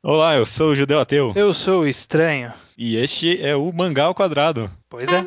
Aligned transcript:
Olá, 0.00 0.36
eu 0.36 0.46
sou 0.46 0.70
o 0.70 0.76
Judeu 0.76 1.00
Ateu. 1.00 1.32
Eu 1.34 1.52
sou 1.52 1.80
o 1.80 1.86
Estranho. 1.88 2.52
E 2.76 2.96
este 2.96 3.42
é 3.44 3.56
o 3.56 3.72
Mangá 3.72 4.04
ao 4.04 4.14
Quadrado. 4.14 4.70
Pois 4.88 5.12
é. 5.12 5.26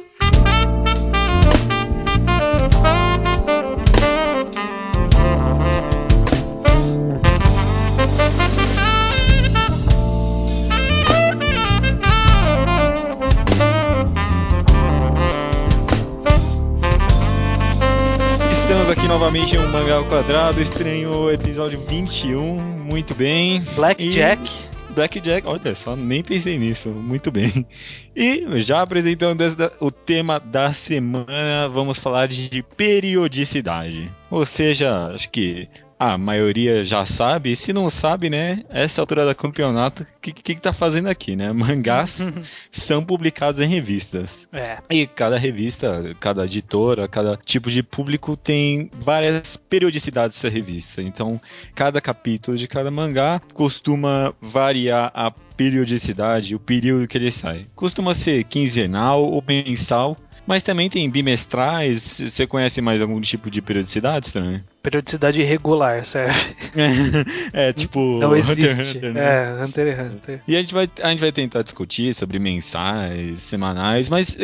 Novamente 19.32 19.58
um 19.58 19.68
Mangá 19.72 19.96
ao 19.96 20.06
Quadrado, 20.06 20.62
estranho 20.62 21.32
episódio 21.32 21.80
21, 21.88 22.60
muito 22.84 23.16
bem. 23.16 23.62
Blackjack. 23.76 24.44
E... 24.44 24.94
Blackjack, 24.94 25.48
olha 25.48 25.74
só, 25.74 25.96
nem 25.96 26.22
pensei 26.22 26.60
nisso, 26.60 26.90
muito 26.90 27.32
bem. 27.32 27.66
E 28.14 28.60
já 28.60 28.82
apresentando 28.82 29.42
o 29.80 29.90
tema 29.90 30.38
da 30.38 30.74
semana, 30.74 31.70
vamos 31.74 31.98
falar 31.98 32.28
de 32.28 32.62
periodicidade. 32.76 34.12
Ou 34.30 34.46
seja, 34.46 35.14
acho 35.16 35.30
que 35.30 35.70
a 36.02 36.18
maioria 36.18 36.84
já 36.84 37.06
sabe, 37.06 37.52
e 37.52 37.56
se 37.56 37.72
não 37.72 37.88
sabe, 37.88 38.28
né, 38.28 38.64
essa 38.70 39.00
altura 39.00 39.24
do 39.24 39.36
campeonato, 39.36 40.02
o 40.02 40.08
que, 40.20 40.34
que, 40.34 40.56
que 40.56 40.60
tá 40.60 40.74
fazendo 40.74 41.08
aqui, 41.08 41.36
né? 41.36 41.54
Mangás 41.54 42.20
são 42.72 43.06
publicados 43.06 43.62
em 43.62 43.68
revistas. 43.68 44.48
É. 44.52 44.80
E 44.90 45.06
cada 45.06 45.38
revista, 45.38 46.16
cada 46.20 46.46
editora, 46.46 47.08
cada 47.08 47.38
tipo 47.38 47.70
de 47.70 47.84
público 47.84 48.36
tem 48.36 48.90
várias 48.96 49.56
periodicidades 49.56 50.42
dessa 50.42 50.52
revista. 50.52 51.04
Então, 51.04 51.40
cada 51.76 52.02
capítulo 52.02 52.58
de 52.58 52.68
cada 52.68 52.90
mangá 52.90 53.40
costuma 53.54 54.34
variar 54.42 55.12
a 55.14 55.30
periodicidade, 55.30 56.56
o 56.56 56.60
período 56.60 57.08
que 57.08 57.16
ele 57.16 57.32
sai. 57.32 57.68
Costuma 57.76 58.16
ser 58.16 58.44
quinzenal 58.46 59.24
ou 59.24 59.44
mensal, 59.48 60.18
mas 60.48 60.64
também 60.64 60.90
tem 60.90 61.08
bimestrais. 61.08 62.20
Você 62.20 62.48
conhece 62.48 62.82
mais 62.82 63.04
algum 63.04 63.22
tipo 63.22 63.52
de 63.52 63.62
periodicidade 63.62 64.34
também? 64.34 64.64
Periodicidade 64.82 65.40
irregular, 65.42 66.04
serve. 66.06 66.56
é, 67.54 67.72
tipo. 67.72 68.00
Não 68.20 68.36
existe. 68.36 68.98
Hunter, 68.98 68.98
Hunter, 68.98 69.14
né? 69.14 69.22
É, 69.22 69.64
Hunter 69.64 69.88
x 69.88 70.00
Hunter. 70.00 70.42
E 70.48 70.58
a 70.58 70.60
gente, 70.60 70.74
vai, 70.74 70.90
a 71.02 71.10
gente 71.10 71.20
vai 71.20 71.32
tentar 71.32 71.62
discutir 71.62 72.14
sobre 72.16 72.40
mensais, 72.40 73.42
semanais, 73.44 74.10
mas 74.10 74.36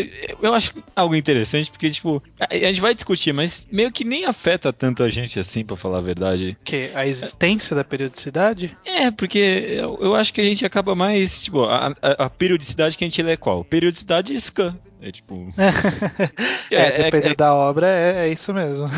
eu 0.42 0.54
acho 0.54 0.74
algo 0.96 1.16
interessante 1.16 1.72
porque, 1.72 1.90
tipo, 1.90 2.22
a, 2.40 2.54
a 2.54 2.58
gente 2.58 2.82
vai 2.82 2.94
discutir, 2.94 3.34
mas 3.34 3.68
meio 3.72 3.92
que 3.92 4.04
nem 4.04 4.26
afeta 4.26 4.72
tanto 4.72 5.02
a 5.02 5.10
gente 5.10 5.40
assim, 5.40 5.66
pra 5.66 5.76
falar 5.76 6.00
a 6.00 6.02
verdade. 6.02 6.56
Que? 6.64 6.92
A 6.94 7.08
existência 7.08 7.76
da 7.76 7.84
periodicidade? 7.84 8.78
É, 8.86 9.10
porque 9.10 9.40
eu, 9.40 9.98
eu 10.02 10.16
acho 10.16 10.34
que 10.34 10.42
a 10.42 10.46
gente 10.46 10.66
acaba 10.66 10.94
mais, 10.94 11.42
tipo, 11.44 11.64
a, 11.64 11.96
a, 12.02 12.26
a 12.26 12.30
periodicidade 12.30 12.98
que 12.98 13.04
a 13.04 13.08
gente 13.08 13.22
lê 13.24 13.32
é 13.32 13.38
qual? 13.38 13.64
Periodicidade 13.64 14.40
scan. 14.40 14.76
É 15.02 15.12
tipo. 15.12 15.54
é, 16.72 16.76
é, 16.76 17.04
dependendo 17.04 17.34
é, 17.34 17.36
da 17.36 17.54
obra, 17.54 17.88
é, 17.88 18.28
é 18.28 18.32
isso 18.32 18.54
mesmo. 18.54 18.88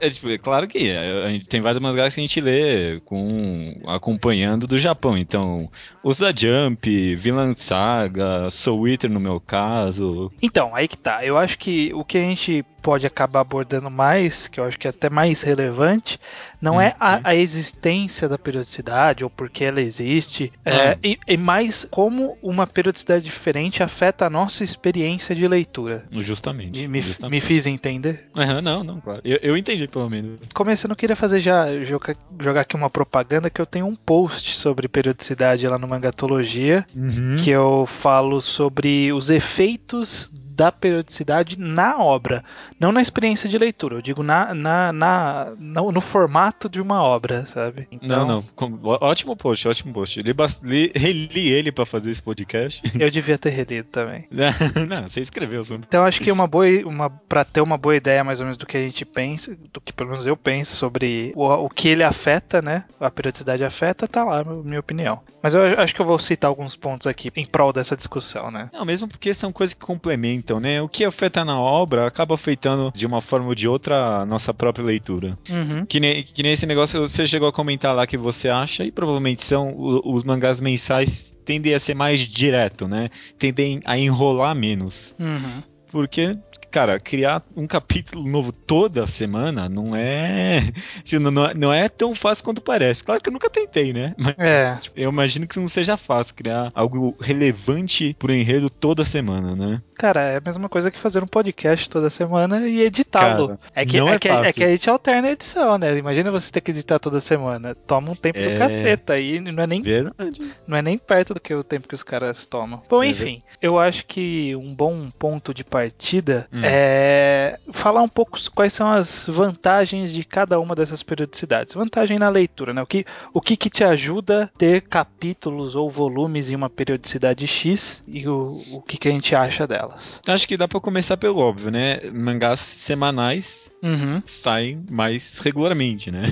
É, 0.00 0.10
tipo, 0.10 0.28
é 0.28 0.38
claro 0.38 0.66
que 0.68 0.92
a 0.92 1.30
gente 1.30 1.46
tem 1.46 1.60
vários 1.60 1.82
mangás 1.82 2.14
que 2.14 2.20
a 2.20 2.24
gente 2.24 2.40
lê 2.40 3.00
com 3.04 3.74
acompanhando 3.86 4.66
do 4.66 4.78
Japão. 4.78 5.16
Então, 5.16 5.70
os 6.02 6.18
da 6.18 6.32
Jump, 6.34 7.16
Vinland 7.16 7.58
Saga, 7.60 8.50
Soul 8.50 8.88
Eater 8.88 9.10
no 9.10 9.20
meu 9.20 9.40
caso. 9.40 10.30
Então, 10.40 10.74
aí 10.74 10.86
que 10.86 10.96
tá. 10.96 11.24
Eu 11.24 11.36
acho 11.38 11.58
que 11.58 11.92
o 11.94 12.04
que 12.04 12.18
a 12.18 12.22
gente 12.22 12.64
pode 12.88 13.06
acabar 13.06 13.40
abordando 13.40 13.90
mais, 13.90 14.48
que 14.48 14.58
eu 14.58 14.64
acho 14.64 14.78
que 14.78 14.86
é 14.86 14.90
até 14.90 15.10
mais 15.10 15.42
relevante, 15.42 16.18
não 16.58 16.76
uhum. 16.76 16.80
é 16.80 16.96
a, 16.98 17.20
a, 17.22 17.34
existência 17.34 18.26
da 18.26 18.38
periodicidade 18.38 19.22
ou 19.22 19.28
porque 19.28 19.62
ela 19.62 19.82
existe, 19.82 20.50
uhum. 20.66 20.72
é, 20.72 20.98
e, 21.04 21.18
e, 21.28 21.36
mais 21.36 21.86
como 21.90 22.38
uma 22.42 22.66
periodicidade 22.66 23.26
diferente 23.26 23.82
afeta 23.82 24.24
a 24.24 24.30
nossa 24.30 24.64
experiência 24.64 25.34
de 25.34 25.46
leitura. 25.46 26.06
Justamente. 26.12 26.88
Me, 26.88 27.02
justamente. 27.02 27.30
me 27.30 27.40
fiz 27.42 27.66
entender? 27.66 28.26
Uhum, 28.34 28.62
não, 28.62 28.82
não, 28.82 29.00
claro. 29.02 29.20
Eu, 29.22 29.38
eu, 29.42 29.54
entendi 29.54 29.86
pelo 29.86 30.08
menos. 30.08 30.40
Começando, 30.54 30.92
eu 30.92 30.96
queria 30.96 31.14
fazer 31.14 31.40
já, 31.40 31.84
jogar, 31.84 32.16
jogar 32.40 32.62
aqui 32.62 32.74
uma 32.74 32.88
propaganda 32.88 33.50
que 33.50 33.60
eu 33.60 33.66
tenho 33.66 33.84
um 33.86 33.94
post 33.94 34.56
sobre 34.56 34.88
periodicidade 34.88 35.68
lá 35.68 35.78
no 35.78 35.86
Mangatologia, 35.86 36.86
uhum. 36.96 37.36
que 37.44 37.50
eu 37.50 37.84
falo 37.84 38.40
sobre 38.40 39.12
os 39.12 39.28
efeitos 39.28 40.32
da 40.58 40.72
periodicidade 40.72 41.56
na 41.56 41.98
obra, 41.98 42.44
não 42.80 42.90
na 42.90 43.00
experiência 43.00 43.48
de 43.48 43.56
leitura, 43.56 43.94
eu 43.94 44.02
digo 44.02 44.24
na, 44.24 44.52
na, 44.52 44.92
na 44.92 45.52
no, 45.56 45.92
no, 45.92 46.00
formato 46.00 46.68
de 46.68 46.80
uma 46.80 47.00
obra, 47.00 47.46
sabe? 47.46 47.86
Então, 47.92 48.26
não, 48.26 48.44
não, 48.60 48.98
ótimo 49.00 49.36
post, 49.36 49.68
ótimo 49.68 49.94
post. 49.94 50.20
Li, 50.20 50.34
li, 50.64 50.92
reli 50.92 51.48
ele 51.48 51.70
para 51.70 51.86
fazer 51.86 52.10
esse 52.10 52.20
podcast. 52.20 52.82
Eu 52.98 53.08
devia 53.08 53.38
ter 53.38 53.50
relido 53.50 53.88
também. 53.88 54.26
não, 54.88 55.08
você 55.08 55.20
escreveu. 55.20 55.62
Só. 55.62 55.74
Então 55.74 56.04
acho 56.04 56.20
que 56.20 56.32
uma 56.32 56.48
boa, 56.48 56.66
uma 56.84 57.08
para 57.08 57.44
ter 57.44 57.60
uma 57.60 57.78
boa 57.78 57.94
ideia 57.94 58.24
mais 58.24 58.40
ou 58.40 58.46
menos 58.46 58.58
do 58.58 58.66
que 58.66 58.76
a 58.76 58.80
gente 58.80 59.04
pensa, 59.04 59.56
do 59.72 59.80
que 59.80 59.92
pelo 59.92 60.10
menos 60.10 60.26
eu 60.26 60.36
penso 60.36 60.74
sobre 60.74 61.32
o, 61.36 61.44
o 61.44 61.68
que 61.68 61.88
ele 61.88 62.02
afeta, 62.02 62.60
né? 62.60 62.84
A 62.98 63.10
periodicidade 63.10 63.62
afeta, 63.62 64.08
tá 64.08 64.24
lá, 64.24 64.42
minha 64.42 64.80
opinião. 64.80 65.20
Mas 65.40 65.54
eu 65.54 65.62
acho 65.78 65.94
que 65.94 66.00
eu 66.00 66.06
vou 66.06 66.18
citar 66.18 66.48
alguns 66.48 66.74
pontos 66.74 67.06
aqui 67.06 67.30
em 67.36 67.46
prol 67.46 67.72
dessa 67.72 67.96
discussão, 67.96 68.50
né? 68.50 68.70
Não, 68.72 68.84
mesmo 68.84 69.06
porque 69.06 69.32
são 69.32 69.52
coisas 69.52 69.74
que 69.74 69.84
complementam 69.84 70.47
então, 70.48 70.58
né? 70.58 70.80
O 70.80 70.88
que 70.88 71.04
afeta 71.04 71.44
na 71.44 71.60
obra 71.60 72.06
acaba 72.06 72.34
afetando 72.34 72.90
de 72.94 73.06
uma 73.06 73.20
forma 73.20 73.48
ou 73.48 73.54
de 73.54 73.68
outra 73.68 74.22
a 74.22 74.26
nossa 74.26 74.54
própria 74.54 74.82
leitura. 74.84 75.38
Uhum. 75.50 75.84
Que, 75.84 76.00
nem, 76.00 76.22
que 76.22 76.42
nem 76.42 76.52
esse 76.52 76.64
negócio 76.64 76.98
você 77.00 77.26
chegou 77.26 77.48
a 77.48 77.52
comentar 77.52 77.94
lá 77.94 78.06
que 78.06 78.16
você 78.16 78.48
acha, 78.48 78.82
e 78.82 78.90
provavelmente 78.90 79.44
são 79.44 79.74
os 79.76 80.24
mangás 80.24 80.58
mensais 80.58 81.36
tendem 81.44 81.74
a 81.74 81.80
ser 81.80 81.94
mais 81.94 82.20
direto, 82.20 82.88
né? 82.88 83.10
Tendem 83.38 83.80
a 83.84 83.98
enrolar 83.98 84.54
menos. 84.54 85.14
Uhum. 85.18 85.62
Porque 85.90 86.36
cara, 86.70 87.00
criar 87.00 87.42
um 87.56 87.66
capítulo 87.66 88.28
novo 88.28 88.52
toda 88.52 89.06
semana 89.06 89.68
não 89.68 89.94
é, 89.94 90.70
tipo, 91.04 91.30
não, 91.30 91.46
é. 91.46 91.54
Não 91.54 91.72
é 91.72 91.88
tão 91.88 92.14
fácil 92.14 92.44
quanto 92.44 92.60
parece. 92.60 93.02
Claro 93.02 93.22
que 93.22 93.28
eu 93.28 93.32
nunca 93.32 93.50
tentei, 93.50 93.92
né? 93.92 94.14
Mas 94.16 94.34
é. 94.38 94.76
tipo, 94.76 94.98
eu 94.98 95.10
imagino 95.10 95.46
que 95.46 95.58
não 95.58 95.68
seja 95.68 95.96
fácil 95.96 96.34
criar 96.34 96.70
algo 96.74 97.16
relevante 97.20 98.14
pro 98.18 98.32
enredo 98.32 98.70
toda 98.70 99.04
semana, 99.04 99.54
né? 99.54 99.82
Cara, 99.98 100.20
é 100.22 100.36
a 100.36 100.40
mesma 100.40 100.68
coisa 100.68 100.90
que 100.92 100.98
fazer 100.98 101.22
um 101.22 101.26
podcast 101.26 101.90
toda 101.90 102.08
semana 102.08 102.68
e 102.68 102.82
editá-lo. 102.82 103.58
É 103.74 103.84
que, 103.84 103.98
é, 103.98 104.00
é, 104.00 104.18
que, 104.18 104.28
é 104.28 104.52
que 104.52 104.64
a 104.64 104.68
gente 104.68 104.88
alterna 104.88 105.28
a 105.28 105.32
edição, 105.32 105.76
né? 105.76 105.96
Imagina 105.96 106.30
você 106.30 106.52
ter 106.52 106.60
que 106.60 106.70
editar 106.70 107.00
toda 107.00 107.18
semana. 107.18 107.74
Toma 107.74 108.12
um 108.12 108.14
tempo 108.14 108.38
é... 108.38 108.52
do 108.52 108.58
caceta 108.58 109.14
aí, 109.14 109.40
não 109.40 109.62
é 109.62 109.66
nem 109.66 109.82
Verdade. 109.82 110.52
não 110.66 110.76
é 110.76 110.82
nem 110.82 110.96
perto 110.96 111.34
do 111.34 111.40
que 111.40 111.52
o 111.52 111.64
tempo 111.64 111.88
que 111.88 111.96
os 111.96 112.04
caras 112.04 112.46
tomam. 112.46 112.80
Bom, 112.88 113.02
é 113.02 113.08
enfim, 113.08 113.42
eu 113.60 113.76
acho 113.78 114.06
que 114.06 114.54
um 114.54 114.72
bom 114.72 115.10
ponto 115.10 115.52
de 115.52 115.64
partida 115.64 116.46
hum. 116.52 116.57
É 116.64 117.58
falar 117.72 118.02
um 118.02 118.08
pouco 118.08 118.38
quais 118.54 118.72
são 118.72 118.90
as 118.90 119.26
vantagens 119.28 120.12
de 120.12 120.22
cada 120.22 120.60
uma 120.60 120.74
dessas 120.74 121.02
periodicidades. 121.02 121.74
Vantagem 121.74 122.18
na 122.18 122.28
leitura, 122.28 122.72
né? 122.72 122.82
O 122.82 122.86
que 122.86 123.04
o 123.32 123.40
que, 123.40 123.56
que 123.56 123.70
te 123.70 123.84
ajuda 123.84 124.44
a 124.44 124.58
ter 124.58 124.82
capítulos 124.82 125.74
ou 125.74 125.90
volumes 125.90 126.50
em 126.50 126.56
uma 126.56 126.70
periodicidade 126.70 127.46
X 127.46 128.02
e 128.06 128.28
o, 128.28 128.62
o 128.72 128.82
que, 128.82 128.96
que 128.96 129.08
a 129.08 129.12
gente 129.12 129.34
acha 129.34 129.66
dela 129.66 129.78
delas. 129.78 130.20
Acho 130.26 130.48
que 130.48 130.56
dá 130.56 130.66
para 130.66 130.80
começar 130.80 131.16
pelo 131.16 131.38
óbvio, 131.38 131.70
né? 131.70 132.00
Mangás 132.12 132.60
semanais 132.60 133.70
uhum. 133.82 134.22
saem 134.26 134.84
mais 134.90 135.38
regularmente, 135.40 136.10
né? 136.10 136.22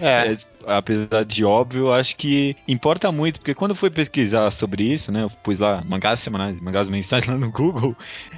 É. 0.00 0.32
é. 0.32 0.36
apesar 0.66 1.24
de 1.24 1.44
óbvio, 1.44 1.92
acho 1.92 2.16
que 2.16 2.56
importa 2.68 3.10
muito, 3.10 3.40
porque 3.40 3.54
quando 3.54 3.72
eu 3.72 3.76
fui 3.76 3.90
pesquisar 3.90 4.50
sobre 4.50 4.84
isso, 4.84 5.10
né? 5.10 5.24
Eu 5.24 5.30
pus 5.30 5.58
lá 5.58 5.82
mangás 5.84 6.20
semanais, 6.20 6.60
mangás 6.60 6.88
mensais 6.88 7.26
lá 7.26 7.36
no 7.36 7.50
Google. 7.50 7.96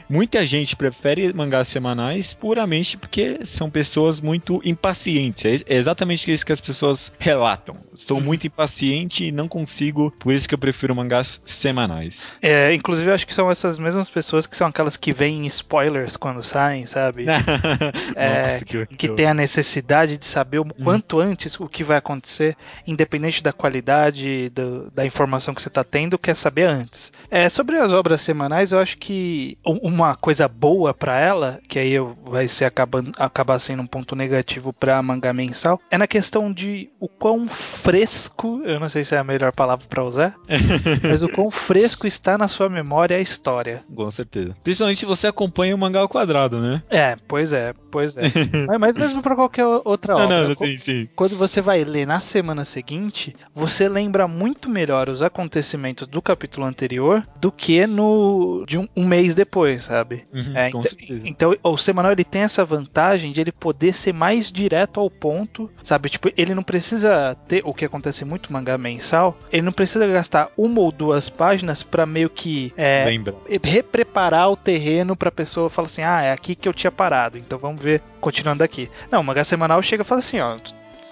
Muita 0.08 0.44
gente 0.46 0.76
prefere 0.76 1.32
mangás 1.34 1.68
semanais 1.68 2.32
puramente 2.32 2.96
porque 2.96 3.44
são 3.44 3.70
pessoas 3.70 4.20
muito 4.20 4.60
impacientes. 4.64 5.64
É 5.66 5.76
exatamente 5.76 6.30
isso 6.30 6.44
que 6.44 6.52
as 6.52 6.60
pessoas 6.60 7.12
relatam. 7.18 7.76
Sou 7.94 8.18
uhum. 8.18 8.24
muito 8.24 8.46
impaciente 8.46 9.24
e 9.24 9.32
não 9.32 9.48
consigo, 9.48 10.10
por 10.18 10.32
isso 10.32 10.48
que 10.48 10.54
eu 10.54 10.58
prefiro 10.58 10.94
mangás 10.94 11.40
semanais. 11.44 12.34
É, 12.40 12.72
inclusive 12.72 13.10
acho 13.10 13.26
que 13.26 13.34
são 13.34 13.50
essas 13.50 13.78
mesmas 13.78 14.08
pessoas 14.08 14.46
que 14.46 14.56
são 14.56 14.66
aquelas 14.66 14.96
que 14.96 15.12
veem 15.12 15.46
spoilers 15.46 16.16
quando 16.16 16.42
saem, 16.42 16.86
sabe? 16.86 17.26
é, 18.14 18.42
Nossa, 18.42 18.64
que, 18.64 18.86
que 18.86 19.08
tem 19.08 19.26
a 19.26 19.34
necessidade 19.34 20.18
de 20.18 20.24
saber 20.24 20.58
o 20.58 20.62
hum. 20.62 20.84
quanto 20.84 21.18
hum. 21.18 21.20
antes 21.20 21.58
o 21.58 21.68
que 21.68 21.84
vai 21.84 21.98
acontecer, 21.98 22.56
independente 22.86 23.42
da 23.42 23.52
qualidade 23.52 24.50
do, 24.50 24.90
da 24.90 25.04
informação 25.04 25.54
que 25.54 25.62
você 25.62 25.68
está 25.68 25.84
tendo, 25.84 26.18
quer 26.18 26.34
saber 26.34 26.64
antes. 26.64 27.12
É, 27.30 27.48
sobre 27.48 27.78
as 27.78 27.92
obras 27.92 28.20
semanais, 28.20 28.72
eu 28.72 28.78
acho 28.78 28.98
que 28.98 29.58
uma 29.64 30.14
coisa 30.14 30.48
boa 30.48 30.92
para 30.94 31.18
ela, 31.24 31.60
que 31.68 31.78
aí 31.78 31.94
vai 32.24 32.46
ser 32.48 32.64
acabando, 32.64 33.12
acabar 33.18 33.58
sendo 33.58 33.82
um 33.82 33.86
ponto 33.86 34.14
negativo 34.14 34.72
para 34.72 35.02
mangá 35.02 35.32
mensal, 35.32 35.80
é 35.90 35.98
na 35.98 36.06
questão 36.06 36.52
de 36.52 36.90
o 37.00 37.08
quão 37.08 37.48
fresco, 37.48 38.62
eu 38.64 38.78
não 38.78 38.88
sei 38.88 39.04
se 39.04 39.14
é 39.14 39.18
a 39.18 39.24
melhor 39.24 39.52
palavra 39.52 39.86
para 39.88 40.04
usar, 40.04 40.34
mas 41.02 41.22
o 41.22 41.28
quão 41.28 41.50
fresco 41.50 42.06
está 42.06 42.36
na 42.36 42.48
sua 42.48 42.68
memória 42.68 43.16
a 43.16 43.20
história. 43.20 43.82
Com 43.94 44.10
certeza. 44.10 44.56
Principalmente 44.62 45.00
se 45.00 45.06
você 45.06 45.26
acompanha 45.26 45.74
o 45.74 45.78
mangá 45.78 46.00
ao 46.00 46.08
quadrado, 46.08 46.60
né? 46.60 46.82
É, 46.90 47.16
pois 47.26 47.52
é. 47.52 47.74
Pois 47.94 48.16
é. 48.16 48.22
mas, 48.66 48.80
mas 48.80 48.96
mesmo 48.96 49.22
para 49.22 49.36
qualquer 49.36 49.64
outra 49.64 50.16
obra. 50.16 50.26
Não, 50.26 50.48
não, 50.48 50.56
sim, 50.56 50.76
sim. 50.76 51.08
Quando 51.14 51.36
você 51.36 51.60
vai 51.60 51.84
ler 51.84 52.04
na 52.04 52.18
semana 52.18 52.64
seguinte, 52.64 53.32
você 53.54 53.88
lembra 53.88 54.26
muito 54.26 54.68
melhor 54.68 55.08
os 55.08 55.22
acontecimentos 55.22 56.08
do 56.08 56.20
capítulo 56.20 56.66
anterior 56.66 57.24
do 57.36 57.52
que 57.52 57.86
no 57.86 58.64
de 58.66 58.76
um, 58.76 58.88
um 58.96 59.06
mês 59.06 59.36
depois, 59.36 59.84
sabe? 59.84 60.24
Uhum, 60.32 60.56
é, 60.56 60.68
então, 60.70 60.82
então, 61.24 61.56
o 61.62 61.78
semanal 61.78 62.10
ele 62.10 62.24
tem 62.24 62.42
essa 62.42 62.64
vantagem 62.64 63.30
de 63.30 63.40
ele 63.40 63.52
poder 63.52 63.92
ser 63.92 64.12
mais 64.12 64.50
direto 64.50 64.98
ao 64.98 65.08
ponto, 65.08 65.70
sabe? 65.84 66.08
Tipo, 66.08 66.32
ele 66.36 66.52
não 66.52 66.64
precisa 66.64 67.36
ter 67.46 67.62
o 67.64 67.72
que 67.72 67.84
acontece 67.84 68.24
muito 68.24 68.52
mangá 68.52 68.76
mensal, 68.76 69.38
ele 69.52 69.62
não 69.62 69.72
precisa 69.72 70.04
gastar 70.08 70.50
uma 70.56 70.80
ou 70.80 70.90
duas 70.90 71.28
páginas 71.28 71.84
para 71.84 72.04
meio 72.04 72.28
que 72.28 72.72
é, 72.76 73.06
repreparar 73.62 74.50
o 74.50 74.56
terreno 74.56 75.14
pra 75.14 75.30
pessoa 75.30 75.70
falar 75.70 75.86
assim: 75.86 76.02
ah, 76.02 76.22
é 76.22 76.32
aqui 76.32 76.56
que 76.56 76.68
eu 76.68 76.74
tinha 76.74 76.90
parado, 76.90 77.38
então 77.38 77.56
vamos 77.56 77.83
ver, 77.84 78.02
continuando 78.20 78.64
aqui. 78.64 78.90
Não, 79.10 79.20
o 79.20 79.24
mangá 79.24 79.44
semanal 79.44 79.80
chega 79.82 80.02
e 80.02 80.06
fala 80.06 80.18
assim: 80.18 80.40
ó, 80.40 80.58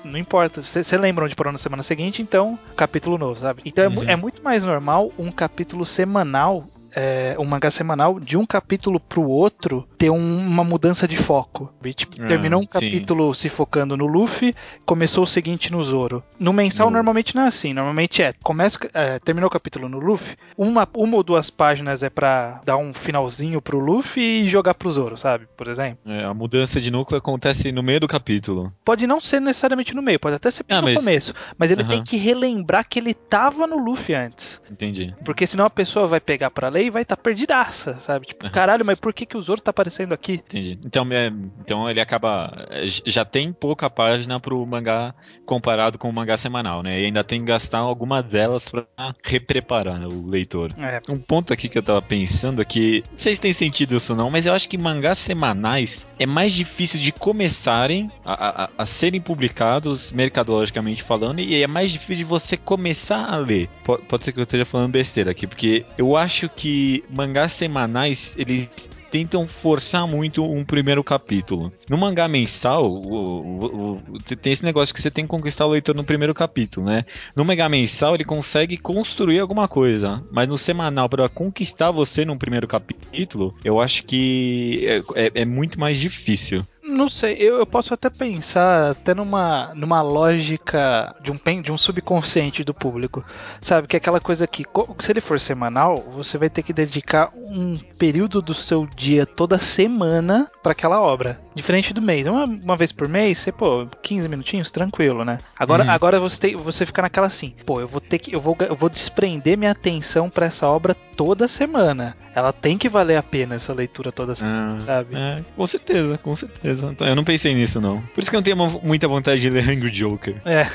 não 0.05 0.19
importa. 0.19 0.63
Você 0.63 0.97
lembra 0.97 1.25
onde 1.25 1.35
parou 1.35 1.53
na 1.53 1.59
semana 1.59 1.83
seguinte, 1.83 2.23
então 2.23 2.59
capítulo 2.77 3.19
novo, 3.19 3.41
sabe? 3.41 3.63
Então 3.65 3.85
é 3.85 3.89
uhum. 3.89 4.03
é, 4.05 4.13
é, 4.13 4.17
muito 4.17 4.43
mais 4.43 4.65
normal 4.65 5.13
um 5.19 5.31
capítulo 5.31 5.87
semanal 5.87 6.67
é, 6.95 7.35
um 7.39 7.45
mangá 7.45 7.71
semanal, 7.71 8.21
de 8.21 8.37
um 8.37 8.45
capítulo 8.45 9.01
pro 9.01 9.23
outro, 9.23 9.89
ter 10.03 10.11
um, 10.11 10.17
uma 10.17 10.65
mudança 10.65 11.07
de 11.07 11.17
foco. 11.17 11.73
Tipo, 11.95 12.21
ah, 12.21 12.27
terminou 12.27 12.61
um 12.61 12.65
sim. 12.65 12.71
capítulo 12.71 13.33
se 13.33 13.49
focando 13.49 13.97
no 13.97 14.05
Luffy, 14.05 14.53
começou 14.85 15.23
o 15.23 15.27
seguinte 15.29 15.71
no 15.71 15.81
Zoro. 15.81 16.25
No 16.41 16.53
mensal, 16.53 16.91
normalmente 16.91 17.37
não 17.37 17.45
é 17.45 17.47
assim. 17.47 17.73
Normalmente 17.73 18.21
é, 18.21 18.35
começa, 18.43 18.81
é, 18.93 19.21
terminou 19.21 19.47
o 19.47 19.51
capítulo 19.51 19.89
no 19.89 20.01
Luffy, 20.01 20.37
uma, 20.59 20.89
uma 20.97 21.17
ou 21.17 21.23
duas 21.23 21.51
páginas 21.51 22.03
é 22.03 22.11
pra 22.11 22.61
dar 22.65 22.79
um 22.79 22.93
finalzinho 22.93 23.63
pro 23.63 23.79
Luffy 23.79 24.43
e 24.43 24.49
jogar 24.49 24.75
pro 24.75 24.91
Zoro, 24.91 25.17
sabe? 25.17 25.47
Por 25.57 25.69
exemplo. 25.69 25.99
É, 26.05 26.25
a 26.25 26.35
mudança 26.35 26.81
de 26.81 26.91
núcleo 26.91 27.19
acontece 27.19 27.71
no 27.71 27.81
meio 27.81 28.01
do 28.01 28.09
capítulo. 28.09 28.73
Pode 28.85 29.07
não 29.07 29.21
ser 29.21 29.41
necessariamente 29.41 29.95
no 29.95 30.03
meio, 30.03 30.19
pode 30.19 30.35
até 30.35 30.51
ser 30.51 30.65
ah, 30.69 30.81
no 30.81 30.89
mas... 30.89 30.97
começo. 30.97 31.33
Mas 31.57 31.71
ele 31.71 31.85
tem 31.85 32.03
que 32.03 32.17
relembrar 32.17 32.89
que 32.89 32.99
ele 32.99 33.15
tava 33.15 33.69
no 33.69 33.77
Luffy 33.77 34.17
antes. 34.17 34.61
Entendi. 34.69 35.15
Porque 35.25 35.47
senão 35.47 35.65
a 35.65 35.71
pessoa 35.71 36.09
vai 36.09 36.19
pegar 36.19 36.51
pra 36.51 36.69
ler 36.69 36.87
e 36.87 36.91
vai 36.91 37.03
estar 37.03 37.15
tá 37.15 37.23
perdidaça, 37.23 37.95
sabe? 38.01 38.27
Tipo, 38.27 38.51
caralho, 38.51 38.85
mas 38.85 38.99
por 38.99 39.13
que, 39.13 39.25
que 39.25 39.37
o 39.37 39.43
Zoro 39.43 39.61
tá 39.61 39.71
aparecendo 39.71 39.92
aqui? 40.15 40.35
Entendi. 40.35 40.79
Então, 40.85 41.07
é, 41.13 41.33
então 41.61 41.89
ele 41.89 42.01
acaba. 42.01 42.67
É, 42.71 42.85
já 42.87 43.25
tem 43.25 43.53
pouca 43.53 43.89
página 43.91 44.41
pro 44.41 44.65
mangá 44.67 45.15
comparado 45.45 45.99
com 45.99 46.09
o 46.09 46.13
mangá 46.13 46.37
semanal, 46.37 46.83
né? 46.83 47.01
E 47.01 47.07
ainda 47.07 47.25
tem 47.25 47.41
que 47.41 47.47
gastar 47.47 47.79
algumas 47.79 48.25
delas 48.25 48.69
pra 48.69 48.87
repreparar 49.25 49.99
né, 49.99 50.07
o 50.07 50.27
leitor. 50.27 50.75
É. 50.79 51.01
Um 51.09 51.19
ponto 51.19 51.53
aqui 51.53 51.69
que 51.69 51.79
eu 51.79 51.83
tava 51.83 52.03
pensando 52.03 52.63
é 52.63 52.65
que. 52.65 53.05
Não 53.11 53.19
sei 53.19 53.35
se 53.35 53.41
tem 53.41 53.53
sentido 53.53 53.97
isso 53.97 54.15
não, 54.15 54.31
mas 54.31 54.47
eu 54.47 54.53
acho 54.53 54.69
que 54.69 54.79
mangás 54.79 55.19
semanais 55.19 56.07
é 56.19 56.27
mais 56.27 56.53
difícil 56.53 57.01
de 57.01 57.13
começarem 57.13 58.11
a, 58.25 58.65
a, 58.65 58.71
a 58.79 58.87
serem 58.87 59.21
publicados, 59.21 60.13
mercadologicamente 60.13 61.03
falando, 61.03 61.41
e 61.41 61.63
é 61.63 61.67
mais 61.67 61.91
difícil 61.91 62.17
de 62.17 62.25
você 62.25 62.57
começar 62.57 63.27
a 63.33 63.37
ler. 63.37 63.69
Pode, 63.85 64.03
pode 64.05 64.25
ser 64.25 64.33
que 64.33 64.39
eu 64.39 64.43
esteja 64.43 64.65
falando 64.65 64.93
besteira 64.93 65.31
aqui, 65.31 65.47
porque 65.47 65.85
eu 65.99 66.17
acho 66.17 66.49
que 66.49 67.05
mangás 67.11 67.53
semanais, 67.53 68.35
eles 68.39 68.71
tentam 69.13 69.47
forçar 69.47 70.07
muito 70.07 70.43
um 70.43 70.65
primeiro 70.65 71.05
capítulo. 71.05 71.71
No 71.87 71.99
mangá 71.99 72.27
mensal, 72.27 72.91
o, 72.91 73.13
o, 73.13 73.97
o, 73.97 74.19
tem 74.41 74.55
esse 74.55 74.65
negócio 74.65 74.95
que 74.95 75.03
você 75.03 75.11
tem 75.11 75.25
que 75.25 75.29
conquistar 75.29 75.67
o 75.67 75.71
leitor 75.71 75.95
no 75.95 76.03
primeiro 76.03 76.33
capítulo, 76.33 76.87
né? 76.87 77.05
No 77.37 77.45
mangá 77.45 77.69
mensal, 77.69 78.15
ele 78.15 78.25
consegue 78.25 78.79
construir 78.79 79.39
alguma 79.39 79.69
coisa, 79.69 80.25
mas 80.33 80.49
no 80.49 80.57
semanal, 80.57 81.11
para 81.11 81.29
conquistar 81.29 81.91
você 81.91 82.25
no 82.25 82.39
primeiro 82.39 82.67
capítulo, 82.67 83.55
eu 83.63 83.83
acho 83.83 84.03
que 84.05 84.87
é, 84.87 85.27
é, 85.27 85.43
é 85.43 85.45
muito 85.45 85.79
mais 85.79 85.99
difícil. 85.99 86.67
Não 86.83 87.09
sei, 87.09 87.37
eu, 87.39 87.59
eu, 87.59 87.67
posso 87.67 87.95
até 87.95 88.11
pensar 88.11 88.91
até 88.91 89.15
numa, 89.15 89.73
numa 89.75 90.03
lógica 90.03 91.15
de 91.23 91.31
um, 91.31 91.63
de 91.63 91.71
um 91.71 91.79
subconsciente 91.79 92.65
do 92.65 92.75
público. 92.75 93.25
Sabe? 93.61 93.87
Que 93.87 93.97
é 93.97 93.99
aquela 93.99 94.19
coisa 94.19 94.47
que, 94.49 94.65
se 94.99 95.13
ele 95.13 95.21
for 95.21 95.39
semanal, 95.39 95.99
você 96.13 96.37
vai 96.37 96.51
ter 96.51 96.63
que 96.63 96.73
dedicar 96.73 97.31
um 97.35 97.79
período 97.99 98.43
do 98.43 98.53
seu 98.53 98.85
dia 98.97 99.25
toda 99.25 99.59
semana 99.59 100.51
para 100.61 100.73
aquela 100.73 101.01
obra. 101.01 101.41
Diferente 101.55 101.95
do 101.95 102.03
mês. 102.03 102.27
Uma, 102.27 102.45
uma 102.45 102.77
vez 102.77 102.91
por 102.91 103.09
mês, 103.09 103.39
você, 103.39 103.53
pô, 103.53 103.87
15 104.03 104.29
minutinhos, 104.29 104.71
tranquilo, 104.71 105.25
né? 105.25 105.39
Agora, 105.57 105.85
uhum. 105.85 105.91
agora 105.91 106.19
você, 106.19 106.41
tem, 106.41 106.57
você 106.57 106.85
fica 106.85 107.03
naquela 107.03 107.29
assim, 107.29 107.55
pô, 107.65 107.81
eu 107.81 107.87
vou 107.87 108.01
ter 108.01 108.19
que. 108.19 108.35
Eu 108.35 108.41
vou, 108.41 108.57
eu 108.59 108.75
vou 108.75 108.89
desprender 108.89 109.57
minha 109.57 109.71
atenção 109.71 110.29
para 110.29 110.47
essa 110.47 110.67
obra 110.67 110.97
toda 111.17 111.47
semana. 111.47 112.17
Ela 112.35 112.53
tem 112.53 112.79
que 112.79 112.89
valer 112.89 113.17
a 113.17 113.23
pena 113.23 113.55
essa 113.55 113.75
leitura 113.75 114.11
toda 114.11 114.35
semana, 114.35 114.77
ah, 114.77 114.79
sabe? 114.79 115.15
É, 115.15 115.45
com 115.55 115.67
certeza, 115.67 116.17
com 116.17 116.35
certeza. 116.35 116.72
Eu 117.01 117.17
não 117.17 117.25
pensei 117.25 117.55
nisso, 117.55 117.81
não. 117.81 118.01
Por 118.15 118.21
isso 118.21 118.31
que 118.31 118.37
eu 118.37 118.39
não 118.39 118.45
tenho 118.45 118.57
muita 118.83 119.09
vontade 119.09 119.41
de 119.41 119.51
ler 119.51 119.69
Hungry 119.69 119.91
Joker. 119.91 120.37
É. 120.45 120.67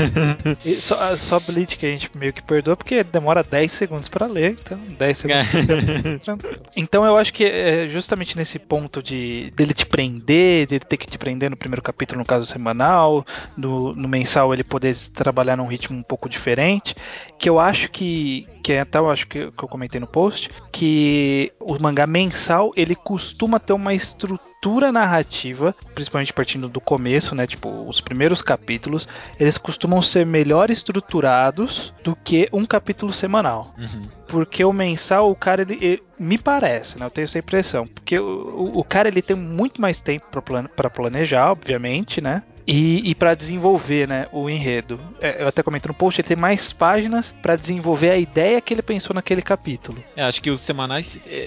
só, 0.80 1.16
só 1.16 1.40
Bleach 1.40 1.76
que 1.76 1.86
a 1.86 1.90
gente 1.90 2.10
meio 2.14 2.32
que 2.32 2.42
perdoa, 2.42 2.76
porque 2.76 3.02
demora 3.04 3.42
10 3.42 3.70
segundos 3.72 4.08
para 4.08 4.26
ler, 4.26 4.58
então 4.60 4.78
10 4.98 5.18
segundos 5.18 5.46
por 6.24 6.60
Então 6.76 7.04
eu 7.04 7.16
acho 7.16 7.32
que 7.32 7.44
é 7.44 7.88
justamente 7.88 8.36
nesse 8.36 8.58
ponto 8.58 9.02
de 9.02 9.52
dele 9.56 9.74
te 9.74 9.86
prender, 9.86 10.66
dele 10.66 10.84
ter 10.84 10.96
que 10.96 11.06
te 11.06 11.18
prender 11.18 11.50
no 11.50 11.56
primeiro 11.56 11.82
capítulo, 11.82 12.18
no 12.18 12.24
caso 12.24 12.46
semanal, 12.46 13.26
no, 13.56 13.94
no 13.94 14.08
mensal 14.08 14.52
ele 14.52 14.64
poder 14.64 14.94
trabalhar 15.14 15.56
num 15.56 15.66
ritmo 15.66 15.96
um 15.96 16.02
pouco 16.02 16.28
diferente, 16.28 16.94
que 17.38 17.48
eu 17.48 17.58
acho 17.58 17.90
que, 17.90 18.46
que 18.66 18.72
é 18.72 18.80
até 18.80 18.98
eu 18.98 19.08
acho 19.08 19.28
que, 19.28 19.48
que 19.52 19.62
eu 19.62 19.68
comentei 19.68 20.00
no 20.00 20.08
post, 20.08 20.50
que 20.72 21.52
o 21.60 21.80
mangá 21.80 22.04
mensal 22.04 22.72
ele 22.74 22.96
costuma 22.96 23.60
ter 23.60 23.72
uma 23.72 23.94
estrutura 23.94 24.90
narrativa, 24.90 25.72
principalmente 25.94 26.32
partindo 26.32 26.68
do 26.68 26.80
começo, 26.80 27.32
né? 27.32 27.46
Tipo, 27.46 27.88
os 27.88 28.00
primeiros 28.00 28.42
capítulos, 28.42 29.06
eles 29.38 29.56
costumam 29.56 30.02
ser 30.02 30.26
melhor 30.26 30.68
estruturados 30.68 31.94
do 32.02 32.16
que 32.16 32.48
um 32.52 32.66
capítulo 32.66 33.12
semanal. 33.12 33.72
Uhum. 33.78 34.02
Porque 34.26 34.64
o 34.64 34.72
mensal, 34.72 35.30
o 35.30 35.36
cara, 35.36 35.62
ele, 35.62 35.78
ele, 35.80 36.02
me 36.18 36.36
parece, 36.36 36.98
né? 36.98 37.06
Eu 37.06 37.10
tenho 37.10 37.24
essa 37.24 37.38
impressão. 37.38 37.86
Porque 37.86 38.18
o, 38.18 38.72
o 38.74 38.82
cara, 38.82 39.06
ele 39.06 39.22
tem 39.22 39.36
muito 39.36 39.80
mais 39.80 40.00
tempo 40.00 40.26
para 40.74 40.90
planejar, 40.90 41.52
obviamente, 41.52 42.20
né? 42.20 42.42
E, 42.66 43.10
e 43.10 43.14
para 43.14 43.34
desenvolver 43.34 44.08
né, 44.08 44.26
o 44.32 44.50
enredo. 44.50 45.00
É, 45.20 45.42
eu 45.42 45.48
até 45.48 45.62
comento 45.62 45.88
no 45.88 45.94
post, 45.94 46.20
ele 46.20 46.28
tem 46.28 46.36
mais 46.36 46.72
páginas 46.72 47.34
para 47.40 47.56
desenvolver 47.56 48.10
a 48.10 48.18
ideia 48.18 48.60
que 48.60 48.74
ele 48.74 48.82
pensou 48.82 49.14
naquele 49.14 49.42
capítulo. 49.42 50.02
É, 50.16 50.22
acho 50.22 50.42
que 50.42 50.50
os 50.50 50.60
semanais 50.60 51.18
é, 51.26 51.46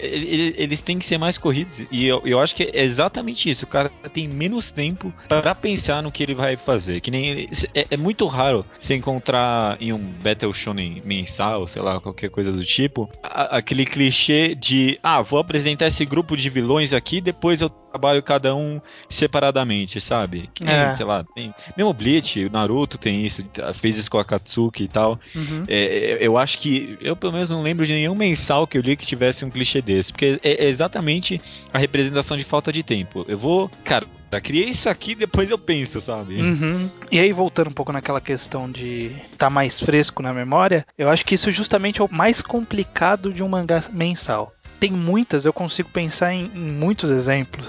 eles 0.58 0.82
têm 0.82 0.98
que 0.98 1.06
ser 1.06 1.18
mais 1.18 1.38
corridos 1.38 1.84
e 1.92 2.08
eu, 2.08 2.22
eu 2.26 2.40
acho 2.40 2.56
que 2.56 2.64
é 2.64 2.84
exatamente 2.84 3.50
isso. 3.50 3.66
O 3.66 3.68
cara 3.68 3.92
tem 4.14 4.28
menos 4.28 4.72
tempo 4.72 5.14
para 5.28 5.54
pensar 5.54 6.02
no 6.02 6.12
que 6.12 6.24
ele 6.24 6.34
vai 6.34 6.56
fazer. 6.56 7.02
Que 7.02 7.12
nem 7.12 7.50
é, 7.74 7.88
é, 7.92 7.98
muito 7.98 8.26
raro 8.28 8.66
se 8.80 8.94
encontrar 8.94 9.78
em 9.82 9.92
um 9.92 10.00
Battle 10.00 10.54
Shonen 10.54 11.02
mensal, 11.04 11.68
sei 11.68 11.82
lá, 11.82 12.00
qualquer 12.00 12.30
coisa 12.30 12.52
do 12.52 12.64
tipo, 12.64 13.10
a, 13.22 13.58
aquele 13.58 13.86
clichê 13.86 14.56
de 14.56 15.00
ah, 15.04 15.22
vou 15.22 15.40
apresentar 15.40 15.88
esse 15.88 16.06
grupo 16.06 16.38
de 16.38 16.50
vilões 16.50 16.94
aqui, 16.94 17.20
depois 17.20 17.62
eu 17.62 17.70
trabalho 17.70 18.22
cada 18.22 18.56
um 18.56 18.80
separadamente, 19.10 20.00
sabe? 20.00 20.50
Que 20.54 20.64
nem, 20.64 20.74
é. 20.74 20.96
sei 20.96 21.06
lá, 21.10 21.24
tem, 21.24 21.54
mesmo 21.76 21.94
Bleach, 21.94 22.46
o 22.46 22.52
Naruto 22.52 22.98
tem 22.98 23.26
isso, 23.26 23.44
fez 23.76 23.98
isso 23.98 24.10
com 24.10 24.18
a 24.18 24.26
Katsuki 24.26 24.84
e 24.84 24.88
tal. 24.88 25.20
Uhum. 25.36 25.64
É, 25.68 25.78
é, 25.78 26.18
eu 26.22 26.38
acho 26.38 26.58
que, 26.58 26.98
eu 27.02 27.16
pelo 27.16 27.34
menos 27.34 27.50
não 27.50 27.62
lembro 27.62 27.86
de 27.86 27.94
nenhum 27.94 28.16
mensal 28.16 28.66
que 28.68 28.78
eu 28.78 28.82
li 28.82 28.96
que 28.96 29.06
tivesse 29.06 29.44
um 29.44 29.50
clichê 29.50 29.82
desse, 29.82 30.12
porque 30.12 30.40
é, 30.44 30.66
é 30.66 30.70
exatamente 30.70 31.42
a 31.74 31.78
representação 31.78 32.38
de 32.38 32.44
falta 32.44 32.72
de 32.72 32.84
tempo. 32.84 33.26
Eu 33.28 33.38
vou, 33.38 33.70
cara, 33.84 34.06
já 34.32 34.40
criei 34.40 34.70
isso 34.70 34.88
aqui, 34.88 35.16
depois 35.16 35.50
eu 35.50 35.58
penso, 35.58 36.00
sabe? 36.00 36.36
Uhum. 36.36 36.90
E 37.12 37.20
aí, 37.20 37.32
voltando 37.32 37.70
um 37.70 37.74
pouco 37.74 37.92
naquela 37.92 38.22
questão 38.22 38.70
de 38.70 39.08
estar 39.32 39.48
tá 39.48 39.50
mais 39.50 39.80
fresco 39.80 40.22
na 40.22 40.34
memória, 40.34 40.86
eu 40.98 41.10
acho 41.10 41.26
que 41.26 41.36
isso 41.36 41.52
justamente 41.52 42.00
é 42.00 42.04
o 42.04 42.12
mais 42.12 42.42
complicado 42.42 43.34
de 43.34 43.42
um 43.44 43.50
mangá 43.50 43.84
mensal 43.92 44.54
tem 44.80 44.92
muitas, 44.92 45.46
eu 45.46 45.52
consigo 45.52 45.90
pensar 45.90 46.34
em, 46.34 46.50
em 46.56 46.72
muitos 46.72 47.10
exemplos 47.10 47.68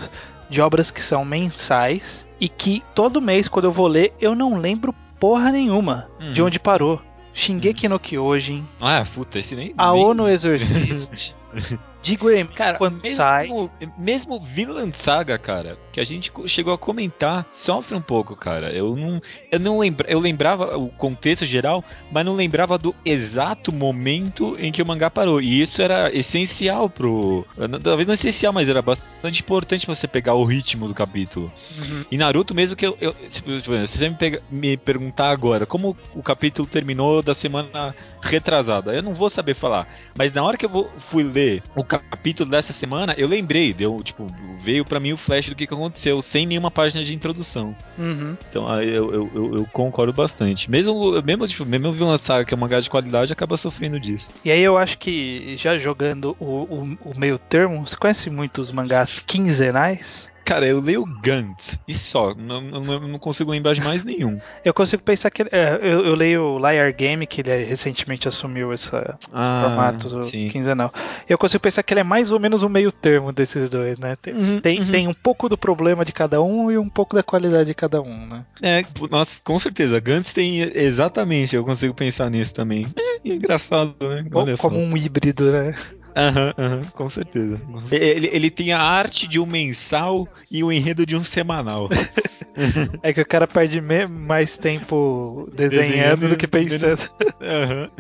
de 0.51 0.61
obras 0.61 0.91
que 0.91 1.03
são 1.03 1.25
mensais 1.25 2.27
e 2.41 2.49
que 2.49 2.83
todo 2.95 3.21
mês, 3.21 3.49
quando 3.49 3.67
eu 3.67 3.73
vou 3.73 3.87
ler, 3.87 4.13
eu 4.21 4.35
não 4.35 4.59
lembro 4.59 4.95
porra 5.19 5.53
nenhuma 5.53 6.09
uhum. 6.21 6.33
de 6.33 6.43
onde 6.43 6.59
parou. 6.59 7.01
Shingeki 7.33 7.89
no 7.89 8.01
Kyojin. 8.01 8.67
Ah, 8.81 9.07
puta, 9.15 9.39
esse 9.39 9.55
nem. 9.55 9.73
A 9.79 9.93
nem... 9.93 10.05
ONU 10.05 10.29
Exorcist. 10.29 11.35
de 12.03 12.17
Graham, 12.17 12.47
cara, 12.47 12.79
quando 12.79 13.03
mesmo, 13.03 13.17
sai. 13.17 13.49
Mesmo 13.99 14.41
Vinland 14.41 14.97
Saga, 14.97 15.39
cara, 15.39 15.79
que 15.93 16.01
a 16.01 16.05
gente 16.05 16.33
chegou 16.47 16.73
a 16.73 16.79
comentar, 16.79 17.47
sofre 17.53 17.95
um 17.95 18.01
pouco, 18.01 18.35
cara. 18.35 18.73
Eu 18.73 18.97
não, 18.97 19.21
eu 19.51 19.61
não 19.61 19.79
lembra, 19.79 20.11
eu 20.11 20.19
lembrava 20.19 20.79
o 20.79 20.89
contexto 20.89 21.45
geral, 21.45 21.85
mas 22.11 22.25
não 22.25 22.35
lembrava 22.35 22.79
do 22.79 22.95
exato 23.05 23.71
momento 23.71 24.57
em 24.59 24.73
que 24.73 24.81
o 24.81 24.87
mangá 24.87 25.11
parou. 25.11 25.41
E 25.41 25.61
isso 25.61 25.83
era 25.83 26.11
essencial 26.15 26.89
pro, 26.89 27.45
talvez 27.83 28.07
não 28.07 28.15
essencial, 28.15 28.53
mas 28.53 28.69
era 28.69 28.81
bastante 28.81 29.43
importante 29.43 29.87
você 29.87 30.09
pegar 30.09 30.35
o 30.35 30.45
ritmo 30.45 30.89
do 30.89 30.95
capítulo. 30.95 31.53
Uhum. 31.77 32.05
E 32.11 32.17
Naruto 32.17 32.55
mesmo 32.55 32.77
que 32.77 32.87
eu, 32.87 32.97
eu 33.01 33.15
se 33.29 33.43
você 33.43 34.09
me, 34.09 34.15
pega, 34.15 34.43
me 34.51 34.77
perguntar 34.77 35.31
agora 35.31 35.67
como 35.67 35.97
o 36.15 36.23
capítulo 36.23 36.67
terminou 36.67 37.23
da 37.23 37.35
semana 37.35 37.95
retrasada, 38.23 38.95
eu 38.95 39.03
não 39.03 39.15
vou 39.15 39.29
saber 39.29 39.55
falar. 39.55 39.87
Mas 40.17 40.33
na 40.33 40.43
hora 40.43 40.57
que 40.57 40.65
eu 40.65 40.69
vou, 40.69 40.91
fui 40.99 41.23
ler 41.23 41.40
ler 41.41 41.63
o 41.75 41.83
capítulo 41.83 42.51
dessa 42.51 42.73
semana, 42.73 43.15
eu 43.17 43.27
lembrei, 43.27 43.73
deu, 43.73 44.03
tipo, 44.03 44.27
veio 44.63 44.85
para 44.85 45.01
mim 45.01 45.13
o 45.13 45.17
flash 45.17 45.49
do 45.49 45.55
que, 45.55 45.67
que 45.67 45.75
aconteceu, 45.75 46.21
sem 46.21 46.47
nenhuma 46.47 46.71
página 46.71 47.03
de 47.03 47.15
introdução. 47.15 47.75
Uhum. 47.99 48.37
Então 48.49 48.83
eu, 48.83 49.13
eu, 49.13 49.31
eu, 49.35 49.55
eu, 49.57 49.67
concordo 49.73 50.13
bastante. 50.13 50.71
Mesmo, 50.71 51.21
mesmo, 51.23 51.49
tipo, 51.49 51.65
mesmo 51.65 51.93
Vinland 51.93 52.21
Saga, 52.21 52.45
que 52.45 52.53
é 52.53 52.57
um 52.57 52.61
mangá 52.61 52.81
de 52.81 52.91
qualidade, 52.91 53.33
acaba 53.33 53.57
sofrendo 53.57 53.99
disso. 53.99 54.33
E 54.45 54.51
aí 54.51 54.61
eu 54.61 54.77
acho 54.77 54.99
que, 54.99 55.57
já 55.57 55.79
jogando 55.79 56.37
o, 56.39 56.45
o, 56.45 56.99
o 57.05 57.19
meio 57.19 57.39
termo, 57.39 57.87
você 57.87 57.97
conhece 57.97 58.31
muito 58.31 58.61
os 58.61 58.71
mangás 58.71 59.21
quinzenais? 59.21 60.29
Cara, 60.45 60.67
eu 60.67 60.81
leio 60.81 61.05
Gantz 61.23 61.79
e 61.87 61.95
só. 61.95 62.35
Não, 62.35 62.61
não, 62.61 63.01
não, 63.01 63.19
consigo 63.19 63.51
lembrar 63.51 63.73
de 63.73 63.81
mais 63.81 64.03
nenhum. 64.03 64.41
Eu 64.65 64.75
consigo 64.75 65.03
pensar 65.03 65.31
que. 65.31 65.43
É, 65.43 65.79
eu, 65.81 66.05
eu, 66.05 66.15
leio 66.15 66.59
Liar 66.59 66.93
Game, 66.95 67.27
que 67.27 67.41
ele 67.41 67.65
recentemente 67.65 68.29
assumiu 68.29 68.73
essa, 68.73 69.19
ah, 69.33 69.41
esse 69.41 69.61
formato 69.61 70.09
do 70.09 70.23
sim. 70.23 70.49
quinzenal. 70.49 70.93
Eu 71.29 71.39
consigo 71.39 71.63
pensar 71.63 71.83
que 71.83 71.93
ele 71.95 72.01
é 72.01 72.05
mais 72.05 72.31
ou 72.31 72.39
menos 72.39 72.63
o 72.63 72.69
meio 72.69 72.93
termo 72.93 73.33
desses 73.33 73.71
dois, 73.71 73.99
né? 73.99 74.17
Tem, 74.21 74.35
uhum, 74.35 74.61
tem, 74.61 74.81
uhum. 74.81 74.91
tem, 74.91 75.09
um 75.09 75.15
pouco 75.15 75.49
do 75.49 75.57
problema 75.57 76.05
de 76.05 76.13
cada 76.13 76.43
um 76.43 76.71
e 76.71 76.77
um 76.77 76.89
pouco 76.89 77.17
da 77.17 77.23
qualidade 77.23 77.67
de 77.67 77.75
cada 77.75 78.03
um, 78.03 78.27
né? 78.27 78.45
É, 78.63 78.85
nossa, 79.11 79.41
com 79.43 79.59
certeza. 79.59 80.01
Gantz 80.01 80.33
tem 80.33 80.61
exatamente, 80.61 81.57
eu 81.57 81.65
consigo 81.65 81.95
pensar 81.95 82.31
nisso 82.31 82.53
também. 82.53 82.87
É, 82.97 83.29
é 83.29 83.35
engraçado, 83.35 83.95
né? 84.01 84.25
Olha 84.33 84.57
como 84.57 84.77
só. 84.77 84.83
um 84.83 84.97
híbrido, 84.97 85.51
né? 85.51 85.75
Aham, 86.17 86.55
uhum, 86.57 86.73
uhum, 86.73 86.85
com 86.93 87.11
certeza. 87.11 87.61
Ele, 87.91 88.29
ele 88.33 88.51
tem 88.51 88.73
a 88.73 88.81
arte 88.81 89.27
de 89.27 89.39
um 89.39 89.47
mensal 89.47 90.27
e 90.51 90.63
o 90.63 90.73
enredo 90.73 91.07
de 91.07 91.17
um 91.17 91.23
semanal. 91.23 91.89
é 93.03 93.13
que 93.13 93.21
o 93.21 93.27
cara 93.27 93.47
perde 93.47 93.81
mais 93.81 94.59
tempo 94.59 95.49
desenhando, 95.53 95.89
desenhando 95.89 96.29
do 96.29 96.37
que 96.37 96.47
pensando. 96.47 97.11
Uhum. 97.41 97.91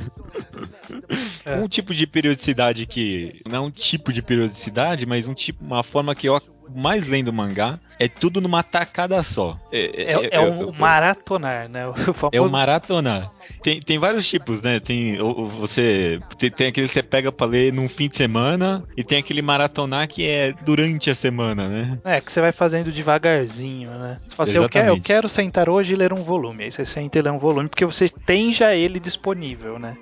É. 1.45 1.57
Um 1.57 1.69
tipo 1.69 1.95
de 1.95 2.07
periodicidade 2.07 2.87
que. 2.87 3.41
Não 3.49 3.57
é 3.57 3.61
um 3.61 3.71
tipo 3.71 4.13
de 4.13 4.23
periodicidade, 4.23 5.07
mas 5.07 5.27
um 5.27 5.35
tipo, 5.35 5.65
uma 5.65 5.83
forma 5.83 6.15
que 6.15 6.29
eu 6.29 6.41
mais 6.75 7.07
lendo 7.07 7.33
mangá 7.33 7.79
é 7.99 8.09
tudo 8.09 8.41
numa 8.41 8.63
tacada 8.63 9.23
só. 9.23 9.59
É, 9.73 9.81
é, 9.81 10.13
é, 10.13 10.29
é 10.33 10.41
um 10.41 10.73
maratonar, 10.73 11.69
né? 11.69 11.87
O 11.87 11.95
famoso... 12.15 12.31
É 12.33 12.41
o 12.41 12.51
maratonar. 12.51 13.31
Tem, 13.63 13.81
tem 13.81 13.99
vários 13.99 14.29
tipos, 14.29 14.63
né? 14.63 14.81
Tem 14.81 15.17
você 15.59 16.21
tem, 16.39 16.51
tem 16.51 16.67
aquele 16.69 16.87
que 16.89 16.93
você 16.95 17.03
pega 17.03 17.31
pra 17.31 17.47
ler 17.47 17.73
num 17.73 17.89
fim 17.89 18.09
de 18.09 18.17
semana 18.17 18.85
e 18.97 19.05
tem 19.05 19.19
aquele 19.19 19.43
maratonar 19.43 20.09
que 20.09 20.27
é 20.27 20.53
durante 20.63 21.11
a 21.11 21.15
semana, 21.15 21.69
né? 21.69 21.99
É, 22.05 22.21
que 22.21 22.33
você 22.33 22.41
vai 22.41 22.53
fazendo 22.53 22.91
devagarzinho, 22.91 23.91
né? 23.91 24.19
Você 24.27 24.37
fala 24.37 24.49
assim, 24.49 24.59
eu 24.59 24.69
quero, 24.69 24.89
eu 24.89 25.01
quero 25.03 25.29
sentar 25.29 25.69
hoje 25.69 25.93
e 25.93 25.97
ler 25.97 26.13
um 26.13 26.23
volume. 26.23 26.65
Aí 26.65 26.71
você 26.71 26.85
senta 26.85 27.19
e 27.19 27.23
lê 27.23 27.31
um 27.31 27.39
volume 27.39 27.69
porque 27.69 27.85
você 27.85 28.09
tem 28.09 28.53
já 28.53 28.75
ele 28.75 28.99
disponível, 28.99 29.79
né? 29.79 29.97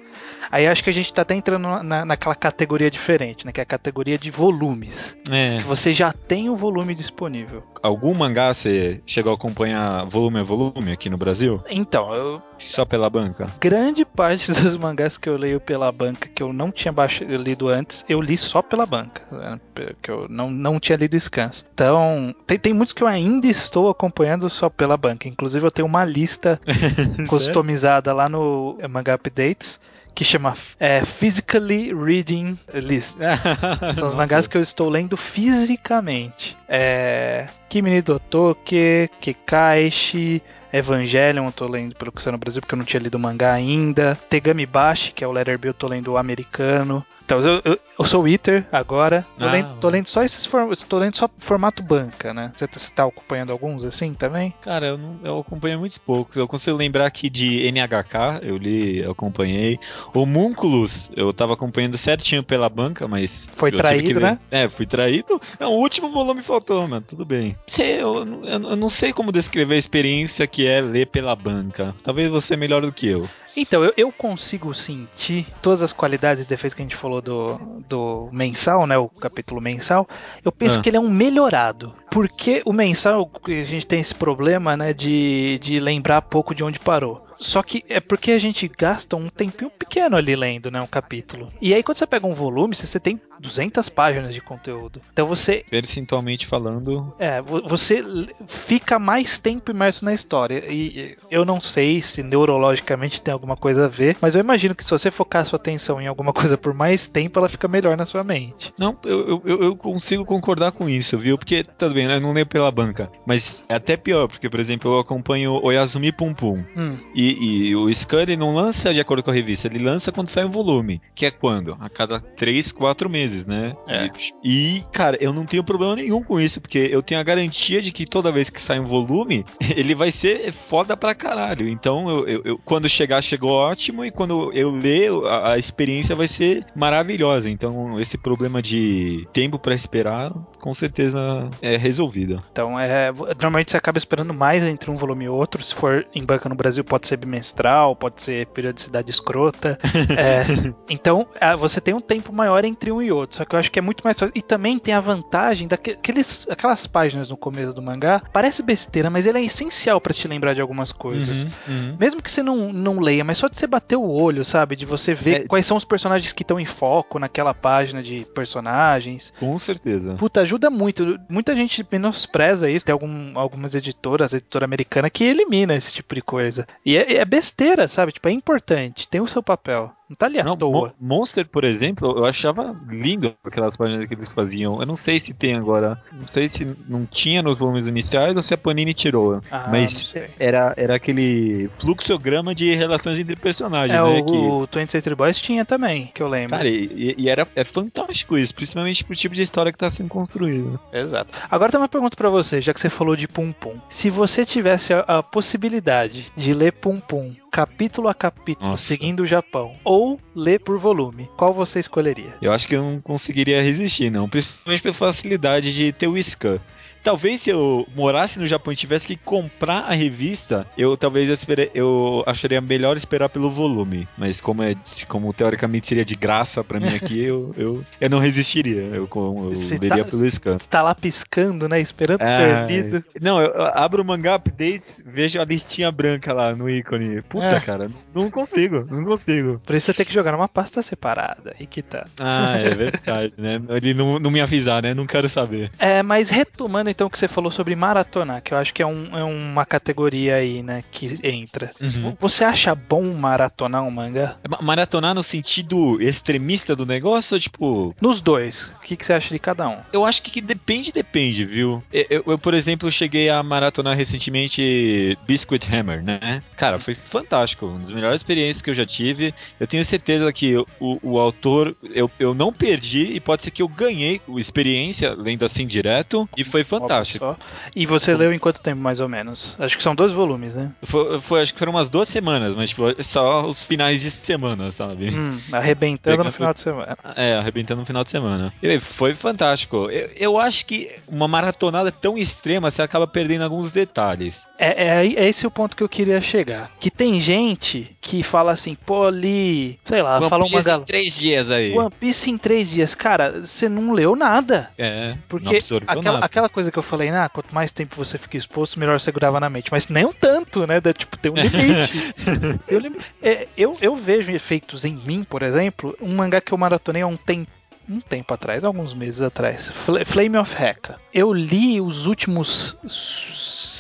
Aí 0.51 0.67
acho 0.67 0.83
que 0.83 0.91
a 0.91 0.93
gente 0.93 1.13
tá 1.13 1.23
até 1.23 1.35
entrando 1.35 1.83
na, 1.83 2.05
naquela 2.05 2.35
categoria 2.35 2.91
diferente, 2.91 3.47
né? 3.47 3.53
Que 3.53 3.61
é 3.61 3.63
a 3.63 3.67
categoria 3.67 4.19
de 4.19 4.31
volumes. 4.31 5.17
É. 5.31 5.59
Que 5.59 5.65
você 5.65 5.93
já 5.93 6.13
tem 6.13 6.49
o 6.49 6.57
volume 6.57 6.95
disponível. 6.95 7.63
Algum 7.83 8.15
mangá 8.15 8.53
você 8.53 9.01
chegou 9.07 9.33
a 9.33 9.35
acompanhar 9.35 10.07
volume 10.07 10.41
a 10.41 10.43
volume 10.43 10.93
aqui 10.93 11.09
no 11.11 11.17
Brasil? 11.17 11.61
Então, 11.69 12.15
eu. 12.15 12.43
Só 12.59 12.85
pela 12.85 13.09
banca? 13.09 13.47
Grande 13.61 14.05
parte 14.05 14.51
dos 14.51 14.77
mangás 14.77 15.17
que 15.17 15.29
eu 15.29 15.37
leio 15.37 15.61
pela 15.61 15.93
banca, 15.93 16.29
que 16.29 16.43
eu 16.43 16.53
não 16.53 16.73
tinha 16.73 16.93
lido 17.21 17.69
antes, 17.69 18.05
eu 18.09 18.21
li 18.21 18.37
só 18.37 18.63
pela 18.63 18.85
banca. 18.85 19.23
Né? 19.31 19.61
Que 20.03 20.11
eu 20.11 20.27
não, 20.29 20.51
não 20.51 20.81
tinha 20.81 20.97
lido 20.97 21.19
Scans. 21.19 21.65
Então, 21.73 22.35
tem, 22.47 22.59
tem 22.59 22.73
muitos 22.73 22.93
que 22.93 23.03
eu 23.03 23.07
ainda 23.07 23.47
estou 23.47 23.89
acompanhando 23.89 24.49
só 24.51 24.69
pela 24.69 24.97
banca. 24.97 25.29
Inclusive, 25.29 25.67
eu 25.67 25.71
tenho 25.71 25.87
uma 25.87 26.05
lista 26.05 26.61
customizada 27.29 28.13
lá 28.13 28.29
no 28.29 28.77
Manga 28.89 29.15
Updates 29.15 29.79
que 30.19 30.25
chama 30.25 30.57
é, 30.81 31.05
Physically 31.05 31.95
Reading 31.95 32.59
List. 32.75 33.19
São 33.95 34.09
os 34.09 34.15
mangás 34.15 34.49
que 34.49 34.57
eu 34.57 34.61
estou 34.61 34.89
lendo 34.89 35.17
fisicamente. 35.17 36.57
É, 36.69 37.47
Kimi 37.69 38.03
Dotoke, 38.03 39.09
Kekaishi, 39.21 40.43
Evangelion 40.73 41.47
eu 41.47 41.53
tô 41.53 41.69
lendo 41.69 41.95
pelo 41.95 42.11
que 42.11 42.21
saiu 42.21 42.33
no 42.33 42.39
Brasil, 42.39 42.61
porque 42.61 42.75
eu 42.75 42.79
não 42.79 42.85
tinha 42.85 43.01
lido 43.01 43.17
mangá 43.17 43.53
ainda. 43.53 44.19
Tegami 44.29 44.67
Bashi, 44.67 45.13
que 45.13 45.23
é 45.23 45.29
o 45.29 45.31
Letter 45.31 45.57
B, 45.57 45.69
eu 45.69 45.75
tô 45.75 45.87
lendo 45.87 46.09
o 46.09 46.19
americano. 46.19 47.07
Então, 47.29 47.43
eu, 47.43 47.61
eu, 47.63 47.79
eu 47.99 48.05
sou 48.07 48.23
o 48.23 48.29
Iter 48.29 48.67
agora. 48.73 49.27
Tô, 49.39 49.45
ah, 49.45 49.53
lendo, 49.53 49.75
tô 49.75 49.91
lendo 49.91 50.07
só 50.07 50.23
esses 50.23 50.47
formatos. 50.47 50.83
Tô 50.83 50.97
lendo 50.97 51.15
só 51.15 51.29
formato 51.37 51.83
banca, 51.83 52.33
né? 52.33 52.51
Você, 52.55 52.67
tá, 52.67 52.79
você 52.79 52.91
tá 52.91 53.05
acompanhando 53.05 53.53
alguns 53.53 53.85
assim 53.85 54.15
também? 54.15 54.55
Cara, 54.63 54.87
eu, 54.87 54.97
não, 54.97 55.21
eu 55.23 55.39
acompanho 55.39 55.79
muitos 55.79 55.99
poucos. 55.99 56.39
Eu 56.39 56.49
consigo 56.49 56.75
lembrar 56.75 57.05
aqui 57.05 57.29
de 57.29 57.71
NHK, 57.71 58.41
eu 58.49 58.57
li, 58.57 59.01
eu 59.01 59.11
acompanhei. 59.11 59.79
O 60.15 60.25
Munculus, 60.25 61.13
eu 61.15 61.31
tava 61.35 61.53
acompanhando 61.53 61.99
certinho 61.99 62.43
pela 62.43 62.71
banca, 62.71 63.07
mas. 63.07 63.47
Foi 63.55 63.71
traído, 63.73 64.21
né? 64.21 64.39
É, 64.51 64.67
fui 64.67 64.87
traído. 64.87 65.39
Não, 65.61 65.75
o 65.75 65.81
último 65.81 66.11
volume 66.11 66.43
faltou, 66.43 66.89
mano. 66.89 67.05
Tudo 67.07 67.27
bem. 67.27 67.55
Eu, 67.79 68.25
eu, 68.25 68.63
eu 68.71 68.77
não 68.77 68.89
sei 68.89 69.13
como 69.13 69.31
descrever 69.31 69.75
a 69.75 69.79
experiência 69.79 70.47
que 70.47 70.67
é 70.67 70.81
ler 70.81 71.09
pela 71.09 71.37
banca. 71.37 71.95
Talvez 72.03 72.31
você 72.31 72.55
é 72.55 72.57
melhor 72.57 72.81
do 72.81 72.91
que 72.91 73.07
eu. 73.07 73.29
Então, 73.57 73.85
eu, 73.85 73.93
eu, 73.97 74.13
consigo 74.13 74.73
sentir 74.75 75.47
todas 75.61 75.83
as 75.83 75.93
qualidades 75.93 76.45
e 76.45 76.49
defeitos 76.49 76.75
que 76.75 76.83
a 76.83 76.85
gente 76.85 76.97
falou 76.97 77.21
do, 77.21 77.57
do 77.89 78.29
mensal, 78.33 78.87
né? 78.87 78.97
O 78.97 79.09
capítulo 79.09 79.61
mensal. 79.61 80.07
Eu 80.45 80.53
penso 80.53 80.79
ah. 80.79 80.83
que 80.83 80.89
ele 80.89 80.97
é 80.97 81.01
um 81.01 81.11
melhorado. 81.11 81.95
Porque 82.11 82.63
o 82.65 82.73
mensal, 82.73 83.31
a 83.45 83.51
gente 83.65 83.87
tem 83.87 84.01
esse 84.01 84.15
problema, 84.15 84.77
né? 84.77 84.93
De, 84.93 85.59
de 85.61 85.81
lembrar 85.81 86.23
pouco 86.23 86.55
de 86.55 86.63
onde 86.63 86.79
parou. 86.79 87.28
Só 87.39 87.63
que 87.63 87.85
é 87.89 88.01
porque 88.01 88.33
a 88.33 88.39
gente 88.39 88.69
gasta 88.69 89.17
um 89.17 89.29
tempinho 89.29 89.71
pequeno 89.71 90.17
ali 90.17 90.35
lendo, 90.35 90.71
né, 90.71 90.81
um 90.81 90.87
capítulo. 90.87 91.53
E 91.61 91.75
aí 91.75 91.83
quando 91.83 91.99
você 91.99 92.07
pega 92.07 92.27
um 92.27 92.35
volume, 92.35 92.75
você 92.75 92.99
tem 92.99 93.21
200 93.41 93.89
páginas 93.89 94.35
de 94.35 94.41
conteúdo. 94.41 95.01
Então 95.13 95.27
você 95.27 95.65
percentualmente 95.71 96.47
falando, 96.47 97.15
é, 97.19 97.41
você 97.41 98.05
fica 98.47 98.99
mais 98.99 99.39
tempo 99.39 99.71
imerso 99.71 100.05
na 100.05 100.13
história. 100.13 100.65
E 100.69 101.17
eu 101.31 101.45
não 101.45 101.61
sei 101.61 102.01
se 102.01 102.23
neurologicamente 102.23 103.23
tem 103.23 103.33
alguma 103.33 103.57
coisa 103.57 103.85
a 103.85 103.89
ver, 103.89 104.17
mas 104.21 104.35
eu 104.35 104.41
imagino 104.41 104.75
que 104.75 104.85
se 104.85 104.91
você 104.91 105.11
focar 105.11 105.47
sua 105.47 105.59
atenção 105.59 106.01
em 106.01 106.07
alguma 106.07 106.33
coisa 106.33 106.57
por 106.57 106.75
mais 106.75 107.07
tempo, 107.07 107.39
ela 107.39 107.49
fica 107.49 107.69
melhor 107.69 107.97
na 107.97 108.07
sua 108.07 108.25
mente. 108.25 108.73
Não, 108.79 108.97
eu, 109.05 109.43
eu, 109.45 109.63
eu 109.63 109.77
consigo 109.77 110.25
concordar 110.25 110.73
com 110.73 110.89
isso, 110.89 111.19
viu? 111.19 111.39
Porque, 111.39 111.63
tudo 111.63 111.95
bem, 111.95 112.07
eu 112.07 112.21
não 112.21 112.33
leio 112.33 112.47
pela 112.47 112.71
banca, 112.71 113.11
mas 113.27 113.65
é 113.69 113.75
até 113.75 113.97
pior, 113.97 114.29
porque, 114.29 114.49
por 114.49 114.61
exemplo, 114.61 114.93
eu 114.93 114.99
acompanho 114.99 115.61
o 115.63 115.73
Yasumi 115.73 116.13
Pum 116.13 116.35
Pum. 116.35 116.65
Hum. 116.77 116.99
E 117.15 117.28
e, 117.39 117.77
o 117.77 117.93
Scan 117.93 118.23
ele 118.23 118.37
não 118.37 118.55
lança 118.55 118.93
de 118.93 119.01
acordo 119.01 119.23
com 119.23 119.31
a 119.31 119.35
revista, 119.35 119.67
ele 119.67 119.79
lança 119.79 120.13
quando 120.13 120.29
sai 120.29 120.45
um 120.45 120.51
volume, 120.51 121.01
que 121.15 121.27
é 121.27 121.31
quando? 121.31 121.77
A 121.81 121.89
cada 121.89 122.21
3, 122.21 122.73
4 122.73 123.11
meses, 123.11 123.47
né? 123.47 123.75
É. 123.87 124.11
E, 124.43 124.83
cara, 124.93 125.17
eu 125.21 125.33
não 125.33 125.45
tenho 125.45 125.65
problema 125.65 125.97
nenhum 125.97 126.23
com 126.23 126.41
isso, 126.41 126.61
porque 126.61 126.89
eu 126.91 127.03
tenho 127.03 127.21
a 127.21 127.25
garantia 127.25 127.83
de 127.83 127.93
que 127.93 128.07
toda 128.07 128.33
vez 128.33 128.51
que 128.51 128.61
sai 128.61 128.79
um 128.79 128.87
volume, 128.87 129.45
ele 129.77 129.95
vai 129.95 130.11
ser 130.11 130.53
foda 130.53 130.97
pra 130.97 131.15
caralho. 131.15 131.69
Então, 131.69 132.09
eu, 132.09 132.29
eu, 132.29 132.43
eu 132.45 132.59
quando 132.65 132.89
chegar, 132.89 133.23
chegou 133.23 133.51
ótimo, 133.51 134.05
e 134.05 134.11
quando 134.11 134.53
eu 134.55 134.71
ler, 134.71 135.11
a, 135.27 135.53
a, 135.53 135.59
experiência 135.59 136.15
vai 136.15 136.29
ser 136.29 136.67
maravilhosa. 136.75 137.51
Então, 137.51 137.99
esse 138.01 138.17
problema 138.17 138.63
de 138.63 139.27
tempo 139.33 139.59
para 139.59 139.75
esperar, 139.75 140.33
com 140.61 140.75
certeza 140.75 141.51
é 141.61 141.77
resolvido. 141.77 142.43
Então, 142.53 142.79
é, 142.79 143.13
normalmente 143.41 143.71
você 143.71 143.77
acaba 143.77 143.99
esperando 143.99 144.33
mais 144.35 144.63
entre 144.63 144.91
um 144.91 144.97
volume 144.97 145.25
e 145.25 145.29
outro. 145.29 145.63
Se 145.63 145.75
for 145.75 146.07
em 146.15 146.25
banca 146.25 146.49
no 146.49 146.55
Brasil, 146.55 146.85
pode 146.85 147.07
ser 147.07 147.18
bimestral, 147.19 147.95
pode 147.95 148.23
ser 148.23 148.47
periodicidade 148.47 149.11
escrota. 149.11 149.79
é, 150.17 150.45
então, 150.89 151.27
você 151.59 151.81
tem 151.81 151.95
um 151.95 152.01
tempo 152.01 152.33
maior 152.33 152.65
entre 152.65 152.91
um 152.93 153.03
e 153.03 153.13
outro. 153.13 153.37
Só 153.37 153.45
que 153.45 153.55
eu 153.55 153.59
acho 153.59 153.71
que 153.71 153.79
é 153.79 153.83
muito 153.83 154.03
mais. 154.03 154.17
E 154.35 154.43
também 154.43 154.79
tem 154.79 154.95
a 154.95 155.01
vantagem 155.01 155.69
daqueles 155.69 156.47
aquelas 156.49 156.87
páginas 156.87 157.31
no 157.31 157.37
começo 157.37 157.73
do 157.73 157.83
mangá. 157.83 158.23
Parece 158.33 158.63
besteira, 158.63 159.11
mas 159.11 159.27
ele 159.27 159.39
é 159.39 159.43
essencial 159.43 160.01
para 160.01 160.15
te 160.15 160.27
lembrar 160.29 160.55
de 160.55 160.61
algumas 160.61 160.93
coisas. 160.93 161.43
Uhum, 161.43 161.51
uhum. 161.69 161.97
Mesmo 161.99 162.23
que 162.23 162.31
você 162.31 162.43
não, 162.43 162.73
não 162.73 163.01
leia, 163.01 163.25
mas 163.25 163.39
só 163.39 163.49
de 163.49 163.57
você 163.57 163.67
bater 163.67 163.97
o 163.97 164.09
olho, 164.09 164.45
sabe? 164.45 164.77
De 164.77 164.87
você 164.87 165.15
ver 165.15 165.43
é... 165.43 165.47
quais 165.47 165.67
são 165.67 165.77
os 165.77 165.85
personagens 165.85 166.33
que 166.33 166.43
estão 166.43 166.59
em 166.59 166.65
foco 166.65 167.19
naquela 167.19 167.55
página 167.55 168.03
de 168.03 168.27
personagens. 168.35 169.33
Com 169.39 169.59
certeza. 169.59 170.15
Puta, 170.15 170.41
ajuda 170.41 170.71
muito. 170.71 171.19
Muita 171.29 171.55
gente 171.57 171.87
menospreza 171.91 172.71
isso. 172.71 172.87
Tem 172.87 172.93
algum, 172.93 173.39
algumas 173.39 173.75
editoras, 173.75 174.33
editora 174.33 174.65
americana, 174.65 175.11
que 175.11 175.25
elimina 175.25 175.75
esse 175.75 175.95
tipo 175.95 176.15
de 176.15 176.23
coisa. 176.23 176.67
E 176.85 176.97
é, 176.97 177.08
é 177.17 177.25
besteira, 177.25 177.89
sabe? 177.89 178.13
Tipo, 178.13 178.29
é 178.29 178.33
importante, 178.33 179.09
tem 179.09 179.21
o 179.21 179.29
seu 179.29 179.43
papel. 179.43 179.95
Não 180.09 180.17
tá 180.17 180.27
ali 180.27 180.41
à 180.41 180.45
não, 180.45 180.57
toa. 180.57 180.95
Monster, 180.99 181.47
por 181.47 181.65
exemplo, 181.65 182.17
eu 182.17 182.25
achava 182.25 182.75
lindo 182.89 183.35
aquelas 183.45 183.77
páginas 183.77 184.07
que 184.07 184.15
eles 184.15 184.33
faziam. 184.33 184.81
Eu 184.81 184.87
não 184.87 184.97
sei 184.97 185.21
se 185.21 185.35
tem 185.35 185.55
agora. 185.55 186.03
Não 186.11 186.27
sei 186.27 186.49
se 186.49 186.67
não 186.89 187.05
tinha 187.05 187.43
nos 187.43 187.59
volumes 187.59 187.87
iniciais 187.87 188.35
ou 188.35 188.41
se 188.41 188.55
a 188.55 188.57
Panini 188.57 188.95
tirou. 188.95 189.43
Ah, 189.51 189.69
mas 189.71 190.15
era, 190.39 190.73
era 190.77 190.95
aquele 190.95 191.69
fluxograma 191.69 192.55
de 192.55 192.75
relações 192.75 193.19
entre 193.19 193.37
personagens, 193.37 193.99
é, 193.99 194.03
né? 194.03 194.21
O, 194.21 194.25
que... 194.25 194.37
o 194.37 194.67
Twenty 194.67 194.93
Century 194.93 195.15
Boys 195.15 195.39
tinha 195.39 195.65
também, 195.65 196.11
que 196.15 196.23
eu 196.23 196.29
lembro. 196.29 196.57
Cara, 196.57 196.69
e, 196.69 197.15
e, 197.19 197.29
era 197.29 197.47
é 197.55 197.65
fantástico 197.65 198.39
isso, 198.39 198.55
principalmente 198.55 199.05
pro 199.05 199.15
tipo 199.15 199.35
de 199.35 199.43
história 199.43 199.71
que 199.71 199.79
tá 199.79 199.91
sendo 199.91 200.09
construída. 200.09 200.81
Exato. 200.93 201.35
Agora 201.51 201.71
tem 201.71 201.81
uma 201.81 201.89
pergunta 201.89 202.17
para 202.17 202.31
você, 202.31 202.61
já 202.61 202.73
que 202.73 202.81
você 202.81 202.89
falou 202.89 203.15
de 203.15 203.29
Pum 203.29 203.53
Pum. 203.53 203.77
Se 203.89 204.09
você 204.09 204.45
tivesse 204.45 204.95
a, 204.95 205.01
a 205.01 205.23
possibilidade 205.23 206.33
de 206.35 206.55
ler 206.55 206.73
Pum 206.73 206.99
Pum 206.99 207.35
capítulo 207.51 208.09
a 208.09 208.15
capítulo, 208.15 208.71
Nossa. 208.71 208.85
seguindo 208.85 209.21
o 209.21 209.27
Japão, 209.27 209.75
ou 209.83 209.98
ler 210.35 210.61
por 210.61 210.79
volume, 210.79 211.29
qual 211.37 211.53
você 211.53 211.79
escolheria? 211.81 212.37
Eu 212.41 212.53
acho 212.53 212.69
que 212.69 212.77
eu 212.77 212.83
não 212.83 213.01
conseguiria 213.01 213.63
resistir, 213.63 214.11
não. 214.11 214.29
Principalmente 214.29 214.83
pela 214.83 214.95
facilidade 214.95 215.75
de 215.75 215.93
ter 215.93 216.07
o 216.07 216.17
scan. 216.19 216.61
Talvez 217.03 217.41
se 217.41 217.51
eu 217.51 217.87
morasse 217.95 218.39
no 218.39 218.47
Japão 218.47 218.73
e 218.73 218.77
tivesse 218.77 219.07
que 219.07 219.17
comprar 219.17 219.81
a 219.81 219.93
revista, 219.93 220.67
eu 220.77 220.97
talvez 220.97 221.29
eu, 221.29 221.35
espere, 221.35 221.71
eu 221.75 222.23
acharia 222.27 222.61
melhor 222.61 222.97
esperar 222.97 223.29
pelo 223.29 223.51
volume. 223.51 224.07
Mas 224.17 224.41
como, 224.41 224.63
é, 224.63 224.75
como 225.07 225.33
teoricamente 225.33 225.87
seria 225.87 226.05
de 226.05 226.15
graça 226.15 226.63
para 226.63 226.81
mim 226.81 226.95
aqui, 226.95 227.21
eu, 227.21 227.55
eu, 227.57 227.85
eu 228.01 228.11
não 228.11 228.19
resistiria. 228.19 228.83
Eu, 228.83 229.09
eu 229.15 229.53
leria 229.81 230.05
tá, 230.05 230.11
pelo 230.11 230.31
scan. 230.31 230.59
Você 230.59 230.69
tá 230.69 230.83
lá 230.83 230.95
piscando, 230.95 231.69
né? 231.69 231.81
Esperando 231.81 232.23
é, 232.23 232.27
ser 232.27 232.67
lido. 232.67 233.05
Não, 233.21 233.41
eu, 233.41 233.49
eu 233.49 233.63
abro 233.75 234.03
o 234.03 234.05
mangá 234.05 234.35
updates, 234.35 235.03
vejo 235.07 235.41
a 235.41 235.45
listinha 235.45 235.91
branca 235.91 236.33
lá 236.33 236.55
no 236.55 236.69
ícone. 236.69 237.23
Puta, 237.23 237.57
é. 237.57 237.61
cara, 237.61 237.91
não 238.15 238.31
consigo, 238.31 238.87
não 238.91 239.05
consigo. 239.05 239.61
Por 239.65 239.75
isso 239.75 239.87
você 239.87 239.95
tem 239.95 240.07
que 240.07 240.13
jogar 240.13 240.33
numa 240.33 240.49
pasta 240.49 240.83
separada. 240.83 241.55
E 241.59 241.67
que 241.67 241.83
tá. 241.83 242.07
Ah, 242.19 242.57
é 242.59 242.71
verdade, 242.71 243.35
né? 243.37 243.61
Ele 243.71 243.95
não, 243.95 244.19
não 244.19 244.31
me 244.31 244.41
avisar, 244.41 244.83
né? 244.83 244.95
Não 244.95 245.07
quero 245.07 245.29
saber. 245.29 245.71
É, 245.79 246.03
mas 246.03 246.29
retomando 246.29 246.88
então 246.91 247.07
o 247.07 247.11
que 247.11 247.19
você 247.19 247.29
falou 247.29 247.51
sobre 247.51 247.75
maratonar, 247.75 248.43
que 248.43 248.53
eu 248.53 248.59
acho 248.59 248.73
que 248.73 248.83
é, 248.83 248.87
um, 248.87 249.17
é 249.17 249.25
uma 249.25 249.65
categoria 249.65 250.37
aí, 250.37 250.63
né, 250.63 250.83
que 250.91 251.19
entra. 251.23 251.71
Uhum. 251.81 252.17
Você 252.21 252.45
acha 252.45 252.75
bom 252.75 253.03
maratonar 253.15 253.83
um 253.83 253.91
mangá? 253.91 254.37
Maratonar 254.63 255.15
no 255.15 255.23
sentido 255.23 256.01
extremista 256.01 256.75
do 256.75 256.87
negócio 256.87 257.35
ou 257.35 257.41
tipo. 257.41 257.95
Nos 258.01 258.21
dois. 258.21 258.73
O 258.79 258.81
que, 258.83 258.97
que 258.97 259.05
você 259.05 259.13
acha 259.13 259.35
de 259.35 259.39
cada 259.39 259.69
um? 259.69 259.79
Eu 259.93 260.05
acho 260.05 260.23
que, 260.23 260.31
que 260.31 260.41
depende, 260.41 260.93
depende, 260.93 261.45
viu? 261.45 261.83
Eu, 261.93 262.07
eu, 262.11 262.25
eu, 262.27 262.39
por 262.39 262.55
exemplo, 262.55 262.91
cheguei 262.91 263.29
a 263.29 263.43
maratonar 263.43 263.97
recentemente 263.97 265.19
Biscuit 265.27 265.67
Hammer, 265.73 266.03
né? 266.03 266.43
Cara, 266.57 266.79
foi 266.79 266.95
fantástico. 266.95 267.67
Uma 267.67 267.81
das 267.81 267.93
melhores 267.93 268.17
experiências 268.17 268.63
que 268.63 268.71
eu 268.71 268.75
já 268.75 268.87
tive. 268.87 269.35
Eu 269.59 269.67
tenho 269.67 269.85
certeza 269.85 270.33
que 270.33 270.57
o, 270.57 270.99
o 271.03 271.19
autor, 271.19 271.77
eu, 271.83 272.11
eu 272.19 272.35
não 272.35 272.53
perdi 272.53 273.13
e 273.13 273.21
pode 273.21 273.43
ser 273.43 273.51
que 273.51 273.63
eu 273.63 273.69
ganhei 273.69 274.21
experiência 274.37 275.15
lendo 275.15 275.45
assim 275.45 275.67
direto. 275.67 276.29
E 276.37 276.45
foi 276.45 276.65
fantástico. 276.65 276.78
Só. 277.19 277.37
E 277.75 277.87
você 277.87 278.15
leu 278.15 278.33
em 278.33 278.39
quanto 278.39 278.61
tempo, 278.61 278.81
mais 278.81 279.01
ou 279.01 279.09
menos? 279.09 279.57
Acho 279.59 279.77
que 279.77 279.83
são 279.83 279.95
dois 279.95 280.13
volumes, 280.13 280.55
né? 280.55 280.73
Foi, 280.83 281.21
foi 281.21 281.43
acho 281.43 281.53
que 281.53 281.59
foram 281.59 281.73
umas 281.73 281.89
duas 281.89 282.09
semanas, 282.09 282.55
mas 282.55 282.71
tipo, 282.71 282.83
só 283.03 283.47
os 283.47 283.63
finais 283.63 284.01
de 284.01 284.11
semana, 284.11 284.71
sabe? 284.71 285.11
Hum, 285.11 285.39
arrebentando 285.53 286.17
Pegando... 286.17 286.27
no 286.27 286.33
final 286.33 286.55
de 286.55 286.61
semana. 286.61 286.99
É, 287.17 287.35
arrebentando 287.35 287.81
no 287.81 287.87
final 287.87 288.05
de 288.05 288.11
semana. 288.11 288.53
E 288.63 288.79
foi 288.81 289.15
fantástico. 289.15 289.91
Eu, 289.91 290.11
eu 290.17 290.39
acho 290.39 290.67
que 290.67 290.91
uma 291.07 291.29
maratonada 291.29 291.91
tão 291.91 292.17
extrema, 292.17 292.71
você 292.71 292.83
acaba 292.83 293.07
perdendo 293.07 293.43
alguns 293.43 293.71
detalhes. 293.71 294.48
É, 294.59 294.89
é, 294.89 295.07
é 295.07 295.29
esse 295.29 295.47
o 295.47 295.51
ponto 295.51 295.77
que 295.77 295.83
eu 295.83 295.89
queria 295.89 296.21
chegar. 296.21 296.73
Que 296.81 296.91
tem 296.91 297.21
gente 297.21 297.97
que 298.01 298.23
fala 298.23 298.51
assim, 298.53 298.75
pô, 298.75 299.05
ali, 299.05 299.79
sei 299.85 300.03
lá, 300.03 300.19
One 300.19 300.29
fala 300.29 300.45
uma 300.45 300.63
galera. 300.63 300.83
em 300.83 300.85
três 300.85 301.17
dias 301.17 301.51
aí. 301.51 301.77
One 301.77 301.91
Piece 301.91 302.31
em 302.31 302.37
três 302.37 302.71
dias. 302.71 302.95
Cara, 302.95 303.41
você 303.47 303.69
não 303.69 303.93
leu 303.93 304.17
nada. 304.17 304.71
É. 304.77 305.17
Porque 305.29 305.61
aquela, 305.87 306.19
aquela 306.19 306.49
coisa 306.49 306.73
que 306.73 306.79
eu 306.79 306.83
falei, 306.83 307.09
ah, 307.11 307.29
quanto 307.29 307.55
mais 307.55 307.71
tempo 307.71 307.95
você 307.97 308.19
fica 308.19 308.37
exposto, 308.37 308.81
melhor 308.81 308.99
você 308.99 309.13
grava 309.13 309.39
na 309.39 309.49
mente. 309.49 309.71
Mas 309.71 309.87
nem 309.89 310.05
um 310.05 310.13
tanto, 310.13 310.67
né? 310.67 310.81
Da, 310.81 310.93
tipo, 310.93 311.17
tem 311.17 311.31
um 311.31 311.37
limite. 311.37 312.15
eu, 312.67 312.81
é, 313.23 313.49
eu, 313.57 313.77
eu 313.81 313.95
vejo 313.95 314.33
efeitos 314.33 314.85
em 314.85 314.97
mim, 314.97 315.23
por 315.23 315.43
exemplo, 315.43 315.97
um 316.01 316.17
mangá 316.17 316.41
que 316.41 316.53
eu 316.53 316.59
maratonei 316.59 317.03
há 317.03 317.07
um 317.07 317.17
tempo 317.17 317.51
um 317.89 318.01
tempo 318.01 318.35
atrás, 318.35 318.65
alguns 318.65 318.93
meses 318.93 319.23
atrás, 319.23 319.73
Flame 320.05 320.37
of 320.37 320.55
Heka. 320.63 320.97
Eu 321.13 321.33
li 321.33 321.81
os 321.81 322.05
últimos 322.05 322.77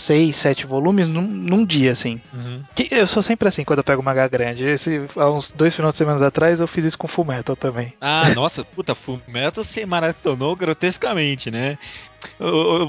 seis, 0.08 0.36
sete 0.36 0.66
volumes 0.66 1.06
num, 1.06 1.22
num 1.22 1.64
dia, 1.64 1.92
assim. 1.92 2.18
Uhum. 2.32 2.62
Que 2.74 2.88
eu 2.90 3.06
sou 3.06 3.22
sempre 3.22 3.46
assim 3.46 3.62
quando 3.62 3.80
eu 3.80 3.84
pego 3.84 4.00
uma 4.00 4.12
H 4.12 4.28
grande. 4.28 4.64
Esse, 4.64 5.02
há 5.16 5.30
uns 5.30 5.52
dois 5.52 5.74
finais 5.74 5.94
de 5.94 5.98
semana 5.98 6.26
atrás 6.26 6.60
eu 6.60 6.66
fiz 6.66 6.84
isso 6.86 6.96
com 6.96 7.06
Full 7.06 7.26
Metal 7.26 7.54
também. 7.54 7.92
Ah, 8.00 8.30
nossa, 8.34 8.64
puta, 8.64 8.94
Full 8.94 9.20
Metal 9.28 9.62
você 9.62 9.84
maratonou 9.84 10.56
grotescamente, 10.56 11.50
né? 11.50 11.78
Eu, 12.38 12.88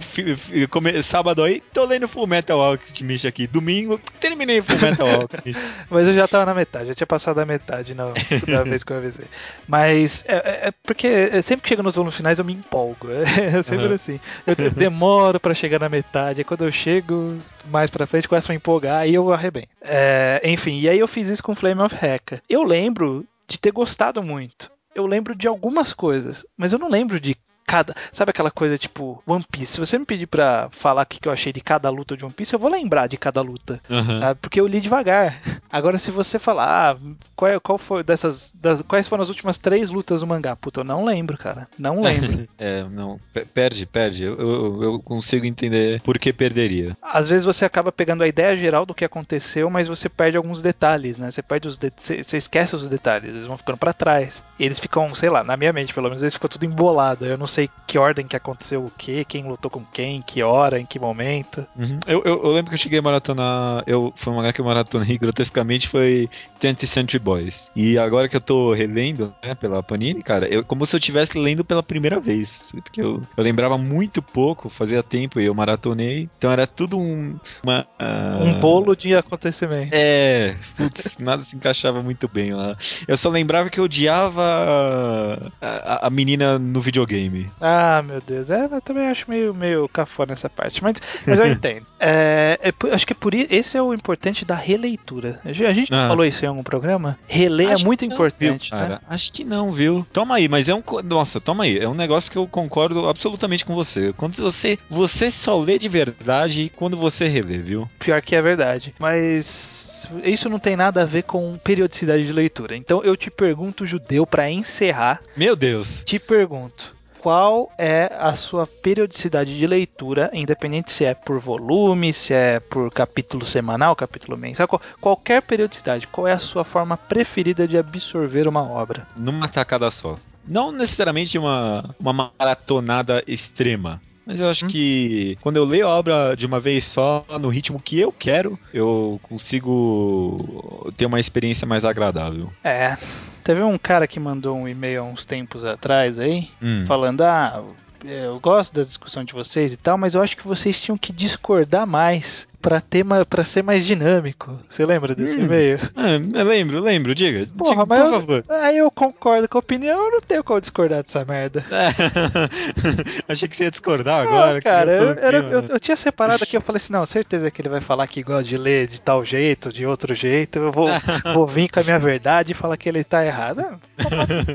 sábado 1.04 1.44
aí, 1.44 1.62
tô 1.74 1.86
lendo 1.86 2.08
Full 2.08 2.28
Metal 2.28 2.60
Alchemist 2.60 3.28
aqui. 3.28 3.48
Domingo, 3.48 4.00
terminei 4.20 4.62
Full 4.62 4.78
Metal 4.78 5.08
Alchemist. 5.22 5.62
Mas 5.90 6.08
eu 6.08 6.14
já 6.14 6.28
tava 6.28 6.46
na 6.46 6.54
metade, 6.54 6.88
já 6.88 6.96
tinha 6.96 7.08
passado 7.08 7.40
a 7.40 7.46
metade 7.46 7.94
na, 7.94 8.06
da 8.48 8.64
vez 8.64 8.84
que 8.84 8.92
eu 8.92 8.98
avisei. 8.98 9.26
Mas 9.68 10.24
é, 10.28 10.36
é, 10.36 10.68
é 10.68 10.72
porque 10.84 11.42
sempre 11.42 11.64
que 11.64 11.70
chega 11.70 11.84
nos 11.84 11.96
volumes 11.96 12.16
finais 12.16 12.40
eu 12.40 12.46
me 12.46 12.54
empolgo. 12.54 13.08
É 13.40 13.64
sempre 13.64 13.88
uhum. 13.88 13.94
assim. 13.94 14.20
Eu 14.46 14.56
demoro 14.72 15.40
para 15.40 15.54
chegar 15.54 15.80
na 15.80 15.90
metade. 15.90 16.42
Aí 16.42 16.44
quando 16.44 16.66
eu 16.66 16.72
chego 16.72 17.38
mais 17.66 17.90
pra 17.90 18.06
frente, 18.06 18.28
começo 18.28 18.52
a 18.52 18.54
me 18.54 18.58
empolgar 18.58 19.08
e 19.08 19.14
eu 19.14 19.32
arrebento. 19.32 19.70
É, 19.82 20.42
enfim, 20.44 20.80
e 20.80 20.90
aí 20.90 21.00
eu 21.00 21.08
fiz 21.08 21.30
isso 21.30 21.42
com 21.42 21.56
Flame 21.56 21.82
of 21.82 21.96
Heka. 21.96 22.42
Eu 22.50 22.64
lembro 22.64 23.26
de 23.48 23.58
ter 23.58 23.72
gostado 23.72 24.22
muito 24.22 24.70
eu 25.00 25.06
lembro 25.06 25.36
de 25.36 25.48
algumas 25.48 25.94
coisas, 25.94 26.46
mas 26.58 26.74
eu 26.74 26.80
não 26.80 26.90
lembro 26.90 27.20
de 27.20 27.36
cada. 27.70 27.94
Sabe 28.12 28.32
aquela 28.32 28.50
coisa 28.50 28.80
tipo 28.80 29.22
One 29.28 29.46
Piece? 29.50 29.74
Se 29.74 29.80
você 29.80 30.00
me 30.00 30.06
pedir 30.06 30.26
pra 30.26 30.70
falar 30.72 31.04
o 31.04 31.06
que 31.06 31.28
eu 31.28 31.32
achei 31.32 31.54
de 31.54 31.62
cada 31.62 31.88
luta 31.92 32.18
de 32.18 32.26
One 32.26 32.34
Piece, 32.34 32.52
eu 32.52 32.60
vou 32.60 32.72
lembrar 32.72 33.06
de 33.06 33.16
cada 33.16 33.42
luta. 33.42 33.80
Uhum. 33.88 34.18
Sabe? 34.18 34.40
Porque 34.42 34.60
eu 34.60 34.66
li 34.66 34.82
devagar. 34.82 35.40
Agora, 35.72 36.00
se 36.00 36.10
você 36.10 36.40
falar, 36.40 36.96
ah, 36.96 36.98
qual, 37.36 37.52
é, 37.52 37.60
qual 37.60 37.78
foi 37.78 38.04
dessas. 38.04 38.52
Das, 38.56 38.82
quais 38.82 39.08
foram 39.08 39.22
as 39.22 39.30
últimas 39.30 39.60
três 39.60 39.92
lutas 39.92 40.22
do 40.22 40.28
mangá? 40.28 40.56
Puta, 40.56 40.80
eu 40.80 40.84
não 40.84 41.06
lembro, 41.06 41.38
cara. 41.38 41.68
Não 41.78 42.02
lembro. 42.02 42.48
é, 42.58 42.84
não. 42.84 43.20
Perde, 43.54 43.86
perde. 43.86 44.24
Eu, 44.24 44.40
eu, 44.40 44.84
eu, 44.84 45.00
consigo 45.00 45.46
entender 45.46 46.02
por 46.02 46.18
que 46.18 46.34
perderia. 46.34 46.98
Às 47.02 47.30
vezes 47.30 47.46
você 47.46 47.66
acaba 47.66 47.92
pegando 47.92 48.24
a 48.24 48.28
ideia 48.28 48.58
geral 48.58 48.84
do 48.84 48.96
que 48.96 49.06
aconteceu, 49.06 49.70
mas 49.70 49.88
você 49.88 50.10
perde 50.10 50.38
alguns 50.38 50.62
detalhes, 50.62 51.20
né? 51.20 51.30
Você 51.30 51.44
perde 51.44 51.68
os 51.68 51.78
de... 51.78 51.92
você 51.96 52.38
esquece 52.38 52.76
os 52.76 52.90
detalhes, 52.90 53.30
eles 53.36 53.46
vão 53.46 53.58
ficando 53.58 53.78
para 53.78 53.94
trás. 53.94 54.44
Eles 54.60 54.80
ficam, 54.80 55.14
sei 55.14 55.30
lá, 55.30 55.44
na 55.44 55.56
minha 55.56 55.72
mente 55.72 55.94
pelo 55.94 56.08
menos, 56.08 56.24
eles 56.24 56.34
ficam 56.34 56.50
tudo 56.50 56.66
embolado. 56.66 57.26
Eu 57.26 57.38
não 57.38 57.48
sei 57.48 57.59
sei 57.60 57.70
que 57.86 57.98
ordem 57.98 58.28
que 58.28 58.36
aconteceu 58.36 58.86
o 58.86 58.92
que, 58.92 59.26
quem 59.26 59.44
lutou 59.44 59.70
com 59.70 59.84
quem, 59.94 60.22
que 60.22 60.42
hora, 60.42 60.80
em 60.80 60.86
que 60.86 61.00
momento. 61.00 61.66
Uhum. 61.76 62.00
Eu, 62.08 62.22
eu, 62.24 62.44
eu, 62.44 62.52
lembro 62.52 62.70
que 62.70 62.76
eu 62.76 62.80
cheguei 62.80 63.00
a 63.00 63.02
maratonar. 63.02 63.84
Eu, 63.86 64.14
foi 64.16 64.32
uma 64.32 64.54
que 64.54 64.62
eu 64.62 64.66
maratonei 64.66 65.18
grotescamente 65.20 65.88
foi 65.88 66.30
20th 66.62 66.86
Century 66.86 67.20
Boys. 67.20 67.70
E 67.76 67.98
agora 67.98 68.30
que 68.30 68.36
eu 68.36 68.42
tô 68.42 68.74
relendo, 68.74 69.34
né, 69.44 69.56
pela 69.56 69.84
Panini, 69.84 70.22
cara, 70.22 70.48
eu, 70.48 70.64
como 70.64 70.86
se 70.86 70.96
eu 70.96 71.00
estivesse 71.00 71.38
lendo 71.38 71.66
pela 71.66 71.84
primeira 71.84 72.20
vez. 72.20 72.72
Porque 72.84 73.02
eu, 73.02 73.22
eu 73.36 73.44
lembrava 73.44 73.78
muito 73.78 74.22
pouco, 74.22 74.70
fazia 74.70 75.04
tempo 75.04 75.40
e 75.40 75.46
eu 75.46 75.54
maratonei. 75.54 76.30
Então 76.38 76.52
era 76.52 76.66
tudo 76.66 76.98
um. 76.98 77.38
Uma, 77.64 77.86
uh... 78.00 78.44
Um 78.44 78.60
bolo 78.60 78.96
de 78.96 79.16
acontecimento. 79.16 79.90
É, 79.94 80.56
putz, 80.78 81.18
nada 81.20 81.44
se 81.44 81.56
encaixava 81.56 82.02
muito 82.02 82.28
bem 82.28 82.54
lá. 82.54 82.78
Eu 83.08 83.18
só 83.18 83.30
lembrava 83.30 83.70
que 83.70 83.80
eu 83.80 83.86
odiava 83.86 85.50
a, 85.60 85.68
a, 85.68 86.08
a 86.08 86.10
menina 86.10 86.60
no 86.60 86.82
videogame. 86.82 87.49
Ah, 87.60 88.02
meu 88.06 88.22
Deus. 88.22 88.50
É, 88.50 88.66
eu 88.66 88.82
também 88.82 89.08
acho 89.08 89.30
meio, 89.30 89.54
meio 89.54 89.88
cafona 89.90 90.34
essa 90.34 90.50
parte, 90.50 90.84
mas, 90.84 90.98
mas 91.26 91.40
eu 91.40 91.48
entendo. 91.52 91.86
É, 92.00 92.60
é, 92.62 92.94
acho 92.94 93.06
que 93.06 93.14
é 93.14 93.16
por 93.16 93.34
isso, 93.34 93.48
esse 93.50 93.78
é 93.78 93.82
o 93.82 93.94
importante 93.94 94.46
da 94.46 94.56
releitura. 94.56 95.40
A 95.44 95.52
gente 95.52 95.92
não 95.92 96.00
ah. 96.00 96.08
falou 96.08 96.26
isso 96.26 96.44
em 96.44 96.48
algum 96.48 96.64
programa? 96.64 97.18
Reler 97.28 97.70
é 97.70 97.74
acho 97.74 97.84
é 97.84 97.86
muito 97.86 98.06
importante, 98.06 98.72
não, 98.72 98.80
viu, 98.80 98.90
né? 98.90 99.00
Acho 99.10 99.32
que 99.32 99.44
não, 99.44 99.72
viu? 99.72 100.08
Toma 100.12 100.36
aí, 100.36 100.48
mas 100.48 100.70
é 100.70 100.76
um. 100.76 100.84
Nossa, 101.04 101.40
toma 101.40 101.64
aí. 101.64 101.78
É 101.80 101.88
um 101.88 101.94
negócio 101.94 102.32
que 102.32 102.38
eu 102.38 102.48
concordo 102.48 103.08
absolutamente 103.08 103.66
com 103.66 103.76
você. 103.76 104.14
Quando 104.14 104.36
você. 104.36 104.78
Você 104.90 105.30
só 105.30 105.60
lê 105.60 105.78
de 105.78 105.88
verdade 105.88 106.72
quando 106.76 106.98
você 106.98 107.28
relê, 107.28 107.58
viu? 107.58 107.90
Pior 108.00 108.22
que 108.22 108.36
é 108.36 108.42
verdade. 108.42 108.94
Mas 109.00 110.08
isso 110.24 110.50
não 110.50 110.60
tem 110.60 110.76
nada 110.76 111.02
a 111.02 111.06
ver 111.06 111.24
com 111.24 111.58
periodicidade 111.58 112.26
de 112.26 112.34
leitura. 112.34 112.76
Então 112.76 113.04
eu 113.04 113.16
te 113.18 113.30
pergunto, 113.30 113.86
judeu, 113.86 114.26
para 114.26 114.50
encerrar. 114.50 115.22
Meu 115.36 115.56
Deus. 115.56 116.04
Te 116.04 116.20
pergunto 116.20 116.99
qual 117.20 117.72
é 117.78 118.12
a 118.18 118.34
sua 118.36 118.66
periodicidade 118.66 119.58
de 119.58 119.68
leitura, 119.68 120.30
independente 120.34 120.92
se 120.92 121.06
é 121.06 121.14
por 121.14 121.40
volume, 121.40 122.14
se 122.14 122.34
é 122.34 122.60
por 122.60 122.92
capítulo 122.92 123.46
semanal, 123.46 123.96
capítulo 123.96 124.38
mensal, 124.38 124.68
qualquer 125.00 125.42
periodicidade, 125.42 126.08
qual 126.08 126.28
é 126.28 126.34
a 126.34 126.40
sua 126.40 126.64
forma 126.64 126.98
preferida 126.98 127.68
de 127.68 127.78
absorver 127.78 128.48
uma 128.48 128.64
obra? 128.64 129.06
Numa 129.16 129.48
tacada 129.48 129.92
só. 129.92 130.18
Não 130.48 130.72
necessariamente 130.72 131.38
uma, 131.38 131.94
uma 132.00 132.32
maratonada 132.40 133.24
extrema, 133.28 134.02
mas 134.30 134.40
eu 134.40 134.48
acho 134.48 134.66
hum. 134.66 134.68
que 134.68 135.36
quando 135.42 135.58
eu 135.58 135.66
leio 135.66 135.88
a 135.88 135.90
obra 135.90 136.36
de 136.36 136.46
uma 136.46 136.60
vez 136.60 136.86
só, 136.86 137.26
no 137.42 137.50
ritmo 137.50 137.82
que 137.82 138.00
eu 138.00 138.12
quero, 138.12 138.60
eu 138.72 139.20
consigo 139.24 140.94
ter 140.96 141.08
uma 141.08 141.20
experiência 141.20 141.66
mais 141.66 141.84
agradável. 141.84 142.54
É. 142.64 142.96
Teve 143.44 143.64
um 143.64 143.76
cara 143.76 144.08
que 144.08 144.20
mandou 144.20 144.56
um 144.56 144.68
e-mail 144.68 145.02
há 145.02 145.04
uns 145.04 145.26
tempos 145.26 145.66
atrás 145.66 146.20
aí, 146.20 146.48
hum. 146.62 146.86
falando: 146.86 147.22
ah, 147.22 147.64
eu 148.04 148.40
gosto 148.40 148.74
da 148.74 148.84
discussão 148.84 149.24
de 149.24 149.34
vocês 149.34 149.74
e 149.74 149.78
tal, 149.78 149.98
mas 149.98 150.16
eu 150.16 150.22
acho 150.22 150.38
que 150.38 150.48
vocês 150.48 150.80
tinham 150.80 150.98
que 150.98 151.12
discordar 151.12 151.86
mais 151.86 152.48
pra, 152.62 152.82
ter 152.82 153.06
pra 153.28 153.44
ser 153.44 153.64
mais 153.64 153.86
dinâmico. 153.86 154.60
Você 154.68 154.86
lembra 154.86 155.16
desse 155.16 155.38
hum. 155.38 155.46
e-mail? 155.46 155.80
Ah, 155.96 156.40
eu 156.40 156.46
lembro, 156.46 156.80
lembro, 156.80 157.16
diga. 157.16 157.48
Porra, 157.58 157.72
diga, 157.72 157.86
mas 157.86 158.00
por 158.00 158.06
eu, 158.06 158.12
favor. 158.12 158.46
Aí 158.50 158.78
eu 158.78 158.92
concordo 158.92 159.48
com 159.48 159.58
a 159.58 159.60
opinião, 159.60 160.06
eu 160.06 160.12
não 160.12 160.22
tenho 160.22 160.44
como 160.44 160.60
discordar 160.60 161.04
dessa 161.04 161.24
merda. 161.26 161.64
Achei 163.28 163.48
que 163.48 163.56
você 163.56 163.66
ia 163.66 163.72
discordar 163.72 164.26
não, 164.26 164.32
agora. 164.32 164.62
Cara, 164.62 164.92
eu, 164.92 165.14
eu, 165.14 165.32
eu, 165.32 165.66
eu, 165.70 165.80
tinha 165.80 165.96
separado 165.96 166.44
aqui, 166.44 166.58
eu 166.58 166.62
falei 166.62 166.78
assim, 166.78 166.94
não, 166.94 167.06
certeza 167.06 167.50
que 167.50 167.62
ele 167.62 167.70
vai 167.70 167.82
falar 167.82 168.08
que 168.08 168.24
gosta 168.24 168.44
de 168.44 168.58
ler 168.58 168.88
de 168.88 169.00
tal 169.02 169.24
jeito, 169.24 169.72
de 169.72 169.86
outro 169.86 170.14
jeito, 170.14 170.60
eu 170.60 170.72
vou, 170.72 170.88
vou 171.34 171.48
vir 171.48 171.70
com 171.70 171.80
a 171.80 171.84
minha 171.84 172.00
verdade 172.00 172.52
e 172.52 172.56
falar 172.56 172.78
que 172.78 172.90
ele 172.90 173.04
tá 173.04 173.26
errado. 173.26 173.64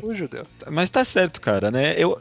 Não, 0.02 0.14
judeu. 0.14 0.44
Mas 0.70 0.90
tá 0.90 1.04
certo, 1.04 1.40
cara, 1.40 1.70
né? 1.70 1.94
Eu, 1.96 2.20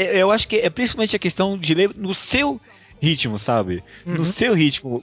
eu, 0.00 0.12
eu 0.12 0.30
acho 0.30 0.48
que 0.48 0.56
é 0.56 0.70
principalmente 0.70 1.16
a 1.16 1.18
questão 1.18 1.58
de 1.58 1.74
ler 1.74 1.90
no 1.96 2.14
seu 2.14 2.60
ritmo, 3.00 3.38
sabe? 3.38 3.82
Uhum. 4.04 4.14
No 4.14 4.24
seu 4.24 4.54
ritmo. 4.54 5.02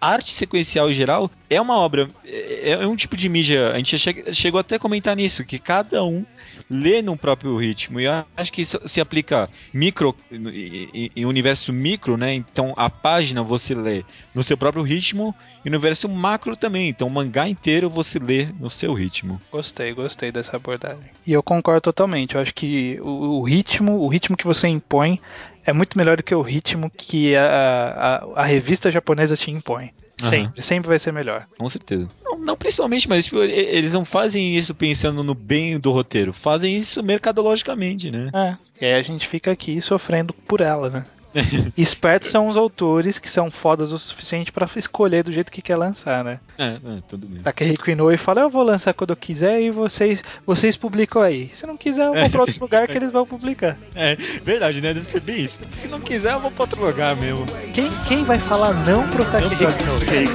A 0.00 0.10
arte 0.10 0.32
sequencial 0.32 0.90
em 0.90 0.94
geral 0.94 1.30
é 1.48 1.60
uma 1.60 1.76
obra, 1.76 2.10
é, 2.24 2.70
é 2.72 2.86
um 2.86 2.96
tipo 2.96 3.16
de 3.16 3.28
mídia. 3.28 3.70
A 3.72 3.78
gente 3.78 3.96
chegou 4.34 4.60
até 4.60 4.76
a 4.76 4.78
comentar 4.78 5.14
nisso, 5.14 5.44
que 5.44 5.58
cada 5.58 6.04
um 6.04 6.24
lê 6.68 7.02
num 7.02 7.16
próprio 7.16 7.56
ritmo. 7.56 8.00
E 8.00 8.06
acho 8.36 8.52
que 8.52 8.62
isso 8.62 8.80
se 8.86 9.00
aplica 9.00 9.48
micro, 9.72 10.14
em, 10.30 11.24
universo 11.24 11.72
micro, 11.72 12.16
né? 12.16 12.34
Então 12.34 12.74
a 12.76 12.90
página 12.90 13.42
você 13.42 13.74
lê 13.74 14.04
no 14.34 14.42
seu 14.42 14.56
próprio 14.56 14.82
ritmo 14.82 15.34
e 15.64 15.70
no 15.70 15.76
universo 15.76 16.08
macro 16.08 16.56
também. 16.56 16.88
Então 16.88 17.06
o 17.06 17.10
mangá 17.10 17.48
inteiro 17.48 17.88
você 17.88 18.18
lê 18.18 18.46
no 18.58 18.70
seu 18.70 18.92
ritmo. 18.94 19.40
Gostei, 19.50 19.92
gostei 19.92 20.32
dessa 20.32 20.56
abordagem. 20.56 21.10
E 21.26 21.32
eu 21.32 21.42
concordo 21.42 21.80
totalmente. 21.80 22.34
Eu 22.34 22.40
acho 22.40 22.54
que 22.54 22.98
o, 23.00 23.38
o 23.38 23.42
ritmo, 23.42 24.00
o 24.00 24.08
ritmo 24.08 24.36
que 24.36 24.46
você 24.46 24.68
impõe 24.68 25.20
é 25.64 25.72
muito 25.72 25.96
melhor 25.96 26.16
do 26.16 26.22
que 26.22 26.34
o 26.34 26.42
ritmo 26.42 26.90
que 26.90 27.36
a, 27.36 28.22
a, 28.34 28.42
a 28.42 28.44
revista 28.44 28.90
japonesa 28.90 29.36
te 29.36 29.50
impõe. 29.50 29.92
Sempre, 30.28 30.56
uhum. 30.56 30.62
sempre 30.62 30.88
vai 30.88 30.98
ser 30.98 31.12
melhor. 31.12 31.46
Com 31.58 31.68
certeza. 31.68 32.08
Não, 32.24 32.38
não, 32.38 32.56
principalmente, 32.56 33.08
mas 33.08 33.24
tipo, 33.24 33.38
eles 33.38 33.92
não 33.92 34.04
fazem 34.04 34.56
isso 34.56 34.74
pensando 34.74 35.22
no 35.22 35.34
bem 35.34 35.78
do 35.78 35.90
roteiro. 35.90 36.32
Fazem 36.32 36.76
isso 36.76 37.02
mercadologicamente, 37.02 38.10
né? 38.10 38.30
É. 38.34 38.56
E 38.80 38.86
aí 38.86 38.94
a 38.94 39.02
gente 39.02 39.26
fica 39.26 39.50
aqui 39.50 39.80
sofrendo 39.80 40.32
por 40.32 40.60
ela, 40.60 40.88
né? 40.88 41.04
Espertos 41.76 42.30
são 42.30 42.48
os 42.48 42.56
autores 42.56 43.18
que 43.18 43.30
são 43.30 43.50
fodas 43.50 43.92
o 43.92 43.98
suficiente 43.98 44.52
para 44.52 44.68
escolher 44.76 45.22
do 45.22 45.32
jeito 45.32 45.52
que 45.52 45.62
quer 45.62 45.76
lançar, 45.76 46.24
né? 46.24 46.40
É, 46.58 46.68
é 46.68 47.02
tudo 47.08 47.26
bem. 47.26 47.42
Tá 47.42 47.52
que 47.52 47.64
Rico 47.64 47.90
e 47.90 48.16
fala, 48.16 48.42
eu 48.42 48.50
vou 48.50 48.62
lançar 48.62 48.92
quando 48.94 49.10
eu 49.10 49.16
quiser 49.16 49.60
e 49.60 49.70
vocês, 49.70 50.22
vocês 50.46 50.76
publicam 50.76 51.22
aí. 51.22 51.50
Se 51.52 51.66
não 51.66 51.76
quiser, 51.76 52.06
eu 52.06 52.14
vou 52.14 52.30
pra 52.30 52.40
outro 52.40 52.60
lugar 52.60 52.86
que 52.88 52.96
eles 52.96 53.10
vão 53.10 53.26
publicar. 53.26 53.76
É, 53.94 54.16
verdade, 54.42 54.80
né? 54.80 54.94
Deve 54.94 55.06
ser 55.06 55.20
bem 55.20 55.40
isso. 55.40 55.60
Se 55.72 55.88
não 55.88 56.00
quiser, 56.00 56.32
eu 56.32 56.40
vou 56.40 56.50
pra 56.50 56.62
outro 56.64 56.84
lugar 56.84 57.16
mesmo. 57.16 57.46
Quem, 57.72 57.90
quem 58.08 58.24
vai 58.24 58.38
falar 58.38 58.72
não 58.84 59.06
pro 59.08 59.24
Takehiko 59.24 59.62
Inoue? 59.62 60.26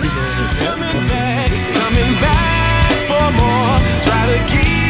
Coming 1.74 2.20
back 2.20 2.66
for 3.08 3.32
more, 3.34 3.80
try 4.04 4.38
to 4.38 4.46
keep 4.48 4.85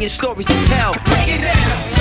million 0.00 0.08
stories 0.08 0.46
to 0.46 0.54
tell. 0.64 0.94
Break 1.04 1.28
it 1.28 1.40
down. 1.42 2.00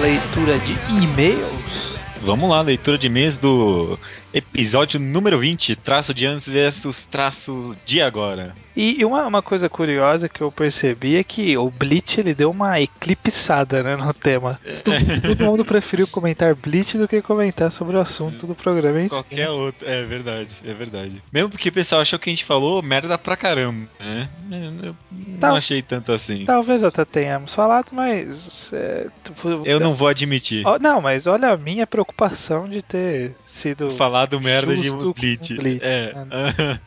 leitura 0.00 0.58
de 0.58 0.72
e-mails. 1.02 1.98
Vamos 2.22 2.48
lá, 2.48 2.60
leitura 2.60 2.96
de 2.96 3.06
e-mails 3.08 3.36
do 3.36 3.98
episódio 4.34 4.98
número 4.98 5.38
20, 5.38 5.76
traço 5.76 6.12
de 6.12 6.26
antes 6.26 6.48
versus 6.48 7.06
traço 7.06 7.76
de 7.86 8.02
agora. 8.02 8.54
E 8.76 9.04
uma, 9.04 9.24
uma 9.24 9.40
coisa 9.40 9.68
curiosa 9.68 10.28
que 10.28 10.40
eu 10.40 10.50
percebi 10.50 11.16
é 11.16 11.22
que 11.22 11.56
o 11.56 11.70
Bleach 11.70 12.18
ele 12.18 12.34
deu 12.34 12.50
uma 12.50 12.80
eclipsada 12.80 13.84
né, 13.84 13.94
no 13.94 14.12
tema. 14.12 14.58
Todo, 14.82 15.20
todo 15.36 15.44
mundo 15.44 15.64
preferiu 15.64 16.08
comentar 16.08 16.56
Bleach 16.56 16.98
do 16.98 17.06
que 17.06 17.22
comentar 17.22 17.70
sobre 17.70 17.96
o 17.96 18.00
assunto 18.00 18.48
do 18.48 18.54
programa 18.54 19.02
em 19.02 19.08
Qualquer 19.08 19.46
si. 19.46 19.48
outro, 19.48 19.88
é 19.88 20.04
verdade, 20.04 20.50
é 20.64 20.74
verdade. 20.74 21.22
Mesmo 21.32 21.50
porque 21.50 21.68
o 21.68 21.72
pessoal 21.72 22.00
achou 22.00 22.18
que 22.18 22.28
a 22.28 22.32
gente 22.32 22.44
falou 22.44 22.82
merda 22.82 23.16
pra 23.16 23.36
caramba, 23.36 23.88
né? 24.00 24.28
Eu 24.82 24.96
Tal, 25.38 25.50
não 25.50 25.56
achei 25.56 25.80
tanto 25.80 26.10
assim. 26.10 26.44
Talvez 26.44 26.82
até 26.82 27.04
tenhamos 27.04 27.54
falado, 27.54 27.92
mas. 27.92 28.72
É, 28.72 29.06
eu 29.64 29.78
não 29.78 29.94
vou 29.94 30.08
admitir. 30.08 30.64
não, 30.80 31.00
mas 31.00 31.28
olha 31.28 31.50
a 31.50 31.56
minha 31.56 31.86
preocupação 31.86 32.68
de 32.68 32.82
ter 32.82 33.36
sido. 33.46 33.92
Falado 33.92 34.23
merda 34.40 34.76
de 34.76 34.90
Bleach. 34.90 35.54
Bleach. 35.54 35.84
É. 35.84 36.14
é. 36.14 36.78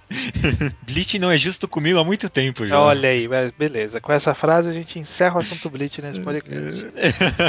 Bleach 0.86 1.20
não 1.20 1.32
é 1.32 1.38
justo 1.38 1.68
comigo 1.68 2.00
há 2.00 2.04
muito 2.04 2.30
tempo 2.30 2.66
já. 2.66 2.80
Olha 2.80 3.10
aí, 3.10 3.28
beleza. 3.58 4.00
Com 4.00 4.12
essa 4.12 4.34
frase 4.34 4.70
a 4.70 4.74
gente 4.74 5.00
encerra 5.00 5.36
o 5.36 5.40
assunto 5.40 5.70
Bleach 5.70 6.02
nesse 6.02 6.20
podcast. 6.20 6.86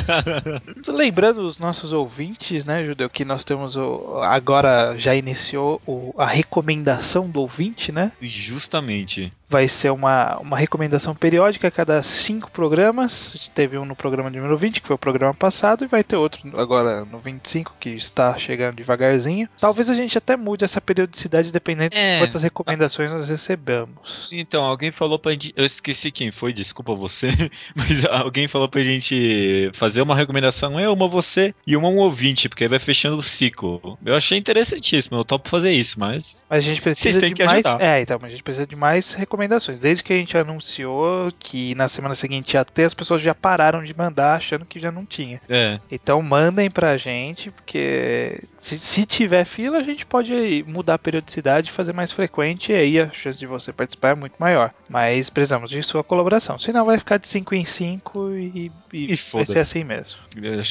Lembrando 0.86 1.38
os 1.38 1.58
nossos 1.58 1.92
ouvintes, 1.92 2.64
né, 2.64 2.84
Judeu, 2.84 3.08
que 3.08 3.24
nós 3.24 3.44
temos 3.44 3.76
o, 3.76 4.20
agora 4.22 4.96
já 4.98 5.14
iniciou 5.14 5.80
o, 5.86 6.14
a 6.18 6.26
recomendação 6.26 7.28
do 7.28 7.40
ouvinte, 7.40 7.92
né? 7.92 8.12
Justamente. 8.20 9.32
Vai 9.48 9.66
ser 9.66 9.90
uma, 9.90 10.38
uma 10.38 10.58
recomendação 10.58 11.14
periódica 11.14 11.68
a 11.68 11.70
cada 11.70 12.02
cinco 12.02 12.50
programas. 12.50 13.50
Teve 13.54 13.78
um 13.78 13.84
no 13.84 13.96
programa 13.96 14.28
número 14.28 14.56
20, 14.58 14.82
que 14.82 14.86
foi 14.86 14.96
o 14.96 14.98
programa 14.98 15.32
passado, 15.32 15.84
e 15.84 15.88
vai 15.88 16.04
ter 16.04 16.16
outro 16.16 16.40
agora 16.58 17.04
no 17.06 17.18
25, 17.18 17.74
que 17.80 17.90
está 17.90 18.36
chegando 18.36 18.76
devagarzinho. 18.76 19.48
Talvez 19.58 19.77
a 19.86 19.94
gente 19.94 20.16
até 20.16 20.34
mude 20.34 20.64
essa 20.64 20.80
periodicidade 20.80 21.52
dependendo 21.52 21.94
é. 21.94 22.14
de 22.14 22.24
quantas 22.24 22.42
recomendações 22.42 23.10
nós 23.12 23.28
recebemos. 23.28 24.30
Então, 24.32 24.64
alguém 24.64 24.90
falou 24.90 25.18
pra 25.18 25.32
gente. 25.32 25.52
Eu 25.54 25.66
esqueci 25.66 26.10
quem 26.10 26.32
foi, 26.32 26.54
desculpa 26.54 26.94
você. 26.94 27.28
Mas 27.76 28.06
alguém 28.06 28.48
falou 28.48 28.68
pra 28.68 28.80
gente 28.80 29.70
fazer 29.74 30.00
uma 30.00 30.16
recomendação, 30.16 30.80
é 30.80 30.88
uma 30.88 31.06
você 31.06 31.54
e 31.66 31.76
uma 31.76 31.88
um 31.88 31.98
ouvinte, 31.98 32.48
porque 32.48 32.64
aí 32.64 32.68
vai 32.68 32.78
fechando 32.78 33.18
o 33.18 33.22
ciclo. 33.22 33.98
Eu 34.04 34.14
achei 34.14 34.38
interessantíssimo, 34.38 35.18
eu 35.18 35.24
topo 35.24 35.48
fazer 35.48 35.72
isso, 35.72 36.00
mas. 36.00 36.46
Mas 36.48 36.64
a 36.64 36.68
gente 36.68 36.80
precisa 36.80 37.20
de 37.20 37.44
mais. 37.44 37.66
Ajudar. 37.66 37.82
É, 37.82 38.00
então, 38.00 38.18
a 38.22 38.28
gente 38.28 38.42
precisa 38.42 38.66
de 38.66 38.76
mais 38.76 39.12
recomendações. 39.12 39.80
Desde 39.80 40.02
que 40.02 40.12
a 40.12 40.16
gente 40.16 40.36
anunciou 40.36 41.30
que 41.38 41.74
na 41.74 41.88
semana 41.88 42.14
seguinte 42.14 42.54
ia 42.54 42.64
ter, 42.64 42.84
as 42.84 42.94
pessoas 42.94 43.20
já 43.20 43.34
pararam 43.34 43.82
de 43.82 43.96
mandar 43.96 44.36
achando 44.36 44.64
que 44.64 44.80
já 44.80 44.90
não 44.90 45.04
tinha. 45.04 45.40
É. 45.48 45.78
Então 45.90 46.22
mandem 46.22 46.70
pra 46.70 46.96
gente, 46.96 47.50
porque 47.50 48.40
se, 48.60 48.78
se 48.78 49.04
tiver 49.04 49.44
a 49.74 49.82
gente 49.82 50.06
pode 50.06 50.64
mudar 50.66 50.94
a 50.94 50.98
periodicidade 50.98 51.70
fazer 51.70 51.92
mais 51.92 52.12
frequente, 52.12 52.72
e 52.72 52.74
aí 52.74 53.00
a 53.00 53.10
chance 53.10 53.38
de 53.38 53.46
você 53.46 53.72
participar 53.72 54.10
é 54.10 54.14
muito 54.14 54.34
maior. 54.38 54.72
Mas 54.88 55.28
precisamos 55.28 55.70
de 55.70 55.82
sua 55.82 56.02
colaboração. 56.02 56.58
Senão 56.58 56.84
vai 56.86 56.98
ficar 56.98 57.18
de 57.18 57.28
5 57.28 57.54
em 57.54 57.64
5 57.64 58.30
e, 58.30 58.72
e, 58.92 59.12
e 59.12 59.18
vai 59.32 59.44
ser 59.44 59.58
assim 59.58 59.84
mesmo. 59.84 60.18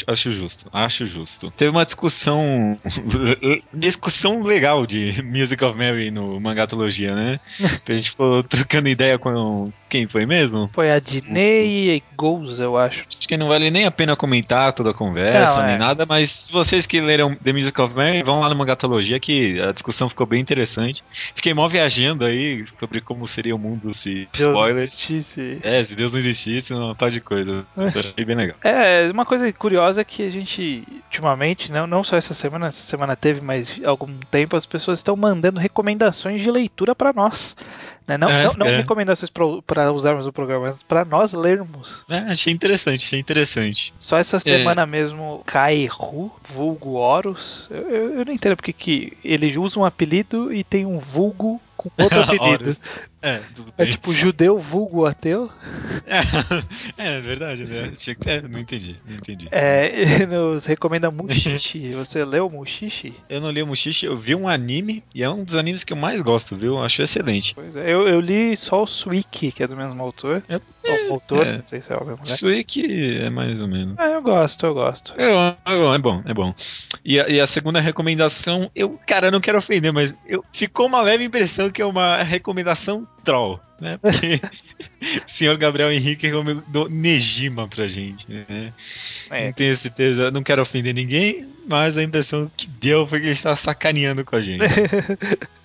Acho 0.07 0.31
justo, 0.31 0.67
acho 0.73 1.05
justo. 1.05 1.51
Teve 1.51 1.71
uma 1.71 1.86
discussão. 1.86 2.77
discussão 3.73 4.41
legal 4.41 4.86
de 4.86 5.21
Music 5.23 5.63
of 5.63 5.77
Mary 5.77 6.10
no 6.10 6.39
Mangatologia, 6.39 7.13
né? 7.15 7.39
que 7.86 7.91
a 7.93 7.97
gente 7.97 8.12
ficou 8.12 8.43
trocando 8.43 8.89
ideia 8.89 9.17
com. 9.19 9.71
Quem 9.89 10.05
foi 10.05 10.25
mesmo? 10.25 10.69
Foi 10.73 10.91
a 10.91 10.99
Dinei 10.99 11.95
e 11.95 12.03
Goals, 12.15 12.60
eu 12.60 12.77
acho. 12.77 13.05
Acho 13.07 13.27
que 13.27 13.38
não 13.38 13.47
vale 13.47 13.71
nem 13.71 13.86
a 13.86 13.91
pena 13.91 14.17
comentar 14.17 14.73
toda 14.73 14.89
a 14.89 14.93
conversa, 14.93 15.60
não, 15.60 15.65
nem 15.65 15.75
é. 15.75 15.77
nada, 15.77 16.05
mas 16.05 16.49
vocês 16.51 16.86
que 16.86 16.99
leram 16.99 17.33
The 17.33 17.53
Music 17.53 17.79
of 17.79 17.95
Mary, 17.95 18.21
vão 18.21 18.41
lá 18.41 18.49
no 18.49 18.55
Mangatologia 18.55 18.87
que 19.19 19.60
a 19.62 19.71
discussão 19.71 20.10
ficou 20.10 20.26
bem 20.26 20.41
interessante. 20.41 21.04
Fiquei 21.36 21.54
mó 21.54 21.67
viajando 21.67 22.26
aí 22.26 22.65
sobre 22.80 23.02
como 23.02 23.28
seria 23.28 23.56
o 23.56 23.60
mundo 23.60 23.93
se 23.93 24.28
Deus 24.34 24.47
spoilers. 24.47 25.08
É, 25.63 25.84
se 25.84 25.95
Deus 25.95 26.12
não 26.12 26.19
existisse, 26.19 26.73
uma 26.73 26.95
par 26.95 27.12
de 27.12 27.21
coisa. 27.21 27.65
Isso 27.78 28.00
achei 28.00 28.26
bem 28.26 28.36
legal. 28.36 28.58
É, 28.63 29.10
uma 29.12 29.26
coisa 29.26 29.52
curiosa 29.54 30.02
é 30.02 30.04
que 30.04 30.23
a 30.23 30.30
gente, 30.30 30.84
ultimamente, 31.06 31.71
não, 31.71 31.88
não 31.88 32.04
só 32.04 32.15
essa 32.17 32.34
semana, 32.34 32.67
essa 32.67 32.84
semana 32.84 33.15
teve, 33.15 33.41
mas 33.41 33.80
algum 33.84 34.13
tempo 34.32 34.56
as 34.56 34.65
pessoas 34.65 35.00
estão 35.00 35.15
mandando 35.15 35.60
recomendações 35.60 36.41
de 36.41 36.52
leitura 36.52 36.95
para 36.95 37.13
nós. 37.13 37.56
Né? 38.07 38.17
Não, 38.17 38.29
é, 38.29 38.45
não, 38.45 38.53
não 38.53 38.67
é. 38.67 38.77
recomendações 38.77 39.29
para 39.29 39.91
usarmos 39.91 40.25
o 40.25 40.31
programa, 40.31 40.67
mas 40.67 40.81
para 40.81 41.03
nós 41.03 41.33
lermos. 41.33 42.05
É, 42.09 42.19
achei 42.19 42.53
interessante, 42.53 43.05
achei 43.05 43.19
interessante. 43.19 43.93
Só 43.99 44.17
essa 44.17 44.39
semana 44.39 44.83
é. 44.83 44.85
mesmo, 44.85 45.43
Kairu, 45.45 46.31
vulgo 46.49 46.93
Horus, 46.93 47.67
eu, 47.69 47.89
eu, 47.89 48.19
eu, 48.19 48.25
não 48.25 48.31
entendo 48.31 48.55
porque 48.55 48.71
que 48.71 49.17
ele 49.23 49.57
usa 49.57 49.79
um 49.79 49.85
apelido 49.85 50.53
e 50.53 50.63
tem 50.63 50.85
um 50.85 50.99
vulgo 50.99 51.61
com 51.77 51.89
outro 52.01 52.19
apelido. 52.21 52.75
É, 53.21 53.41
é 53.77 53.85
tipo 53.85 54.13
judeu 54.13 54.59
vulgo 54.59 55.05
ateu? 55.05 55.49
É, 56.97 57.17
é 57.17 57.21
verdade, 57.21 57.65
né? 57.65 57.91
É, 58.25 58.41
não 58.41 58.59
entendi, 58.59 58.99
não 59.05 59.17
entendi. 59.17 59.47
É, 59.51 60.25
nos 60.25 60.65
recomenda 60.65 61.11
Mushishi. 61.11 61.91
Você 61.91 62.23
leu 62.23 62.49
Mushishi? 62.49 63.13
Eu 63.29 63.41
não 63.41 63.51
li 63.51 63.63
Mushishi, 63.63 64.05
eu 64.05 64.15
vi 64.15 64.33
um 64.33 64.47
anime 64.47 65.03
e 65.13 65.23
é 65.23 65.29
um 65.29 65.43
dos 65.43 65.55
animes 65.55 65.83
que 65.83 65.93
eu 65.93 65.97
mais 65.97 66.21
gosto, 66.21 66.55
viu? 66.55 66.79
Acho 66.79 67.01
excelente. 67.01 67.53
Pois 67.53 67.75
é, 67.75 67.91
eu, 67.91 68.07
eu 68.07 68.19
li 68.19 68.55
só 68.55 68.83
o 68.83 68.87
Suiki, 68.87 69.51
que 69.51 69.63
é 69.63 69.67
do 69.67 69.75
mesmo 69.75 70.01
autor. 70.01 70.41
É, 70.88 71.10
autor, 71.10 71.45
é, 71.45 71.58
não 71.58 71.67
sei 71.67 71.82
se 71.82 71.91
é 71.91 71.95
o 71.95 72.06
mesmo. 72.06 72.17
Né? 72.19 72.36
Suiki 72.36 73.17
é 73.17 73.30
mais 73.30 73.62
ou 73.62 73.67
menos. 73.67 73.97
É, 73.97 74.15
eu 74.15 74.21
gosto, 74.21 74.65
eu 74.65 74.73
gosto. 74.73 75.13
É, 75.17 75.58
é 75.65 75.97
bom, 75.97 76.21
é 76.26 76.34
bom. 76.34 76.54
E 77.04 77.19
a, 77.19 77.28
e 77.28 77.39
a 77.39 77.47
segunda 77.47 77.80
recomendação, 77.80 78.71
eu, 78.76 79.00
cara, 79.06 79.32
não 79.32 79.41
quero 79.41 79.58
ofender, 79.58 79.91
mas 79.91 80.15
eu, 80.26 80.43
ficou 80.54 80.88
uma 80.88 81.02
leve 81.02 81.23
impressão 81.23 81.69
que 81.69 81.82
é 81.82 81.86
uma 81.86 82.17
recomendação 82.23 83.08
troll, 83.23 83.60
né? 83.80 83.97
Porque 83.97 84.39
o 85.26 85.30
senhor 85.30 85.58
Gabriel 85.58 85.91
Henrique 85.91 86.28
recomendou 86.28 86.89
Nejima 86.89 87.67
pra 87.67 87.88
gente, 87.88 88.26
né? 88.30 88.73
É. 89.30 89.45
Não 89.47 89.54
tenho 89.54 89.76
certeza, 89.76 90.32
não 90.32 90.43
quero 90.43 90.62
ofender 90.62 90.93
ninguém, 90.93 91.47
mas 91.67 91.97
a 91.97 92.04
impressão 92.04 92.50
que 92.56 92.67
deu 92.67 93.06
foi 93.06 93.19
que 93.19 93.26
ele 93.26 93.34
estava 93.34 93.56
sacaneando 93.56 94.23
com 94.23 94.36
a 94.36 94.41
gente. 94.41 94.63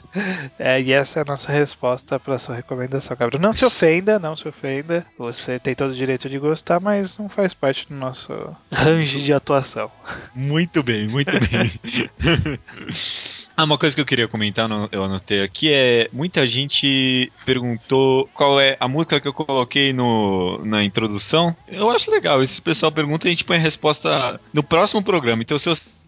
É, 0.59 0.81
e 0.81 0.93
essa 0.93 1.21
é 1.21 1.23
a 1.23 1.25
nossa 1.25 1.51
resposta 1.51 2.19
para 2.19 2.39
sua 2.39 2.55
recomendação, 2.55 3.17
Gabriel. 3.17 3.41
Não 3.41 3.53
se 3.53 3.65
ofenda, 3.65 4.19
não 4.19 4.37
se 4.37 4.47
ofenda. 4.47 5.05
Você 5.19 5.59
tem 5.59 5.75
todo 5.75 5.91
o 5.91 5.97
direito 5.97 6.29
de 6.29 6.39
gostar, 6.39 6.81
mas 6.81 7.17
não 7.19 7.29
faz 7.29 7.55
parte 7.55 7.89
do 7.89 7.95
nosso 7.95 8.33
range 8.71 9.23
de 9.23 9.33
atuação. 9.33 9.91
Muito 10.35 10.83
bem, 10.83 11.09
muito 11.09 11.33
bem. 11.33 12.59
Ah, 13.55 13.65
uma 13.65 13.77
coisa 13.77 13.95
que 13.95 14.01
eu 14.01 14.07
queria 14.07 14.27
comentar, 14.27 14.67
eu 14.91 15.05
anotei 15.05 15.43
aqui, 15.43 15.71
é 15.71 16.09
muita 16.11 16.47
gente 16.47 17.31
perguntou 17.45 18.27
qual 18.33 18.59
é 18.59 18.79
a 18.81 18.89
música 18.89 19.21
que 19.21 19.29
eu 19.29 19.33
coloquei 19.33 19.93
no, 19.93 20.59
na 20.65 20.83
introdução. 20.83 21.55
Eu 21.69 21.91
acho 21.91 22.11
legal, 22.11 22.43
esse 22.43 22.63
pessoal 22.63 22.91
pergunta 22.91 23.27
e 23.27 23.31
a 23.31 23.33
gente 23.33 23.45
põe 23.45 23.59
a 23.59 23.61
resposta 23.61 24.41
no 24.55 24.63
próximo 24.63 25.03
programa. 25.05 25.43
Então, 25.43 25.59
se 25.59 25.69
você 25.69 26.03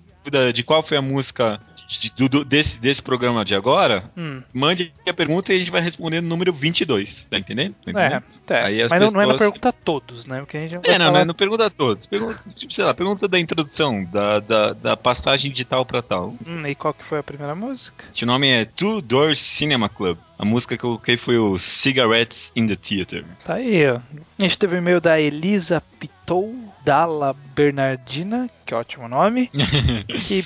de 0.55 0.63
qual 0.63 0.83
foi 0.83 0.97
a 0.97 1.03
música 1.03 1.61
de, 1.87 2.29
do, 2.29 2.45
desse, 2.45 2.79
desse 2.79 3.03
programa 3.03 3.45
de 3.45 3.55
agora, 3.55 4.11
hum. 4.17 4.43
mande 4.53 4.93
a 5.07 5.13
pergunta 5.13 5.53
e 5.53 5.57
a 5.57 5.59
gente 5.59 5.71
vai 5.71 5.81
responder 5.81 6.21
no 6.21 6.29
número 6.29 6.53
22. 6.53 7.25
Tá 7.25 7.39
entendendo? 7.39 7.75
Tá 7.85 7.91
entendendo? 7.91 8.13
É, 8.15 8.23
tá. 8.47 8.65
Aí 8.67 8.81
Mas 8.81 8.93
pessoas... 8.93 9.13
não, 9.13 9.23
é 9.23 9.27
na 9.27 9.39
pergunta 9.39 9.69
a 9.69 9.73
todos, 9.73 10.27
né? 10.27 10.41
Porque 10.41 10.57
a 10.57 10.61
gente 10.61 10.75
não 10.75 10.81
é, 10.85 10.99
não, 10.99 11.07
falar... 11.07 11.19
não, 11.21 11.27
não 11.27 11.35
pergunta 11.35 11.67
a 11.67 11.71
todos. 11.71 12.07
Pergunta, 12.07 12.39
tipo, 12.55 12.73
sei 12.73 12.85
lá, 12.85 12.95
pergunta 12.95 13.29
da 13.29 13.39
introdução, 13.39 14.05
da, 14.05 14.41
da, 14.41 14.73
da 14.73 14.97
passagem 14.97 15.53
de 15.53 15.65
tal 15.65 15.85
pra 15.85 16.03
tal. 16.03 16.35
Hum, 16.47 16.67
e 16.67 16.75
qual 16.75 16.95
que 16.95 17.05
foi 17.05 17.19
a 17.19 17.23
primeira 17.23 17.55
música? 17.55 18.05
O 18.21 18.27
nome 18.27 18.49
é 18.49 18.65
Two 18.65 19.01
Doors 19.03 19.39
Cinema 19.39 19.89
Club. 19.89 20.19
A 20.39 20.45
música 20.45 20.77
que 20.77 20.85
eu 20.85 20.91
coloquei 20.91 21.17
foi 21.17 21.39
o 21.39 21.57
Cigarettes 21.57 22.53
in 22.57 22.67
the 22.67 22.77
Theater. 22.77 23.25
Tá 23.45 23.55
aí, 23.55 23.89
ó. 23.89 24.01
A 24.39 24.43
gente 24.43 24.59
teve 24.59 24.77
o 24.77 24.79
e-mail 24.79 25.01
da 25.01 25.21
Elisa 25.21 25.83
Pitou 25.99 26.55
Dalla 26.85 27.35
Bernardina, 27.55 28.51
que 28.67 28.75
ótimo 28.75 29.09
nome, 29.09 29.51
que 30.27 30.45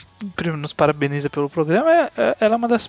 nos 0.57 0.73
parabeniza 0.73 1.29
pelo 1.29 1.51
programa. 1.51 1.91
É, 1.91 2.11
é, 2.17 2.37
ela 2.39 2.55
é 2.55 2.57
uma 2.57 2.69
das, 2.69 2.89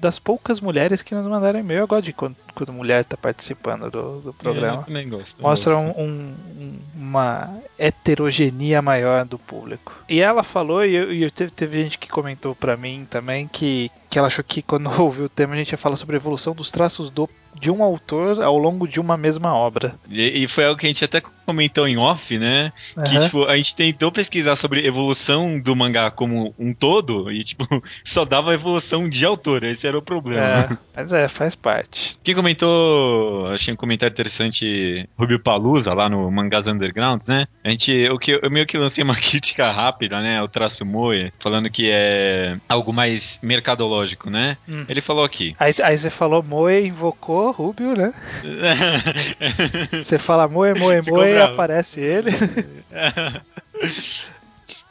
das 0.00 0.18
poucas 0.18 0.60
mulheres 0.60 1.02
que 1.02 1.14
nos 1.14 1.26
mandaram 1.26 1.60
e-mail. 1.60 1.80
Eu 1.80 1.86
gosto 1.86 2.06
de 2.06 2.14
quando, 2.14 2.36
quando 2.54 2.72
mulher 2.72 3.02
está 3.02 3.16
participando 3.16 3.90
do, 3.90 4.20
do 4.20 4.32
programa. 4.32 4.78
É, 4.78 4.80
eu 4.80 4.84
também 4.84 5.08
gosto. 5.10 5.42
Mostra 5.42 5.74
gosto. 5.74 6.00
Um, 6.00 6.34
um, 6.58 6.78
uma 6.94 7.58
heterogeneia 7.78 8.80
maior 8.80 9.26
do 9.26 9.38
público. 9.38 9.92
E 10.08 10.20
ela 10.20 10.42
falou, 10.42 10.84
e, 10.84 10.94
eu, 10.94 11.12
e 11.12 11.22
eu 11.22 11.30
teve, 11.30 11.50
teve 11.50 11.82
gente 11.82 11.98
que 11.98 12.08
comentou 12.08 12.54
para 12.54 12.76
mim 12.78 13.06
também, 13.10 13.46
que, 13.46 13.90
que 14.08 14.18
ela 14.18 14.28
achou 14.28 14.44
que 14.44 14.62
quando 14.62 14.88
ouviu 14.98 15.26
o 15.26 15.28
tema 15.28 15.54
a 15.54 15.58
gente 15.58 15.72
ia 15.72 15.78
falar 15.78 15.96
sobre 15.96 16.16
a 16.16 16.20
evolução 16.36 16.54
dos 16.54 16.70
traços 16.70 17.10
do 17.10 17.28
de 17.58 17.70
um 17.70 17.82
autor 17.82 18.42
ao 18.42 18.56
longo 18.56 18.86
de 18.86 19.00
uma 19.00 19.16
mesma 19.16 19.54
obra. 19.54 19.94
E, 20.08 20.44
e 20.44 20.48
foi 20.48 20.64
algo 20.64 20.78
que 20.78 20.86
a 20.86 20.88
gente 20.88 21.04
até 21.04 21.20
comentou 21.20 21.86
em 21.86 21.96
off, 21.96 22.36
né? 22.38 22.72
Uhum. 22.96 23.04
Que 23.04 23.18
tipo, 23.20 23.44
a 23.44 23.56
gente 23.56 23.74
tentou 23.74 24.10
pesquisar 24.10 24.56
sobre 24.56 24.86
evolução 24.86 25.60
do 25.60 25.74
mangá 25.76 26.10
como 26.10 26.54
um 26.58 26.74
todo 26.74 27.30
e 27.30 27.44
tipo, 27.44 27.64
só 28.04 28.24
dava 28.24 28.52
evolução 28.52 29.08
de 29.08 29.24
autor, 29.24 29.62
esse 29.62 29.86
era 29.86 29.96
o 29.96 30.02
problema. 30.02 30.42
É, 30.42 30.68
mas 30.94 31.12
é, 31.12 31.28
faz 31.28 31.54
parte. 31.54 32.18
Quem 32.22 32.34
comentou, 32.34 33.46
achei 33.48 33.72
um 33.72 33.76
comentário 33.76 34.12
interessante, 34.12 35.08
Rubio 35.16 35.38
Palusa 35.38 35.94
lá 35.94 36.08
no 36.08 36.30
Mangás 36.30 36.66
Underground, 36.66 37.22
né? 37.28 37.46
A 37.62 37.70
gente, 37.70 38.08
o 38.10 38.18
que 38.18 38.32
eu 38.42 38.50
meio 38.50 38.66
que 38.66 38.76
lancei 38.76 39.04
uma 39.04 39.14
crítica 39.16 39.70
rápida, 39.70 40.20
né, 40.20 40.38
ao 40.38 40.48
traço 40.48 40.84
Moe, 40.84 41.32
falando 41.38 41.70
que 41.70 41.90
é 41.90 42.56
algo 42.68 42.92
mais 42.92 43.38
mercadológico, 43.42 44.30
né? 44.30 44.56
Hum. 44.68 44.84
Ele 44.88 45.00
falou 45.00 45.24
aqui. 45.24 45.54
Aí, 45.58 45.72
aí 45.82 45.96
você 45.96 46.10
falou 46.10 46.42
Moe 46.42 46.86
invocou 46.86 47.45
Rubio, 47.50 47.94
né? 47.94 48.12
Você 49.92 50.18
fala 50.18 50.48
moe, 50.48 50.72
moe, 50.78 51.00
moe 51.02 51.30
e 51.30 51.40
aparece 51.40 52.00
ele. 52.00 52.30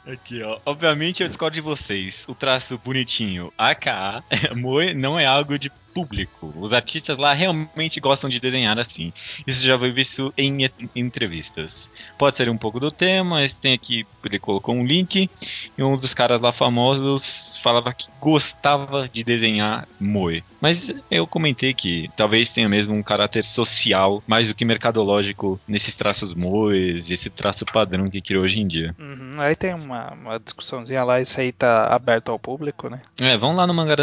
Aqui, 0.06 0.42
ó. 0.42 0.60
Obviamente 0.64 1.22
eu 1.22 1.28
discordo 1.28 1.54
de 1.54 1.60
vocês. 1.60 2.24
O 2.28 2.34
traço 2.34 2.80
bonitinho 2.84 3.52
AKA 3.58 4.22
Moe 4.54 4.94
não 4.94 5.18
é 5.18 5.26
algo 5.26 5.58
de 5.58 5.70
público. 5.96 6.52
Os 6.58 6.74
artistas 6.74 7.18
lá 7.18 7.32
realmente 7.32 8.00
gostam 8.00 8.28
de 8.28 8.38
desenhar 8.38 8.78
assim. 8.78 9.14
Isso 9.46 9.64
já 9.64 9.78
foi 9.78 9.90
visto 9.90 10.30
em 10.36 10.68
entrevistas. 10.94 11.90
Pode 12.18 12.36
ser 12.36 12.50
um 12.50 12.58
pouco 12.58 12.78
do 12.78 12.90
tema, 12.90 13.30
mas 13.36 13.58
tem 13.58 13.72
aqui, 13.72 14.06
ele 14.22 14.38
colocou 14.38 14.74
um 14.74 14.84
link, 14.84 15.30
e 15.78 15.82
um 15.82 15.96
dos 15.96 16.12
caras 16.12 16.38
lá 16.38 16.52
famosos 16.52 17.58
falava 17.62 17.94
que 17.94 18.08
gostava 18.20 19.06
de 19.10 19.24
desenhar 19.24 19.88
moe. 19.98 20.44
Mas 20.60 20.94
eu 21.10 21.26
comentei 21.26 21.72
que 21.72 22.10
talvez 22.14 22.52
tenha 22.52 22.68
mesmo 22.68 22.94
um 22.94 23.02
caráter 23.02 23.44
social 23.44 24.22
mais 24.26 24.48
do 24.48 24.54
que 24.54 24.64
mercadológico 24.64 25.58
nesses 25.66 25.94
traços 25.94 26.34
moes 26.34 27.08
e 27.08 27.14
esse 27.14 27.30
traço 27.30 27.64
padrão 27.64 28.06
que 28.06 28.20
criou 28.20 28.44
hoje 28.44 28.60
em 28.60 28.66
dia. 28.66 28.94
Uhum, 28.98 29.40
aí 29.40 29.54
tem 29.56 29.72
uma, 29.72 30.12
uma 30.12 30.38
discussãozinha 30.38 31.04
lá, 31.04 31.20
isso 31.20 31.40
aí 31.40 31.52
tá 31.52 31.86
aberto 31.86 32.30
ao 32.30 32.38
público, 32.38 32.90
né? 32.90 33.00
É, 33.18 33.38
vamos 33.38 33.56
lá 33.56 33.66
no 33.66 33.72
Mangá 33.72 33.96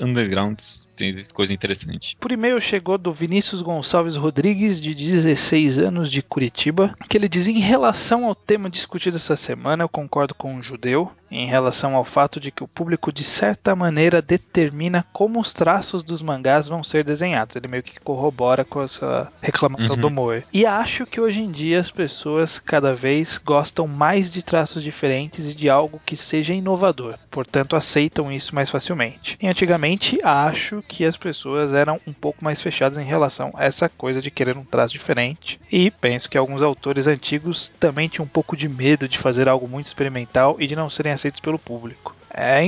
Undergrounds, 0.00 0.86
tem 0.94 1.16
coisa 1.40 1.54
interessante. 1.54 2.18
Por 2.20 2.32
e-mail 2.32 2.60
chegou 2.60 2.98
do 2.98 3.10
Vinícius 3.10 3.62
Gonçalves 3.62 4.14
Rodrigues, 4.14 4.78
de 4.78 4.94
16 4.94 5.78
anos, 5.78 6.10
de 6.10 6.20
Curitiba, 6.20 6.94
que 7.08 7.16
ele 7.16 7.30
diz: 7.30 7.46
em 7.46 7.58
relação 7.58 8.26
ao 8.26 8.34
tema 8.34 8.68
discutido 8.68 9.16
essa 9.16 9.36
semana, 9.36 9.84
eu 9.84 9.88
concordo 9.88 10.34
com 10.34 10.56
o 10.56 10.62
judeu, 10.62 11.10
em 11.30 11.46
relação 11.46 11.94
ao 11.94 12.04
fato 12.04 12.38
de 12.38 12.50
que 12.50 12.62
o 12.62 12.68
público, 12.68 13.10
de 13.10 13.24
certa 13.24 13.74
maneira, 13.74 14.20
determina 14.20 15.02
como 15.14 15.40
os 15.40 15.54
traços 15.54 16.04
dos 16.04 16.20
mangás 16.20 16.68
vão 16.68 16.82
ser 16.82 17.04
desenhados. 17.04 17.56
Ele 17.56 17.68
meio 17.68 17.82
que 17.82 18.00
corrobora 18.00 18.64
com 18.64 18.82
essa 18.82 19.32
reclamação 19.40 19.94
uhum. 19.94 20.00
do 20.00 20.10
Moe. 20.10 20.44
E 20.52 20.66
acho 20.66 21.06
que 21.06 21.20
hoje 21.20 21.40
em 21.40 21.50
dia 21.50 21.80
as 21.80 21.90
pessoas 21.90 22.58
cada 22.58 22.92
vez 22.92 23.38
gostam 23.38 23.86
mais 23.86 24.30
de 24.30 24.42
traços 24.42 24.82
diferentes 24.82 25.50
e 25.50 25.54
de 25.54 25.70
algo 25.70 26.02
que 26.04 26.16
seja 26.16 26.52
inovador, 26.52 27.16
portanto 27.30 27.76
aceitam 27.76 28.30
isso 28.30 28.54
mais 28.54 28.68
facilmente. 28.68 29.38
E 29.40 29.46
antigamente 29.46 30.18
acho 30.22 30.82
que 30.86 31.04
as 31.04 31.16
pessoas 31.16 31.29
pessoas 31.30 31.72
eram 31.72 32.00
um 32.06 32.12
pouco 32.12 32.44
mais 32.44 32.60
fechadas 32.60 32.98
em 32.98 33.04
relação 33.04 33.52
a 33.54 33.64
essa 33.64 33.88
coisa 33.88 34.20
de 34.20 34.32
querer 34.32 34.56
um 34.56 34.64
traço 34.64 34.92
diferente. 34.92 35.60
E 35.70 35.90
penso 35.90 36.28
que 36.28 36.36
alguns 36.36 36.60
autores 36.60 37.06
antigos 37.06 37.72
também 37.78 38.08
tinham 38.08 38.24
um 38.24 38.28
pouco 38.28 38.56
de 38.56 38.68
medo 38.68 39.08
de 39.08 39.16
fazer 39.16 39.48
algo 39.48 39.68
muito 39.68 39.86
experimental 39.86 40.56
e 40.58 40.66
de 40.66 40.74
não 40.74 40.90
serem 40.90 41.12
aceitos 41.12 41.40
pelo 41.40 41.58
público. 41.58 42.16
É, 42.32 42.64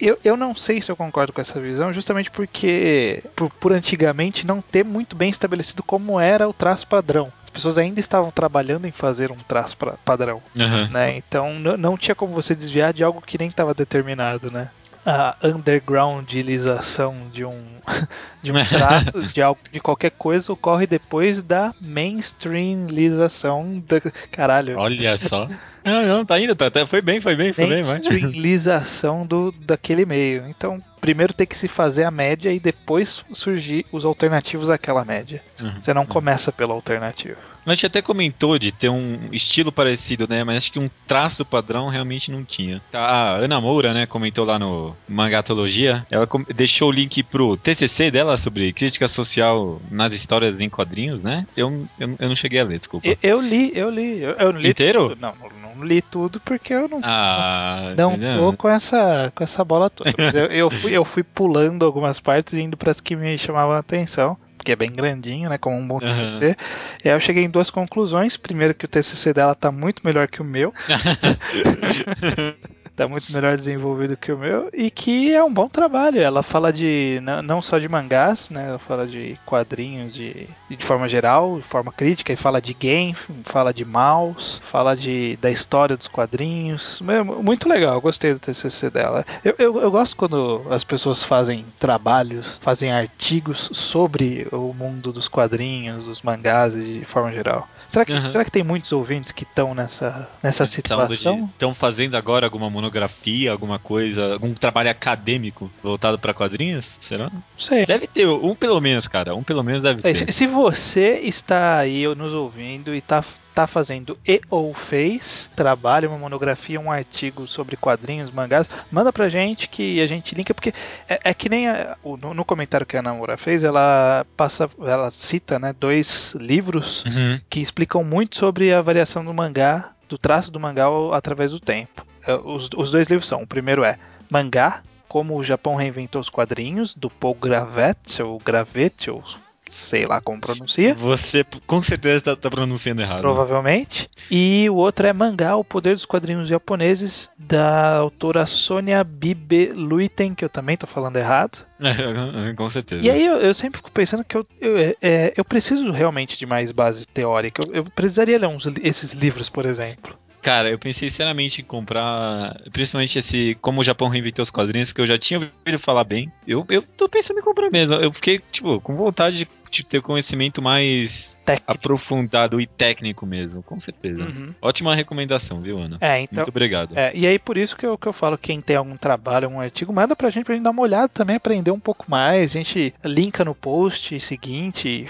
eu, 0.00 0.18
eu 0.22 0.36
não 0.36 0.54
sei 0.54 0.80
se 0.80 0.90
eu 0.90 0.96
concordo 0.96 1.32
com 1.32 1.40
essa 1.40 1.58
visão, 1.60 1.92
justamente 1.92 2.30
porque, 2.30 3.22
por, 3.34 3.50
por, 3.50 3.72
antigamente, 3.72 4.46
não 4.46 4.60
ter 4.60 4.84
muito 4.84 5.16
bem 5.16 5.30
estabelecido 5.30 5.82
como 5.82 6.20
era 6.20 6.48
o 6.48 6.52
traço 6.52 6.86
padrão. 6.86 7.32
As 7.42 7.48
pessoas 7.48 7.78
ainda 7.78 7.98
estavam 7.98 8.30
trabalhando 8.30 8.86
em 8.86 8.90
fazer 8.90 9.30
um 9.30 9.38
traço 9.48 9.76
pra, 9.76 9.92
padrão. 10.04 10.42
Uhum. 10.54 10.88
Né? 10.88 11.16
Então 11.16 11.58
não 11.58 11.96
tinha 11.96 12.14
como 12.14 12.34
você 12.34 12.54
desviar 12.54 12.92
de 12.92 13.02
algo 13.02 13.22
que 13.22 13.38
nem 13.38 13.48
estava 13.48 13.74
determinado. 13.74 14.50
Né? 14.50 14.68
A 15.04 15.36
undergroundização 15.42 17.16
de 17.32 17.44
um 17.44 17.64
de 18.42 18.52
um 18.52 18.64
traço 18.64 19.20
de 19.32 19.42
algo 19.42 19.60
de 19.70 19.80
qualquer 19.80 20.10
coisa 20.10 20.52
ocorre 20.52 20.86
depois 20.86 21.42
da 21.42 21.74
mainstreamização 21.80 23.82
da 23.86 24.00
caralho. 24.30 24.78
Olha 24.78 25.16
só. 25.16 25.48
Não, 25.82 26.06
não, 26.06 26.26
tá 26.26 26.38
indo, 26.38 26.54
tá, 26.54 26.66
até 26.66 26.86
foi 26.86 27.00
bem, 27.00 27.22
foi 27.22 27.34
bem, 27.34 27.54
foi 27.54 27.66
bem, 27.66 27.82
Mainstreamização 27.82 29.24
do 29.24 29.50
daquele 29.50 30.04
meio. 30.04 30.46
Então, 30.46 30.78
primeiro 31.00 31.32
tem 31.32 31.46
que 31.46 31.56
se 31.56 31.68
fazer 31.68 32.04
a 32.04 32.10
média 32.10 32.52
e 32.52 32.60
depois 32.60 33.24
surgir 33.32 33.86
os 33.90 34.04
alternativos 34.04 34.70
àquela 34.70 35.04
média. 35.04 35.42
Uhum. 35.62 35.72
Você 35.80 35.94
não 35.94 36.06
começa 36.06 36.52
pelo 36.52 36.72
alternativo. 36.72 37.38
A 37.66 37.74
gente 37.74 37.86
até 37.86 38.02
comentou 38.02 38.58
de 38.58 38.72
ter 38.72 38.88
um 38.88 39.28
estilo 39.30 39.70
parecido, 39.70 40.26
né? 40.28 40.42
Mas 40.42 40.56
acho 40.56 40.72
que 40.72 40.78
um 40.78 40.90
traço 41.06 41.44
padrão 41.44 41.88
realmente 41.88 42.30
não 42.30 42.42
tinha. 42.42 42.80
A 42.92 43.34
Ana 43.34 43.60
Moura, 43.60 43.92
né, 43.92 44.06
comentou 44.06 44.44
lá 44.44 44.58
no 44.58 44.96
Mangatologia, 45.08 46.04
ela 46.10 46.26
deixou 46.54 46.88
o 46.88 46.92
link 46.92 47.22
pro 47.22 47.56
TCC 47.56 48.10
dela 48.10 48.36
sobre 48.36 48.72
crítica 48.72 49.06
social 49.06 49.80
nas 49.90 50.14
histórias 50.14 50.60
em 50.60 50.68
quadrinhos, 50.68 51.22
né? 51.22 51.46
Eu, 51.56 51.86
eu, 51.98 52.16
eu 52.18 52.28
não 52.28 52.36
cheguei 52.36 52.60
a 52.60 52.64
ler, 52.64 52.78
desculpa. 52.78 53.06
Eu, 53.06 53.16
eu 53.22 53.40
li, 53.40 53.72
eu 53.74 53.90
li. 53.90 54.20
Eu, 54.20 54.30
eu 54.32 54.50
li 54.50 54.70
Inteiro? 54.70 55.10
Tudo. 55.10 55.20
Não, 55.20 55.34
não 55.62 55.84
li 55.84 56.02
tudo 56.02 56.40
porque 56.40 56.72
eu 56.72 56.88
não, 56.88 57.00
ah, 57.02 57.94
não 57.96 58.16
tô 58.16 58.56
com 58.56 58.68
essa, 58.68 59.32
com 59.34 59.44
essa 59.44 59.64
bola 59.64 59.90
toda. 59.90 60.10
eu, 60.34 60.46
eu, 60.46 60.70
fui, 60.70 60.89
eu 60.90 61.04
fui 61.04 61.22
pulando 61.22 61.84
algumas 61.84 62.20
partes 62.20 62.54
e 62.54 62.60
indo 62.60 62.76
para 62.76 62.90
as 62.90 63.00
que 63.00 63.16
me 63.16 63.36
chamavam 63.38 63.74
a 63.74 63.78
atenção 63.78 64.36
porque 64.60 64.72
é 64.72 64.76
bem 64.76 64.92
grandinho, 64.92 65.48
né, 65.48 65.56
como 65.56 65.74
um 65.74 65.88
bom 65.88 65.98
TCC. 65.98 66.48
Uhum. 66.48 66.54
E 67.02 67.08
aí 67.08 67.16
eu 67.16 67.20
cheguei 67.20 67.44
em 67.44 67.48
duas 67.48 67.70
conclusões. 67.70 68.36
Primeiro 68.36 68.74
que 68.74 68.84
o 68.84 68.88
TCC 68.88 69.32
dela 69.32 69.54
tá 69.54 69.72
muito 69.72 70.02
melhor 70.04 70.28
que 70.28 70.42
o 70.42 70.44
meu. 70.44 70.74
tá 72.96 73.08
muito 73.08 73.32
melhor 73.32 73.56
desenvolvido 73.56 74.16
que 74.16 74.32
o 74.32 74.38
meu 74.38 74.68
e 74.72 74.90
que 74.90 75.32
é 75.32 75.42
um 75.42 75.52
bom 75.52 75.68
trabalho. 75.68 76.20
Ela 76.20 76.42
fala 76.42 76.72
de 76.72 77.20
não 77.44 77.62
só 77.62 77.78
de 77.78 77.88
mangás, 77.88 78.50
né? 78.50 78.68
Ela 78.68 78.78
fala 78.78 79.06
de 79.06 79.38
quadrinhos 79.46 80.14
de, 80.14 80.48
de 80.68 80.84
forma 80.84 81.08
geral, 81.08 81.56
de 81.56 81.62
forma 81.62 81.92
crítica, 81.92 82.32
e 82.32 82.36
fala 82.36 82.60
de 82.60 82.74
game, 82.74 83.14
fala 83.44 83.72
de 83.72 83.84
mouse, 83.84 84.60
fala 84.62 84.96
de, 84.96 85.36
da 85.40 85.50
história 85.50 85.96
dos 85.96 86.08
quadrinhos. 86.08 87.00
Muito 87.42 87.68
legal, 87.68 88.00
gostei 88.00 88.32
do 88.32 88.40
TCC 88.40 88.90
dela. 88.90 89.24
Eu, 89.44 89.54
eu, 89.58 89.80
eu 89.80 89.90
gosto 89.90 90.16
quando 90.16 90.62
as 90.70 90.84
pessoas 90.84 91.24
fazem 91.24 91.64
trabalhos, 91.78 92.58
fazem 92.62 92.92
artigos 92.92 93.70
sobre 93.72 94.46
o 94.52 94.72
mundo 94.72 95.12
dos 95.12 95.28
quadrinhos, 95.28 96.04
dos 96.04 96.22
mangás 96.22 96.74
de 96.74 97.04
forma 97.04 97.32
geral. 97.32 97.68
Será 97.90 98.04
que, 98.04 98.12
uhum. 98.12 98.30
será 98.30 98.44
que 98.44 98.52
tem 98.52 98.62
muitos 98.62 98.92
ouvintes 98.92 99.32
que 99.32 99.42
estão 99.42 99.74
nessa, 99.74 100.28
nessa 100.40 100.64
situação? 100.64 101.50
Estão 101.52 101.74
fazendo 101.74 102.16
agora 102.16 102.46
alguma 102.46 102.70
monografia, 102.70 103.50
alguma 103.50 103.80
coisa, 103.80 104.34
algum 104.34 104.54
trabalho 104.54 104.90
acadêmico 104.90 105.68
voltado 105.82 106.16
para 106.16 106.32
quadrinhos? 106.32 106.96
Será? 107.00 107.24
Não 107.24 107.42
sei. 107.58 107.84
Deve 107.84 108.06
ter, 108.06 108.28
um 108.28 108.54
pelo 108.54 108.80
menos, 108.80 109.08
cara. 109.08 109.34
Um 109.34 109.42
pelo 109.42 109.64
menos 109.64 109.82
deve 109.82 110.02
ter. 110.02 110.32
Se 110.32 110.46
você 110.46 111.18
está 111.24 111.78
aí 111.78 112.06
nos 112.14 112.32
ouvindo 112.32 112.94
e 112.94 112.98
está 112.98 113.24
tá 113.60 113.66
fazendo 113.66 114.18
e 114.26 114.40
ou 114.48 114.72
fez 114.72 115.50
trabalho, 115.54 116.08
uma 116.08 116.18
monografia, 116.18 116.80
um 116.80 116.90
artigo 116.90 117.46
sobre 117.46 117.76
quadrinhos, 117.76 118.30
mangás, 118.30 118.68
manda 118.90 119.12
pra 119.12 119.28
gente 119.28 119.68
que 119.68 120.00
a 120.00 120.06
gente 120.06 120.34
linka, 120.34 120.54
porque 120.54 120.72
é, 121.08 121.20
é 121.24 121.34
que 121.34 121.48
nem 121.48 121.68
a, 121.68 121.96
no, 122.04 122.32
no, 122.32 122.44
comentário 122.44 122.86
que 122.86 122.96
a 122.96 123.02
Namura 123.02 123.36
fez, 123.36 123.62
ela 123.62 124.24
passa, 124.36 124.68
ela 124.80 125.10
cita, 125.10 125.58
né, 125.58 125.74
dois 125.78 126.34
livros 126.34 127.04
uhum. 127.04 127.40
que 127.50 127.60
explicam 127.60 128.02
muito 128.02 128.36
sobre 128.36 128.72
a 128.72 128.80
variação 128.80 129.24
do 129.24 129.34
mangá, 129.34 129.92
do 130.08 130.16
traço 130.16 130.50
do 130.50 130.58
mangá 130.58 130.86
através 131.12 131.52
do 131.52 131.60
tempo. 131.60 132.04
É, 132.26 132.34
os, 132.34 132.70
os 132.76 132.90
dois 132.90 133.08
livros 133.08 133.28
são, 133.28 133.42
o 133.42 133.46
primeiro 133.46 133.84
é 133.84 133.98
Mangá, 134.30 134.82
como 135.08 135.36
o 135.36 135.42
Japão 135.42 135.74
reinventou 135.74 136.20
os 136.20 136.28
quadrinhos, 136.28 136.94
do 136.94 137.10
Paul 137.10 137.34
Gravette, 137.34 138.22
ou 138.22 138.38
Gravette, 138.38 139.10
ou 139.10 139.24
sei 139.70 140.06
lá 140.06 140.20
como 140.20 140.40
pronuncia. 140.40 140.94
Você 140.94 141.44
com 141.66 141.82
certeza 141.82 142.16
está 142.16 142.36
tá 142.36 142.50
pronunciando 142.50 143.00
errado. 143.00 143.20
Provavelmente. 143.20 144.08
E 144.30 144.68
o 144.68 144.74
outro 144.74 145.06
é 145.06 145.12
Mangá, 145.12 145.56
o 145.56 145.64
Poder 145.64 145.94
dos 145.94 146.04
Quadrinhos 146.04 146.48
Japoneses, 146.48 147.28
da 147.38 147.96
autora 147.96 148.44
Sônia 148.46 149.02
Bibe 149.04 149.66
Luiten, 149.66 150.34
que 150.34 150.44
eu 150.44 150.48
também 150.48 150.74
estou 150.74 150.88
falando 150.88 151.16
errado. 151.16 151.64
É, 151.90 152.52
com 152.54 152.68
certeza. 152.68 153.04
E 153.04 153.10
aí 153.10 153.24
eu, 153.24 153.36
eu, 153.36 153.54
sempre 153.54 153.78
fico 153.78 153.90
pensando 153.90 154.22
que 154.22 154.36
eu, 154.36 154.46
eu, 154.60 154.78
é, 154.78 154.96
é, 155.00 155.32
eu 155.36 155.44
preciso 155.44 155.90
realmente 155.90 156.38
de 156.38 156.46
mais 156.46 156.70
base 156.72 157.06
teórica. 157.06 157.62
Eu, 157.66 157.74
eu 157.76 157.84
precisaria 157.84 158.38
ler 158.38 158.46
uns, 158.46 158.66
esses 158.82 159.12
livros, 159.12 159.48
por 159.48 159.66
exemplo. 159.66 160.16
Cara, 160.42 160.70
eu 160.70 160.78
pensei 160.78 161.10
sinceramente 161.10 161.60
em 161.60 161.64
comprar, 161.64 162.58
principalmente 162.72 163.18
esse 163.18 163.56
Como 163.60 163.80
o 163.80 163.84
Japão 163.84 164.08
Reinventou 164.08 164.42
os 164.42 164.50
Quadrinhos, 164.50 164.92
que 164.92 165.00
eu 165.00 165.06
já 165.06 165.18
tinha 165.18 165.38
ouvido 165.38 165.78
falar 165.78 166.04
bem. 166.04 166.32
Eu, 166.46 166.64
eu 166.70 166.82
tô 166.82 167.08
pensando 167.08 167.40
em 167.40 167.42
comprar 167.42 167.70
mesmo. 167.70 167.94
Eu 167.96 168.10
fiquei, 168.10 168.40
tipo, 168.50 168.80
com 168.80 168.96
vontade 168.96 169.38
de 169.38 169.48
de 169.70 169.84
ter 169.84 170.02
conhecimento 170.02 170.60
mais 170.60 171.38
técnico. 171.44 171.72
aprofundado 171.72 172.60
e 172.60 172.66
técnico 172.66 173.24
mesmo, 173.24 173.62
com 173.62 173.78
certeza. 173.78 174.22
Uhum. 174.22 174.54
Ótima 174.60 174.94
recomendação, 174.94 175.60
viu, 175.60 175.78
Ana? 175.78 175.96
É, 176.00 176.20
então, 176.20 176.36
Muito 176.36 176.48
obrigado. 176.48 176.98
É, 176.98 177.12
e 177.14 177.26
aí, 177.26 177.38
por 177.38 177.56
isso 177.56 177.76
que 177.76 177.86
eu, 177.86 177.96
que 177.96 178.06
eu 178.06 178.12
falo, 178.12 178.36
quem 178.36 178.60
tem 178.60 178.76
algum 178.76 178.96
trabalho, 178.96 179.46
algum 179.46 179.60
artigo, 179.60 179.92
manda 179.92 180.16
pra 180.16 180.30
gente 180.30 180.44
pra 180.44 180.54
gente 180.54 180.64
dar 180.64 180.70
uma 180.70 180.82
olhada 180.82 181.08
também, 181.08 181.36
aprender 181.36 181.70
um 181.70 181.80
pouco 181.80 182.04
mais. 182.08 182.50
A 182.50 182.58
gente 182.58 182.92
linka 183.04 183.44
no 183.44 183.54
post 183.54 184.18
seguinte, 184.20 185.06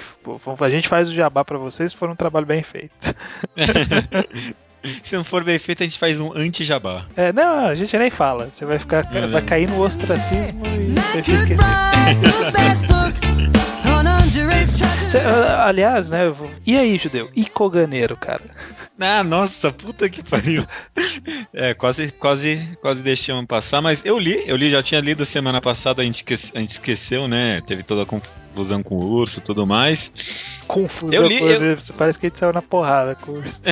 a 0.60 0.70
gente 0.70 0.88
faz 0.88 1.08
o 1.08 1.14
jabá 1.14 1.44
para 1.44 1.58
vocês 1.58 1.92
se 1.92 1.96
for 1.96 2.10
um 2.10 2.16
trabalho 2.16 2.46
bem 2.46 2.62
feito. 2.62 3.14
Se 5.02 5.14
não 5.14 5.24
for 5.24 5.44
bem 5.44 5.58
feito, 5.58 5.82
a 5.82 5.86
gente 5.86 5.98
faz 5.98 6.18
um 6.18 6.32
anti-jabá. 6.34 7.04
É, 7.16 7.32
não, 7.32 7.66
a 7.66 7.74
gente 7.74 7.96
nem 7.98 8.08
fala. 8.10 8.46
Você 8.46 8.64
vai 8.64 8.78
ficar. 8.78 9.02
vai 9.02 9.42
cair 9.42 9.68
no 9.68 9.82
ostracismo 9.82 10.64
e 10.66 10.94
vai 11.12 11.22
se 11.22 11.32
esquecer. 11.32 11.66
Uh, 15.18 15.60
aliás, 15.62 16.08
né? 16.08 16.20
E 16.66 16.76
aí, 16.76 16.96
judeu? 16.98 17.28
E 17.34 17.44
Koganeiro, 17.44 18.16
cara? 18.16 18.44
Ah, 19.02 19.24
nossa, 19.24 19.72
puta 19.72 20.10
que 20.10 20.22
pariu. 20.22 20.62
É, 21.54 21.72
quase, 21.72 22.12
quase, 22.12 22.60
quase 22.82 23.02
deixamos 23.02 23.46
passar, 23.46 23.80
mas 23.80 24.04
eu 24.04 24.18
li, 24.18 24.44
eu 24.46 24.54
li, 24.54 24.68
já 24.68 24.82
tinha 24.82 25.00
lido 25.00 25.24
semana 25.24 25.58
passada, 25.58 26.02
a 26.02 26.04
gente, 26.04 26.22
a 26.54 26.60
gente 26.60 26.72
esqueceu, 26.72 27.26
né? 27.26 27.62
Teve 27.66 27.82
toda 27.82 28.02
a 28.02 28.06
confusão 28.06 28.34
com 28.82 28.96
o 28.96 29.04
urso 29.04 29.38
e 29.38 29.42
tudo 29.42 29.66
mais. 29.66 30.10
Confusão 30.66 31.12
eu 31.12 31.26
li, 31.26 31.38
com 31.38 31.46
eu... 31.46 31.78
parece 31.96 32.18
que 32.18 32.26
a 32.26 32.28
gente 32.28 32.38
saiu 32.38 32.52
na 32.52 32.62
porrada 32.62 33.14
com 33.16 33.32
o 33.32 33.38
urso. 33.38 33.62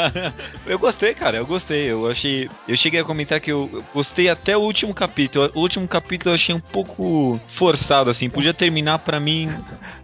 eu 0.66 0.78
gostei, 0.78 1.14
cara, 1.14 1.36
eu 1.38 1.46
gostei. 1.46 1.90
Eu 1.90 2.08
achei. 2.08 2.48
Eu 2.68 2.76
cheguei 2.76 3.00
a 3.00 3.04
comentar 3.04 3.40
que 3.40 3.50
eu 3.50 3.82
gostei 3.92 4.28
até 4.28 4.56
o 4.56 4.60
último 4.60 4.94
capítulo. 4.94 5.50
O 5.54 5.60
último 5.60 5.86
capítulo 5.88 6.30
eu 6.30 6.34
achei 6.34 6.54
um 6.54 6.60
pouco 6.60 7.40
forçado, 7.48 8.10
assim. 8.10 8.30
Podia 8.30 8.54
terminar 8.54 9.00
para 9.00 9.18
mim 9.18 9.48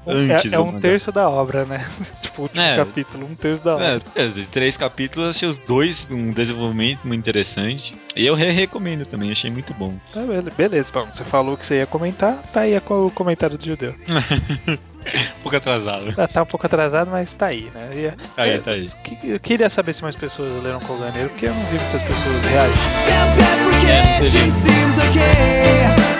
antes. 0.06 0.52
É, 0.52 0.56
é 0.56 0.60
um 0.60 0.80
terço 0.80 1.12
da 1.12 1.28
obra, 1.28 1.64
né? 1.64 1.86
tipo, 2.22 2.40
o 2.40 2.42
último 2.44 2.62
é, 2.62 2.76
capítulo, 2.76 3.26
um 3.26 3.34
terço 3.34 3.62
da 3.62 3.74
obra. 3.74 4.02
É, 4.14 4.26
de 4.26 4.50
três 4.50 4.76
capítulos, 4.76 5.28
achei 5.28 5.48
os 5.48 5.58
dois 5.58 6.06
um 6.10 6.32
desenvolvimento 6.32 7.06
muito 7.06 7.20
interessante. 7.20 7.94
E 8.14 8.26
eu 8.26 8.34
re 8.34 8.50
recomendo 8.50 9.06
também, 9.06 9.30
achei 9.30 9.50
muito 9.50 9.72
bom. 9.74 9.94
Tá, 10.12 10.20
beleza, 10.56 10.90
bom, 10.92 11.06
você 11.06 11.24
falou 11.24 11.56
que 11.56 11.64
você 11.64 11.76
ia 11.76 11.86
comentar, 11.86 12.36
tá 12.52 12.60
aí 12.62 12.76
o 12.76 13.10
comentário 13.10 13.56
do 13.56 13.64
judeu. 13.64 13.94
um 15.38 15.42
pouco 15.42 15.56
atrasado. 15.56 16.14
Tá, 16.14 16.28
tá, 16.28 16.42
um 16.42 16.46
pouco 16.46 16.66
atrasado, 16.66 17.10
mas 17.10 17.34
tá 17.34 17.46
aí, 17.46 17.70
né? 17.74 17.90
E, 17.94 18.10
tá 18.10 18.42
aí, 18.42 18.50
é, 18.50 18.58
tá 18.58 18.70
aí. 18.72 18.90
Eu 19.24 19.40
queria 19.40 19.68
saber 19.68 19.92
se 19.92 20.02
mais 20.02 20.16
pessoas 20.16 20.62
leram 20.62 20.80
Colganeiro, 20.80 21.28
porque 21.30 21.46
eu 21.46 21.54
não 21.54 21.64
vi 21.66 21.78
muitas 21.78 22.02
pessoas 22.02 22.44
reais. 22.44 22.78
Self-deprecation 23.06 24.50
seems 24.58 24.98
okay. 25.08 26.12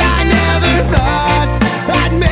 I 0.00 0.24
never 0.24 0.84
thought 0.92 1.58
I'd 1.88 2.18
make 2.18 2.27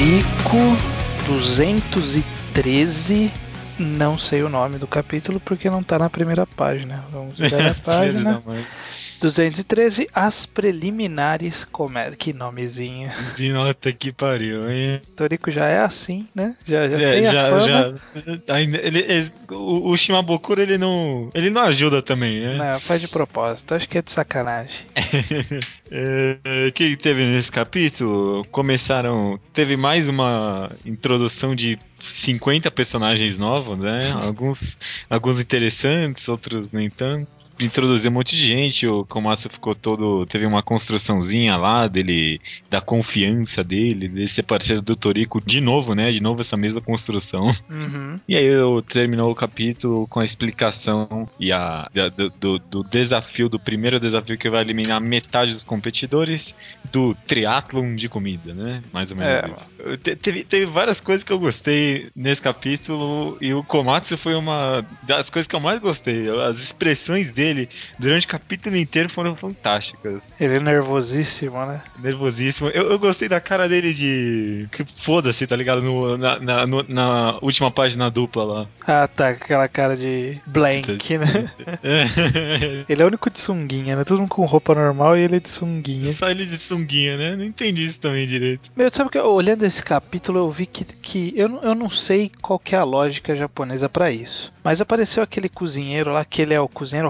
Torico 0.00 0.56
213 1.26 3.30
não 3.78 4.18
sei 4.18 4.42
o 4.42 4.48
nome 4.48 4.78
do 4.78 4.86
capítulo 4.86 5.38
porque 5.38 5.68
não 5.68 5.80
está 5.80 5.98
na 5.98 6.08
primeira 6.08 6.46
página. 6.46 7.04
Vamos 7.10 7.38
ver 7.38 7.54
a 7.54 7.74
página. 7.84 8.42
213, 9.20 10.08
As 10.14 10.46
Preliminares 10.46 11.64
Comédia. 11.64 12.16
Que 12.16 12.32
nomezinho. 12.32 13.10
De 13.36 13.52
nota 13.52 13.92
que 13.92 14.10
pariu, 14.10 14.70
hein? 14.70 15.02
Torico 15.14 15.50
já 15.50 15.66
é 15.66 15.80
assim, 15.80 16.26
né? 16.34 16.56
Já, 16.64 16.88
já 16.88 16.98
é, 16.98 17.12
tem 17.12 17.22
já, 17.24 17.42
a 17.42 17.50
fama. 17.50 18.00
Já, 18.46 18.60
ele, 18.60 18.78
ele, 18.78 19.32
o, 19.50 19.90
o 19.90 19.96
Shimabukuro, 19.98 20.62
ele 20.62 20.78
não, 20.78 21.28
ele 21.34 21.50
não 21.50 21.60
ajuda 21.60 22.00
também, 22.00 22.40
né? 22.40 22.54
Não, 22.54 22.80
faz 22.80 23.02
de 23.02 23.08
propósito. 23.08 23.74
Acho 23.74 23.86
que 23.86 23.98
é 23.98 24.02
de 24.02 24.10
sacanagem. 24.10 24.86
É, 25.90 26.68
o 26.68 26.72
que 26.72 26.96
teve 26.96 27.24
nesse 27.24 27.50
capítulo? 27.50 28.44
Começaram. 28.46 29.40
Teve 29.52 29.76
mais 29.76 30.08
uma 30.08 30.70
introdução 30.86 31.54
de 31.54 31.78
50 31.98 32.70
personagens 32.70 33.36
novos, 33.36 33.78
né? 33.78 34.12
alguns, 34.12 34.78
alguns 35.08 35.40
interessantes, 35.40 36.28
outros 36.28 36.70
nem 36.70 36.88
tanto. 36.88 37.39
Introduziu 37.60 38.10
um 38.10 38.14
monte 38.14 38.36
de 38.36 38.44
gente, 38.44 38.86
o 38.86 39.04
Komatsu 39.04 39.48
ficou 39.50 39.74
todo. 39.74 40.26
Teve 40.26 40.46
uma 40.46 40.62
construçãozinha 40.62 41.56
lá 41.56 41.86
dele, 41.86 42.40
da 42.68 42.80
confiança 42.80 43.62
dele, 43.62 44.08
de 44.08 44.28
ser 44.28 44.42
parceiro 44.42 44.82
do 44.82 44.96
Toriko 44.96 45.40
de 45.44 45.60
novo, 45.60 45.94
né? 45.94 46.10
De 46.10 46.20
novo 46.20 46.40
essa 46.40 46.56
mesma 46.56 46.80
construção. 46.80 47.54
Uhum. 47.68 48.18
E 48.28 48.36
aí 48.36 48.44
eu 48.44 48.82
terminou 48.82 49.30
o 49.30 49.34
capítulo 49.34 50.06
com 50.06 50.20
a 50.20 50.24
explicação 50.24 51.28
e 51.38 51.52
a 51.52 51.88
do, 52.16 52.30
do, 52.30 52.58
do, 52.58 52.84
desafio, 52.84 53.48
do 53.48 53.58
primeiro 53.58 54.00
desafio 54.00 54.38
que 54.38 54.50
vai 54.50 54.62
eliminar 54.62 55.00
metade 55.00 55.52
dos 55.52 55.64
competidores 55.64 56.54
do 56.92 57.14
triatlon 57.26 57.94
de 57.94 58.08
comida, 58.08 58.54
né? 58.54 58.82
Mais 58.92 59.10
ou 59.10 59.16
menos 59.16 59.44
é, 59.44 59.52
isso. 59.52 59.98
Te, 59.98 60.16
teve, 60.16 60.44
teve 60.44 60.66
várias 60.66 61.00
coisas 61.00 61.24
que 61.24 61.32
eu 61.32 61.38
gostei 61.38 62.08
nesse 62.14 62.40
capítulo 62.40 63.36
e 63.40 63.52
o 63.52 63.62
Komatsu 63.62 64.16
foi 64.16 64.34
uma 64.34 64.84
das 65.02 65.30
coisas 65.30 65.46
que 65.46 65.54
eu 65.54 65.60
mais 65.60 65.78
gostei. 65.78 66.28
As 66.30 66.58
expressões 66.58 67.30
dele 67.30 67.49
durante 67.98 68.26
o 68.26 68.28
capítulo 68.28 68.76
inteiro 68.76 69.08
foram 69.08 69.36
fantásticas. 69.36 70.32
Ele 70.38 70.56
é 70.56 70.60
nervosíssimo, 70.60 71.64
né? 71.66 71.82
Nervosíssimo. 71.98 72.68
Eu, 72.70 72.90
eu 72.90 72.98
gostei 72.98 73.28
da 73.28 73.40
cara 73.40 73.68
dele 73.68 73.92
de. 73.92 74.68
Foda-se, 74.96 75.46
tá 75.46 75.56
ligado? 75.56 75.82
No, 75.82 76.16
na, 76.16 76.38
na, 76.38 76.66
no, 76.66 76.84
na 76.88 77.38
última 77.40 77.70
página 77.70 78.10
dupla 78.10 78.44
lá. 78.44 78.66
Ah, 78.86 79.08
tá. 79.08 79.30
Aquela 79.30 79.68
cara 79.68 79.96
de 79.96 80.38
blank, 80.46 81.18
né? 81.18 81.50
ele 82.88 83.02
é 83.02 83.04
o 83.04 83.08
único 83.08 83.30
de 83.30 83.38
sunguinha, 83.38 83.96
né? 83.96 84.04
Todo 84.04 84.20
mundo 84.20 84.28
com 84.28 84.44
roupa 84.44 84.74
normal 84.74 85.16
e 85.16 85.22
ele 85.22 85.36
é 85.36 85.40
de 85.40 85.48
sunguinha. 85.48 86.12
Só 86.12 86.30
ele 86.30 86.44
de 86.44 86.56
sunguinha, 86.56 87.16
né? 87.16 87.36
Não 87.36 87.44
entendi 87.44 87.84
isso 87.84 88.00
também 88.00 88.26
direito. 88.26 88.70
Meu, 88.76 88.90
sabe 88.90 89.10
que 89.10 89.18
olhando 89.18 89.64
esse 89.64 89.82
capítulo 89.82 90.38
eu 90.38 90.50
vi 90.50 90.66
que, 90.66 90.84
que 90.84 91.32
eu, 91.36 91.60
eu 91.62 91.74
não 91.74 91.90
sei 91.90 92.30
qual 92.40 92.58
que 92.58 92.74
é 92.74 92.78
a 92.78 92.84
lógica 92.84 93.36
japonesa 93.36 93.88
para 93.88 94.10
isso. 94.10 94.52
Mas 94.62 94.80
apareceu 94.80 95.22
aquele 95.22 95.48
cozinheiro 95.48 96.12
lá, 96.12 96.24
que 96.24 96.42
ele 96.42 96.54
é 96.54 96.60
o 96.60 96.68
cozinheiro 96.68 97.08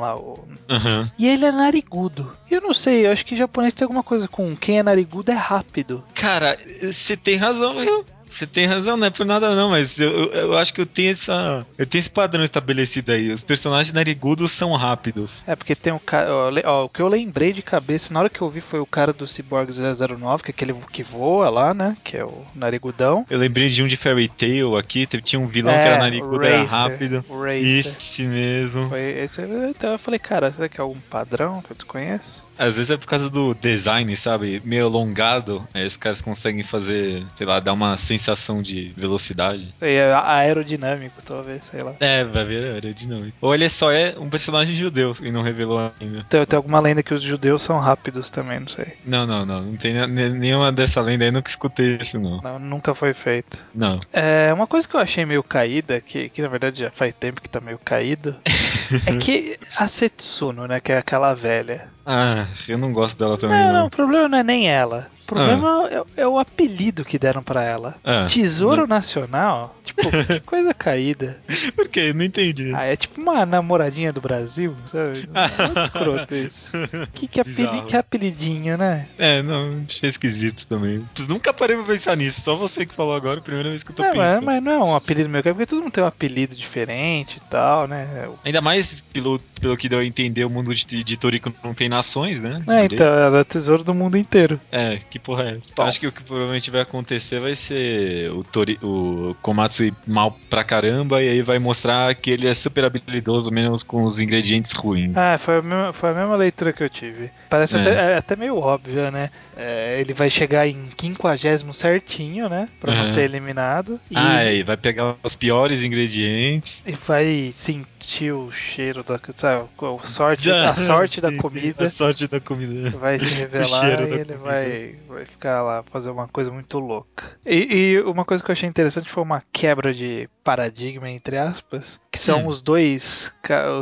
lá. 0.00 0.16
O... 0.16 0.38
Uhum. 0.70 1.10
E 1.18 1.26
ele 1.26 1.44
é 1.44 1.52
narigudo. 1.52 2.36
Eu 2.50 2.60
não 2.60 2.74
sei, 2.74 3.06
eu 3.06 3.12
acho 3.12 3.24
que 3.24 3.36
japonês 3.36 3.74
tem 3.74 3.84
alguma 3.84 4.02
coisa 4.02 4.28
com 4.28 4.56
quem 4.56 4.78
é 4.78 4.82
narigudo 4.82 5.30
é 5.30 5.34
rápido. 5.34 6.02
Cara, 6.14 6.56
você 6.80 7.16
tem 7.16 7.36
razão, 7.36 7.80
viu? 7.80 8.04
Você 8.30 8.46
tem 8.46 8.66
razão, 8.66 8.96
não 8.96 9.06
é 9.06 9.10
por 9.10 9.24
nada 9.24 9.54
não, 9.54 9.70
mas 9.70 9.98
eu, 9.98 10.10
eu, 10.10 10.32
eu, 10.32 10.58
acho 10.58 10.74
que 10.74 10.80
eu 10.80 10.86
tenho 10.86 11.12
essa. 11.12 11.66
Eu 11.78 11.86
tenho 11.86 12.00
esse 12.00 12.10
padrão 12.10 12.44
estabelecido 12.44 13.12
aí. 13.12 13.32
Os 13.32 13.42
personagens 13.42 13.92
narigudos 13.92 14.52
são 14.52 14.74
rápidos. 14.74 15.42
É, 15.46 15.56
porque 15.56 15.74
tem 15.74 15.92
um 15.92 15.98
cara. 15.98 16.28
Ó, 16.64 16.84
o 16.84 16.88
que 16.88 17.00
eu 17.00 17.08
lembrei 17.08 17.52
de 17.52 17.62
cabeça, 17.62 18.12
na 18.12 18.20
hora 18.20 18.28
que 18.28 18.40
eu 18.40 18.50
vi, 18.50 18.60
foi 18.60 18.80
o 18.80 18.86
cara 18.86 19.12
do 19.12 19.26
Cyborg 19.26 19.70
009, 19.72 20.42
que 20.42 20.50
é 20.50 20.54
aquele 20.54 20.74
que 20.92 21.02
voa 21.02 21.48
lá, 21.48 21.72
né? 21.72 21.96
Que 22.04 22.16
é 22.16 22.24
o 22.24 22.44
narigudão. 22.54 23.24
Eu 23.30 23.38
lembrei 23.38 23.68
de 23.68 23.82
um 23.82 23.88
de 23.88 23.96
Fairy 23.96 24.28
Tail 24.28 24.76
aqui, 24.76 25.06
tinha 25.06 25.40
um 25.40 25.48
vilão 25.48 25.72
é, 25.72 25.82
que 25.82 25.88
era 25.88 25.98
narigudo, 25.98 26.36
Racer, 26.38 26.52
era 26.52 26.64
rápido. 26.64 27.24
Racer. 27.28 27.86
Esse 27.96 28.22
mesmo. 28.22 28.88
Foi 28.88 29.00
esse, 29.00 29.40
então 29.70 29.92
eu 29.92 29.98
falei, 29.98 30.18
cara, 30.18 30.50
será 30.50 30.68
que 30.68 30.80
é 30.80 30.82
algum 30.82 31.00
padrão 31.00 31.62
que 31.62 31.72
eu 31.72 31.76
desconheço? 31.76 32.44
Às 32.58 32.76
vezes 32.76 32.90
é 32.90 32.96
por 32.96 33.06
causa 33.06 33.28
do 33.28 33.54
design, 33.54 34.16
sabe? 34.16 34.62
Meio 34.64 34.86
alongado. 34.86 35.66
Aí 35.74 35.86
os 35.86 35.96
caras 35.96 36.22
conseguem 36.22 36.64
fazer, 36.64 37.26
sei 37.36 37.46
lá, 37.46 37.60
dar 37.60 37.74
uma 37.74 37.98
sensação 37.98 38.15
de 38.62 38.92
velocidade. 38.96 39.74
É 39.80 40.12
aerodinâmico, 40.12 41.22
talvez, 41.24 41.64
sei 41.66 41.82
lá. 41.82 41.94
É, 42.00 42.24
vai 42.24 42.44
ver 42.44 42.72
aerodinâmico. 42.72 43.36
Ou 43.40 43.54
ele 43.54 43.68
só 43.68 43.90
é 43.90 44.14
um 44.18 44.28
personagem 44.28 44.74
judeu 44.74 45.16
e 45.20 45.30
não 45.30 45.42
revelou 45.42 45.92
ainda. 46.00 46.24
Tem, 46.28 46.44
tem 46.44 46.56
alguma 46.56 46.80
lenda 46.80 47.02
que 47.02 47.14
os 47.14 47.22
judeus 47.22 47.62
são 47.62 47.78
rápidos 47.78 48.30
também, 48.30 48.60
não 48.60 48.68
sei. 48.68 48.86
Não, 49.04 49.26
não, 49.26 49.44
não. 49.44 49.62
Não 49.62 49.76
tem 49.76 49.94
nenhuma 50.06 50.70
dessa 50.72 51.00
lenda 51.00 51.24
aí, 51.24 51.30
nunca 51.30 51.50
escutei 51.50 51.96
isso, 52.00 52.18
não. 52.18 52.40
Não, 52.40 52.58
nunca 52.58 52.94
foi 52.94 53.14
feito. 53.14 53.58
Não. 53.74 54.00
É, 54.12 54.52
uma 54.52 54.66
coisa 54.66 54.88
que 54.88 54.94
eu 54.94 55.00
achei 55.00 55.24
meio 55.24 55.42
caída, 55.42 56.00
que, 56.00 56.28
que 56.28 56.42
na 56.42 56.48
verdade 56.48 56.80
já 56.80 56.90
faz 56.90 57.14
tempo 57.14 57.40
que 57.40 57.48
tá 57.48 57.60
meio 57.60 57.78
caído, 57.78 58.36
é 59.06 59.16
que 59.16 59.58
a 59.76 59.88
Setsuno, 59.88 60.66
né, 60.66 60.80
que 60.80 60.92
é 60.92 60.98
aquela 60.98 61.34
velha. 61.34 61.95
Ah, 62.06 62.46
eu 62.68 62.78
não 62.78 62.92
gosto 62.92 63.18
dela 63.18 63.36
também. 63.36 63.58
Não, 63.58 63.66
não, 63.66 63.80
não, 63.80 63.86
o 63.86 63.90
problema 63.90 64.28
não 64.28 64.38
é 64.38 64.42
nem 64.44 64.68
ela. 64.68 65.08
O 65.22 65.26
problema 65.26 65.88
ah. 65.90 66.04
é, 66.16 66.22
é, 66.22 66.26
o 66.28 66.38
apelido 66.38 67.04
que 67.04 67.18
deram 67.18 67.42
para 67.42 67.64
ela. 67.64 67.96
Ah. 68.04 68.26
Tesouro 68.28 68.82
não. 68.82 68.86
Nacional? 68.86 69.76
Tipo, 69.84 70.02
que 70.24 70.40
coisa 70.40 70.72
caída. 70.72 71.36
Por 71.74 71.88
quê? 71.88 72.12
Não 72.12 72.24
entendi. 72.24 72.72
Ah, 72.72 72.84
é 72.84 72.94
tipo 72.94 73.20
uma 73.20 73.44
namoradinha 73.44 74.12
do 74.12 74.20
Brasil, 74.20 74.76
sabe? 74.86 75.26
Muito 75.66 75.80
escroto 75.80 76.34
isso. 76.34 76.70
Que, 77.12 77.26
que, 77.26 77.40
apeli 77.40 77.82
que 77.82 77.96
apelidinho, 77.96 78.78
né? 78.78 79.08
É, 79.18 79.42
não, 79.42 79.82
achei 79.84 80.08
esquisito 80.08 80.64
também. 80.68 81.04
Nunca 81.28 81.52
parei 81.52 81.76
pra 81.76 81.84
pensar 81.84 82.16
nisso, 82.16 82.40
só 82.40 82.54
você 82.54 82.86
que 82.86 82.94
falou 82.94 83.14
agora, 83.14 83.40
primeira 83.40 83.68
vez 83.68 83.82
que 83.82 83.90
eu 83.90 83.96
tô 83.96 84.04
não, 84.04 84.12
pensando. 84.12 84.44
Mas, 84.44 84.62
mas 84.62 84.62
não 84.62 84.72
é 84.72 84.78
um 84.78 84.94
apelido 84.94 85.28
meu, 85.28 85.40
é 85.40 85.42
porque 85.42 85.66
todo 85.66 85.82
mundo 85.82 85.92
tem 85.92 86.04
um 86.04 86.06
apelido 86.06 86.54
diferente 86.54 87.38
e 87.38 87.50
tal, 87.50 87.88
né? 87.88 88.28
Ainda 88.44 88.60
mais 88.60 89.00
pelo, 89.12 89.40
pelo 89.60 89.76
que 89.76 89.88
deu 89.88 89.98
a 89.98 90.04
entender, 90.04 90.44
o 90.44 90.50
mundo 90.50 90.72
de, 90.72 91.02
de 91.02 91.16
Torico 91.16 91.52
não 91.64 91.74
tem 91.74 91.88
nações, 91.96 92.40
né? 92.40 92.62
É, 92.68 92.84
então, 92.84 93.06
era 93.06 93.44
tesouro 93.44 93.82
do 93.82 93.94
mundo 93.94 94.16
inteiro. 94.18 94.60
É, 94.70 94.98
que 95.10 95.18
porra 95.18 95.44
é 95.44 95.56
essa? 95.56 95.82
Acho 95.82 96.00
que 96.00 96.06
o 96.06 96.12
que 96.12 96.22
provavelmente 96.22 96.70
vai 96.70 96.82
acontecer 96.82 97.40
vai 97.40 97.54
ser 97.54 98.30
o, 98.32 98.44
Tori, 98.44 98.78
o 98.82 99.34
Komatsu 99.40 99.84
ir 99.84 99.94
mal 100.06 100.36
pra 100.50 100.62
caramba 100.62 101.22
e 101.22 101.28
aí 101.28 101.42
vai 101.42 101.58
mostrar 101.58 102.14
que 102.14 102.30
ele 102.30 102.46
é 102.46 102.54
super 102.54 102.84
habilidoso, 102.84 103.50
menos 103.50 103.82
com 103.82 104.04
os 104.04 104.20
ingredientes 104.20 104.72
ruins. 104.72 105.16
Ah, 105.16 105.38
foi 105.38 105.58
a 105.58 105.62
mesma, 105.62 105.92
foi 105.92 106.10
a 106.10 106.14
mesma 106.14 106.36
leitura 106.36 106.72
que 106.72 106.82
eu 106.82 106.90
tive. 106.90 107.30
Parece 107.48 107.76
é. 107.76 107.80
até, 107.80 108.12
é 108.12 108.16
até 108.16 108.36
meio 108.36 108.58
óbvio, 108.58 109.10
né? 109.10 109.30
É, 109.56 109.98
ele 110.00 110.12
vai 110.12 110.28
chegar 110.28 110.68
em 110.68 110.88
quinquagésimo 110.94 111.72
certinho, 111.72 112.48
né? 112.48 112.68
Pra 112.78 112.92
uhum. 112.92 112.98
não 112.98 113.06
ser 113.06 113.22
eliminado. 113.22 113.98
E... 114.10 114.14
Ah, 114.14 114.44
e 114.52 114.62
vai 114.62 114.76
pegar 114.76 115.16
os 115.22 115.34
piores 115.34 115.82
ingredientes. 115.82 116.82
E 116.86 116.92
vai 116.92 117.52
sentir 117.54 118.32
o 118.32 118.52
cheiro 118.52 119.02
da. 119.02 119.18
Sabe, 119.34 119.64
a 119.80 120.06
sorte, 120.06 120.50
a 120.52 120.74
sorte 120.74 121.20
da 121.20 121.34
comida. 121.34 121.86
A 121.86 121.90
sorte 121.90 122.28
da 122.28 122.38
comida. 122.38 122.90
Vai 122.90 123.18
se 123.18 123.32
revelar 123.40 124.00
e 124.00 124.12
ele 124.12 124.34
vai, 124.34 124.94
vai 125.08 125.24
ficar 125.24 125.62
lá, 125.62 125.82
fazer 125.90 126.10
uma 126.10 126.28
coisa 126.28 126.50
muito 126.50 126.78
louca. 126.78 127.24
E, 127.44 127.94
e, 127.94 128.00
uma 128.02 128.24
coisa 128.24 128.44
que 128.44 128.50
eu 128.50 128.52
achei 128.52 128.68
interessante 128.68 129.10
foi 129.10 129.22
uma 129.22 129.42
quebra 129.52 129.94
de 129.94 130.28
paradigma, 130.44 131.10
entre 131.10 131.38
aspas, 131.38 131.98
que 132.12 132.18
são 132.18 132.44
hum. 132.44 132.48
os 132.48 132.62
dois 132.62 133.32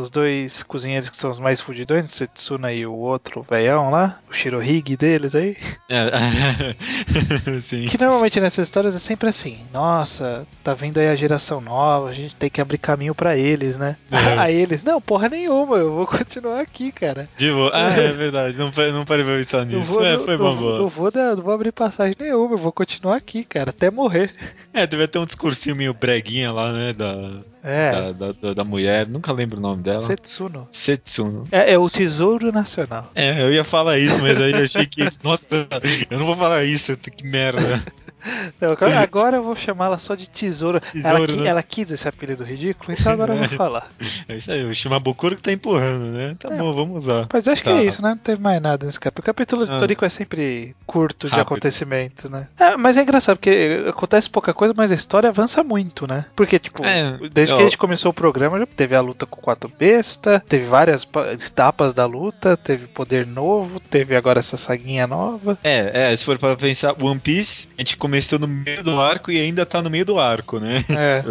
os 0.00 0.10
dois 0.10 0.62
cozinheiros 0.62 1.10
que 1.10 1.16
são 1.16 1.30
os 1.30 1.40
mais 1.40 1.60
fudidões, 1.60 2.10
Setsuna 2.10 2.72
e 2.72 2.86
o 2.86 2.92
outro 2.92 3.44
veião 3.48 3.90
lá, 3.90 4.20
o 4.28 4.32
Shirohige 4.32 4.96
deles 4.96 5.34
aí. 5.34 5.56
É, 5.88 6.74
sim. 7.62 7.86
Que 7.86 7.98
normalmente 7.98 8.40
nessas 8.40 8.68
histórias 8.68 8.94
é 8.94 8.98
sempre 8.98 9.28
assim, 9.28 9.58
nossa, 9.72 10.46
tá 10.62 10.74
vindo 10.74 10.98
aí 10.98 11.08
a 11.08 11.14
geração 11.14 11.60
nova, 11.60 12.08
a 12.08 12.14
gente 12.14 12.34
tem 12.36 12.48
que 12.48 12.60
abrir 12.60 12.78
caminho 12.78 13.14
para 13.14 13.36
eles, 13.36 13.76
né? 13.76 13.96
É. 14.10 14.38
Aí 14.44 14.54
eles, 14.54 14.82
não, 14.82 15.00
porra 15.00 15.28
nenhuma, 15.28 15.76
eu 15.76 15.92
vou 15.92 16.06
continuar 16.06 16.60
aqui, 16.60 16.90
cara. 16.90 17.28
De 17.36 17.50
boa. 17.50 17.70
Ah, 17.72 17.90
é 17.90 18.12
verdade, 18.12 18.56
não, 18.58 18.70
não 18.92 19.04
parei 19.04 19.24
pra 19.24 19.36
pensar 19.36 19.66
nisso. 19.66 19.84
Vou, 19.84 20.04
é, 20.04 20.18
foi 20.18 20.36
não, 20.36 20.56
boa. 20.56 20.78
Não 20.78 20.88
vou, 20.88 21.10
não 21.14 21.42
vou 21.42 21.54
abrir 21.54 21.72
passagem 21.72 22.14
nenhuma, 22.18 22.54
eu 22.54 22.58
vou 22.58 22.72
continuar 22.72 23.16
aqui, 23.16 23.44
cara, 23.44 23.70
até 23.70 23.90
morrer. 23.90 24.32
É, 24.72 24.86
deve 24.86 25.06
ter 25.06 25.18
um 25.18 25.26
discursinho 25.26 25.76
meio 25.76 25.94
breguinha 25.94 26.50
lá, 26.50 26.72
né, 26.72 26.92
da, 26.92 27.42
é. 27.64 28.12
Da, 28.12 28.32
da, 28.32 28.54
da, 28.54 28.64
mulher, 28.64 29.08
nunca 29.08 29.32
lembro 29.32 29.58
o 29.58 29.60
nome 29.60 29.82
dela. 29.82 30.00
Setsuno. 30.00 30.68
Setsuno. 30.70 31.44
É, 31.50 31.72
é, 31.72 31.78
o 31.78 31.88
Tesouro 31.88 32.52
Nacional. 32.52 33.10
É, 33.14 33.42
eu 33.42 33.50
ia 33.50 33.64
falar 33.64 33.98
isso, 33.98 34.20
mas 34.20 34.38
aí 34.38 34.52
eu 34.52 34.62
achei 34.62 34.84
que. 34.84 35.02
Nossa, 35.24 35.66
eu 36.10 36.18
não 36.18 36.26
vou 36.26 36.36
falar 36.36 36.62
isso, 36.64 36.94
que 36.96 37.26
merda. 37.26 37.82
Agora 39.02 39.36
eu 39.36 39.42
vou 39.42 39.56
chamá-la 39.56 39.98
só 39.98 40.14
de 40.14 40.28
tesoura. 40.28 40.80
tesouro 40.80 41.32
ela, 41.32 41.42
né? 41.42 41.48
ela, 41.48 41.62
quis 41.62 41.90
esse 41.90 42.08
apelido 42.08 42.44
ridículo, 42.44 42.92
então 42.92 43.12
agora 43.12 43.34
eu 43.34 43.38
vou 43.38 43.48
falar. 43.56 43.88
É 44.28 44.36
isso 44.36 44.50
aí, 44.50 44.60
eu 44.60 44.66
vou 44.66 44.74
chamar 44.74 45.00
Bokuro 45.00 45.36
que 45.36 45.42
tá 45.42 45.52
empurrando, 45.52 46.06
né? 46.06 46.34
Tá 46.38 46.52
é, 46.52 46.58
bom, 46.58 46.72
vamos 46.72 47.04
usar. 47.04 47.28
Mas 47.32 47.46
acho 47.46 47.62
tá. 47.62 47.70
que 47.70 47.76
é 47.76 47.84
isso, 47.84 48.02
né? 48.02 48.10
Não 48.10 48.18
teve 48.18 48.40
mais 48.40 48.60
nada 48.60 48.86
nesse 48.86 48.98
capítulo. 48.98 49.22
O 49.22 49.26
capítulo 49.26 49.62
ah. 49.62 49.66
de 49.66 49.78
Toriko 49.78 50.04
é 50.04 50.08
sempre 50.08 50.74
curto 50.86 51.26
Rápido. 51.26 51.36
de 51.36 51.40
acontecimentos, 51.40 52.30
né? 52.30 52.48
É, 52.58 52.76
mas 52.76 52.96
é 52.96 53.02
engraçado, 53.02 53.36
porque 53.36 53.84
acontece 53.88 54.28
pouca 54.28 54.52
coisa, 54.52 54.74
mas 54.76 54.90
a 54.90 54.94
história 54.94 55.28
avança 55.28 55.62
muito, 55.62 56.06
né? 56.06 56.24
Porque, 56.34 56.58
tipo, 56.58 56.84
é, 56.84 57.18
desde 57.32 57.52
eu... 57.52 57.56
que 57.56 57.62
a 57.62 57.66
gente 57.66 57.78
começou 57.78 58.10
o 58.10 58.14
programa, 58.14 58.58
já 58.58 58.66
teve 58.66 58.94
a 58.94 59.00
luta 59.00 59.26
com 59.26 59.40
quatro 59.40 59.70
bestas, 59.78 60.42
teve 60.48 60.64
várias 60.64 61.06
etapas 61.32 61.94
da 61.94 62.06
luta, 62.06 62.56
teve 62.56 62.86
poder 62.86 63.26
novo, 63.26 63.80
teve 63.80 64.16
agora 64.16 64.40
essa 64.40 64.56
saguinha 64.56 65.06
nova. 65.06 65.58
É, 65.62 66.12
é, 66.12 66.16
se 66.16 66.24
for 66.24 66.38
para 66.38 66.56
pensar, 66.56 66.94
One 67.02 67.20
Piece, 67.20 67.68
a 67.76 67.80
gente 67.80 67.96
começou 67.96 68.13
no 68.38 68.48
meio 68.48 68.82
do 68.82 69.00
arco 69.00 69.30
e 69.30 69.40
ainda 69.40 69.64
tá 69.66 69.82
no 69.82 69.90
meio 69.90 70.04
do 70.04 70.18
arco, 70.18 70.58
né? 70.58 70.84
É. 70.90 71.22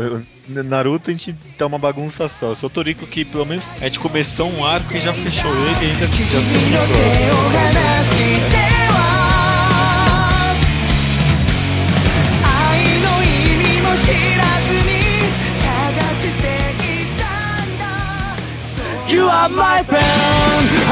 Naruto 0.63 1.09
a 1.09 1.13
gente 1.13 1.33
tá 1.57 1.65
uma 1.65 1.77
bagunça 1.77 2.27
só. 2.27 2.53
Só 2.53 2.67
Toriko 2.67 3.07
que 3.07 3.23
pelo 3.23 3.45
menos 3.45 3.67
a 3.79 3.85
gente 3.85 3.99
começou 3.99 4.51
um 4.51 4.65
arco 4.65 4.95
e 4.95 4.99
já 4.99 5.13
fechou 5.13 5.51
ele 5.51 5.85
e 5.85 5.91
ainda 5.91 6.07
já 6.07 6.23
You 19.13 19.29
are 19.29 19.49
my 19.49 19.83
friend 19.83 20.82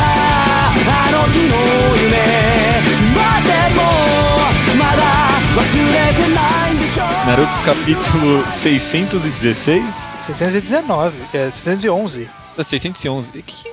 Naruto 7.31 7.63
capítulo 7.63 8.43
616? 8.61 9.81
619, 10.35 11.17
é 11.33 11.49
611. 11.49 12.29
611. 12.61 13.41
Que, 13.41 13.71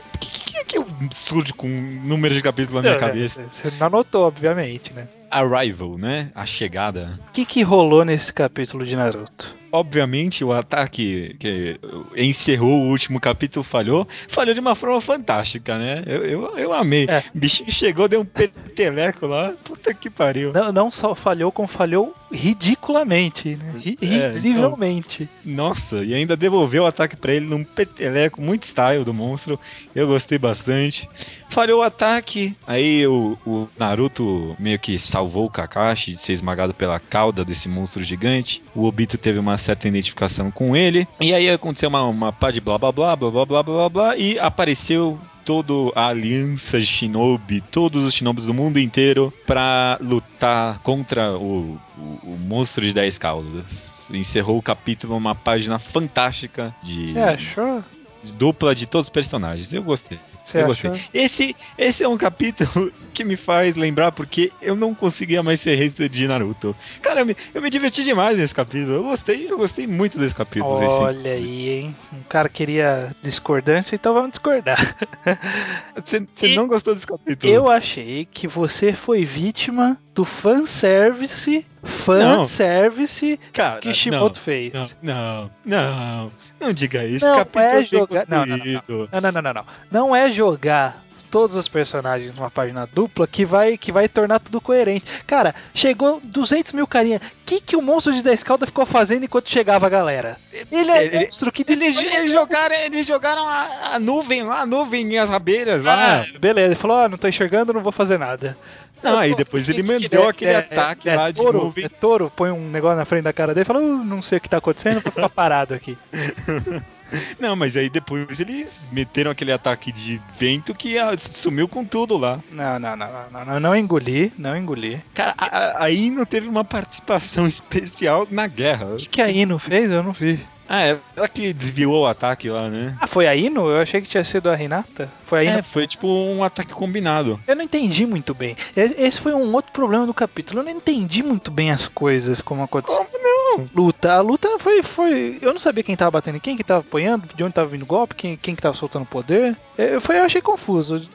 surge 1.12 1.52
com 1.52 1.66
números 1.66 2.36
de 2.36 2.42
capítulo 2.44 2.76
na 2.76 2.82
minha 2.82 2.94
é, 2.94 2.98
cabeça. 3.00 3.42
Você 3.48 3.72
não 3.80 3.88
anotou, 3.88 4.28
obviamente, 4.28 4.92
né? 4.92 5.08
Arrival, 5.28 5.98
né? 5.98 6.30
A 6.36 6.46
chegada. 6.46 7.18
O 7.30 7.32
que, 7.32 7.44
que 7.44 7.62
rolou 7.62 8.04
nesse 8.04 8.32
capítulo 8.32 8.86
de 8.86 8.94
Naruto? 8.94 9.52
Obviamente, 9.70 10.44
o 10.44 10.52
ataque 10.52 11.36
que 11.38 11.78
encerrou 12.16 12.82
o 12.82 12.88
último 12.88 13.20
capítulo 13.20 13.62
falhou. 13.62 14.06
Falhou 14.28 14.54
de 14.54 14.60
uma 14.60 14.74
forma 14.74 15.00
fantástica, 15.00 15.78
né? 15.78 16.02
Eu, 16.06 16.24
eu, 16.24 16.58
eu 16.58 16.72
amei. 16.72 17.06
É. 17.08 17.22
O 17.34 17.38
bichinho 17.38 17.70
chegou, 17.70 18.08
deu 18.08 18.20
um 18.20 18.24
peteleco 18.24 19.26
lá. 19.26 19.52
Puta 19.64 19.92
que 19.92 20.08
pariu. 20.08 20.52
Não, 20.52 20.72
não 20.72 20.90
só 20.90 21.14
falhou, 21.14 21.52
como 21.52 21.68
falhou 21.68 22.14
ridiculamente, 22.30 23.56
né? 23.56 23.74
Risivelmente. 24.00 25.22
É, 25.22 25.26
então, 25.44 25.56
nossa, 25.56 26.04
e 26.04 26.14
ainda 26.14 26.36
devolveu 26.36 26.82
o 26.84 26.86
ataque 26.86 27.16
para 27.16 27.34
ele 27.34 27.46
num 27.46 27.64
peteleco 27.64 28.40
muito 28.40 28.64
style 28.64 29.04
do 29.04 29.14
monstro. 29.14 29.58
Eu 29.94 30.06
gostei 30.06 30.38
bastante. 30.38 31.08
Falhou 31.48 31.80
o 31.80 31.82
ataque. 31.82 32.54
Aí 32.66 33.06
o, 33.06 33.38
o 33.46 33.68
Naruto 33.78 34.54
meio 34.58 34.78
que 34.78 34.98
salvou 34.98 35.46
o 35.46 35.50
Kakashi 35.50 36.12
de 36.12 36.18
ser 36.18 36.32
esmagado 36.32 36.74
pela 36.74 37.00
cauda 37.00 37.44
desse 37.44 37.68
monstro 37.68 38.02
gigante. 38.04 38.62
O 38.74 38.84
Obito 38.84 39.16
teve 39.16 39.38
uma 39.38 39.57
certa 39.58 39.88
identificação 39.88 40.50
com 40.50 40.76
ele. 40.76 41.06
E 41.20 41.34
aí 41.34 41.50
aconteceu 41.50 41.88
uma, 41.88 42.02
uma 42.04 42.32
pá 42.32 42.50
de 42.50 42.60
blá 42.60 42.78
blá 42.78 42.92
blá 42.92 43.16
blá 43.16 43.30
blá 43.30 43.46
blá 43.46 43.62
blá 43.62 43.88
blá 43.88 44.16
e 44.16 44.38
apareceu 44.38 45.18
toda 45.48 45.72
a 45.94 46.08
aliança 46.08 46.78
Shinobi, 46.78 47.62
todos 47.62 48.04
os 48.04 48.12
Shinobis 48.12 48.44
do 48.44 48.52
mundo 48.52 48.78
inteiro, 48.78 49.32
para 49.46 49.98
lutar 49.98 50.78
contra 50.80 51.32
o, 51.38 51.80
o, 51.96 52.02
o, 52.22 52.38
monstro 52.38 52.84
de 52.84 52.92
10 52.92 53.16
caudas. 53.16 54.10
Encerrou 54.12 54.58
o 54.58 54.62
capítulo 54.62 55.16
uma 55.16 55.34
página 55.34 55.78
fantástica 55.78 56.74
de. 56.82 57.08
Você 57.08 57.18
achou? 57.18 57.82
Dupla 58.22 58.74
de 58.74 58.86
todos 58.86 59.06
os 59.06 59.10
personagens. 59.10 59.72
Eu 59.72 59.82
gostei. 59.82 60.18
Você 60.48 60.62
eu 60.62 60.66
gostei. 60.66 60.90
Esse, 61.12 61.54
esse 61.76 62.02
é 62.02 62.08
um 62.08 62.16
capítulo 62.16 62.90
que 63.12 63.22
me 63.22 63.36
faz 63.36 63.76
lembrar 63.76 64.12
porque 64.12 64.50
eu 64.62 64.74
não 64.74 64.94
conseguia 64.94 65.42
mais 65.42 65.60
ser 65.60 65.74
rei 65.74 65.88
de 65.88 66.28
Naruto. 66.28 66.74
Cara, 67.02 67.20
eu 67.20 67.26
me, 67.26 67.36
eu 67.52 67.60
me 67.60 67.68
diverti 67.68 68.02
demais 68.02 68.38
nesse 68.38 68.54
capítulo. 68.54 68.94
Eu 68.94 69.02
gostei, 69.02 69.50
eu 69.50 69.58
gostei 69.58 69.86
muito 69.86 70.18
desse 70.18 70.34
capítulo. 70.34 70.72
Olha 70.72 71.32
aí, 71.32 71.68
hein? 71.68 71.96
Um 72.12 72.22
cara 72.22 72.48
queria 72.48 73.14
discordância, 73.20 73.94
então 73.94 74.14
vamos 74.14 74.30
discordar. 74.30 74.96
Você, 75.94 76.26
você 76.32 76.54
não 76.54 76.68
gostou 76.68 76.94
desse 76.94 77.06
capítulo? 77.06 77.52
Eu 77.52 77.68
achei 77.68 78.26
que 78.30 78.46
você 78.46 78.92
foi 78.92 79.24
vítima 79.24 79.98
do 80.14 80.24
fanservice 80.24 81.66
fanservice 81.82 83.38
Cara, 83.52 83.80
que 83.80 83.92
Shimoto 83.92 84.38
não, 84.38 84.44
fez. 84.44 84.96
Não, 85.02 85.14
não, 85.14 85.50
não, 85.64 86.32
diga 86.74 87.04
isso. 87.04 87.24
Não 87.26 87.40
é 87.54 87.84
jogar. 87.84 88.26
Não 88.28 88.44
não 88.44 88.56
não, 88.56 89.20
não, 89.20 89.32
não, 89.32 89.42
não, 89.42 89.54
não. 89.54 89.66
Não 89.90 90.16
é 90.16 90.30
jogar 90.30 91.04
todos 91.30 91.56
os 91.56 91.68
personagens 91.68 92.34
numa 92.34 92.50
página 92.50 92.88
dupla 92.92 93.26
que 93.26 93.44
vai 93.44 93.76
que 93.76 93.92
vai 93.92 94.08
tornar 94.08 94.38
tudo 94.40 94.60
coerente. 94.60 95.04
Cara, 95.26 95.54
chegou 95.74 96.20
200 96.22 96.72
mil 96.72 96.86
carinha. 96.86 97.18
O 97.18 97.44
que, 97.44 97.60
que 97.60 97.76
o 97.76 97.82
monstro 97.82 98.12
de 98.12 98.22
10 98.22 98.42
cauda 98.42 98.66
ficou 98.66 98.84
fazendo 98.84 99.24
enquanto 99.24 99.50
chegava 99.50 99.86
a 99.86 99.90
galera? 99.90 100.36
Ele 100.70 100.90
é 100.90 101.04
ele, 101.04 101.20
monstro 101.20 101.52
que 101.52 101.64
eles, 101.66 101.80
eles 101.80 102.32
jogaram 102.32 102.74
Eles 102.74 103.06
jogaram 103.06 103.46
a, 103.46 103.94
a, 103.94 103.98
nuvem 103.98 104.42
lá, 104.42 104.60
a 104.60 104.66
nuvem 104.66 105.12
e 105.12 105.18
as 105.18 105.30
abelhas 105.30 105.82
lá. 105.82 106.22
Ah, 106.22 106.38
beleza, 106.38 106.68
ele 106.68 106.74
falou: 106.74 107.08
não 107.08 107.16
tô 107.16 107.28
enxergando, 107.28 107.72
não 107.72 107.82
vou 107.82 107.92
fazer 107.92 108.18
nada. 108.18 108.56
Não, 109.02 109.18
aí 109.18 109.34
depois 109.34 109.68
ele 109.68 109.82
mandou 109.82 110.24
é, 110.24 110.28
aquele 110.28 110.50
é, 110.52 110.56
ataque 110.56 111.08
é, 111.08 111.16
lá 111.16 111.30
de 111.30 111.40
touro, 111.42 111.64
nuvem. 111.64 111.84
É 111.84 111.88
touro, 111.88 112.32
põe 112.34 112.50
um 112.50 112.68
negócio 112.68 112.96
na 112.96 113.04
frente 113.04 113.24
da 113.24 113.32
cara 113.32 113.54
dele 113.54 113.62
e 113.62 113.66
fala: 113.66 113.80
uh, 113.80 114.04
não 114.04 114.22
sei 114.22 114.38
o 114.38 114.40
que 114.40 114.48
tá 114.48 114.58
acontecendo, 114.58 115.00
vou 115.00 115.12
ficar 115.12 115.28
parado 115.28 115.74
aqui. 115.74 115.96
Não, 117.40 117.56
mas 117.56 117.76
aí 117.76 117.88
depois 117.88 118.38
eles 118.38 118.84
meteram 118.92 119.30
aquele 119.30 119.52
ataque 119.52 119.90
de 119.90 120.20
vento 120.38 120.74
que 120.74 120.96
sumiu 121.18 121.66
com 121.66 121.84
tudo 121.84 122.16
lá. 122.16 122.38
Não, 122.50 122.78
não, 122.78 122.96
não, 122.96 123.08
não, 123.32 123.44
não, 123.44 123.60
não 123.60 123.76
engoli, 123.76 124.32
não 124.36 124.56
engoli. 124.56 125.00
Cara, 125.14 125.34
a, 125.38 125.84
a 125.84 125.90
Ino 125.90 126.26
teve 126.26 126.46
uma 126.48 126.64
participação 126.64 127.46
especial 127.48 128.26
na 128.30 128.46
guerra. 128.46 128.86
O 128.94 128.96
que, 128.96 129.06
que 129.06 129.22
a 129.22 129.30
Ino 129.30 129.58
fez? 129.58 129.90
Eu 129.90 130.02
não 130.02 130.12
vi. 130.12 130.38
Ah, 130.68 130.86
é 130.86 130.98
ela 131.16 131.28
que 131.28 131.52
desviou 131.52 132.02
o 132.02 132.06
ataque 132.06 132.50
lá, 132.50 132.68
né? 132.68 132.96
Ah, 133.00 133.06
foi 133.06 133.26
a 133.26 133.34
Ino? 133.34 133.70
Eu 133.70 133.80
achei 133.80 134.02
que 134.02 134.08
tinha 134.08 134.22
sido 134.22 134.50
a 134.50 134.54
Renata. 134.54 135.10
Foi 135.24 135.40
a 135.40 135.44
Ino? 135.44 135.58
É, 135.58 135.62
foi 135.62 135.86
tipo 135.86 136.06
um 136.06 136.44
ataque 136.44 136.74
combinado. 136.74 137.40
Eu 137.46 137.56
não 137.56 137.64
entendi 137.64 138.06
muito 138.06 138.34
bem. 138.34 138.56
Esse 138.76 139.20
foi 139.20 139.32
um 139.32 139.52
outro 139.54 139.72
problema 139.72 140.06
do 140.06 140.12
capítulo. 140.12 140.60
Eu 140.60 140.64
não 140.64 140.72
entendi 140.72 141.22
muito 141.22 141.50
bem 141.50 141.70
as 141.70 141.88
coisas 141.88 142.40
como 142.42 142.62
aconteceu. 142.62 143.02
Como 143.04 143.18
não? 143.22 143.66
Luta. 143.74 144.12
A 144.12 144.20
luta 144.20 144.58
foi, 144.58 144.82
foi. 144.82 145.38
Eu 145.40 145.52
não 145.52 145.60
sabia 145.60 145.82
quem 145.82 145.96
tava 145.96 146.10
batendo 146.10 146.36
em 146.36 146.40
quem, 146.40 146.54
quem 146.54 146.64
tava 146.64 146.80
apoiando, 146.80 147.28
de 147.34 147.42
onde 147.42 147.54
tava 147.54 147.68
vindo 147.68 147.82
o 147.82 147.86
golpe, 147.86 148.14
quem, 148.14 148.36
quem 148.36 148.54
que 148.54 148.62
tava 148.62 148.76
soltando 148.76 149.06
poder. 149.06 149.56
Eu, 149.76 150.00
foi, 150.00 150.18
eu 150.18 150.24
achei 150.24 150.42
confuso 150.42 151.08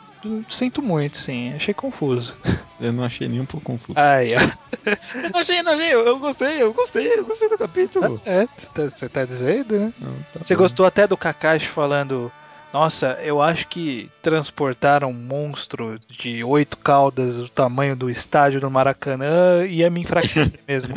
sinto 0.49 0.82
muito, 0.82 1.17
sim. 1.17 1.53
Achei 1.53 1.74
confuso. 1.74 2.36
Eu 2.80 2.91
não 2.91 3.03
achei 3.03 3.28
nem 3.28 3.39
um 3.39 3.45
pouco 3.45 3.65
confuso. 3.65 3.93
Ah, 3.97 4.24
é. 4.24 4.36
não 5.32 5.39
achei, 5.39 5.61
não 5.61 5.74
achei. 5.74 5.93
Eu, 5.93 6.19
gostei, 6.19 6.61
eu 6.61 6.74
gostei, 6.74 7.13
eu 7.13 7.26
gostei 7.26 7.49
do 7.49 7.57
capítulo. 7.57 8.09
Tá 8.09 8.15
certo, 8.24 8.71
tá, 8.71 8.84
você 8.89 9.09
tá 9.09 9.26
dizendo, 9.26 9.80
né? 9.80 9.93
Não, 9.99 10.13
tá 10.34 10.39
você 10.41 10.55
bom. 10.55 10.63
gostou 10.63 10.86
até 10.86 11.07
do 11.07 11.17
Kakashi 11.17 11.67
falando. 11.67 12.32
Nossa, 12.74 13.19
eu 13.21 13.39
acho 13.39 13.67
que 13.67 14.09
transportar 14.19 15.03
um 15.03 15.13
monstro 15.13 15.99
de 16.09 16.43
oito 16.43 16.76
caudas 16.76 17.38
do 17.38 17.47
tamanho 17.47 17.95
do 17.95 18.09
estádio 18.09 18.59
do 18.59 18.71
Maracanã 18.71 19.63
ia 19.63 19.91
me 19.91 20.01
enfraquecer 20.01 20.59
mesmo. 20.67 20.95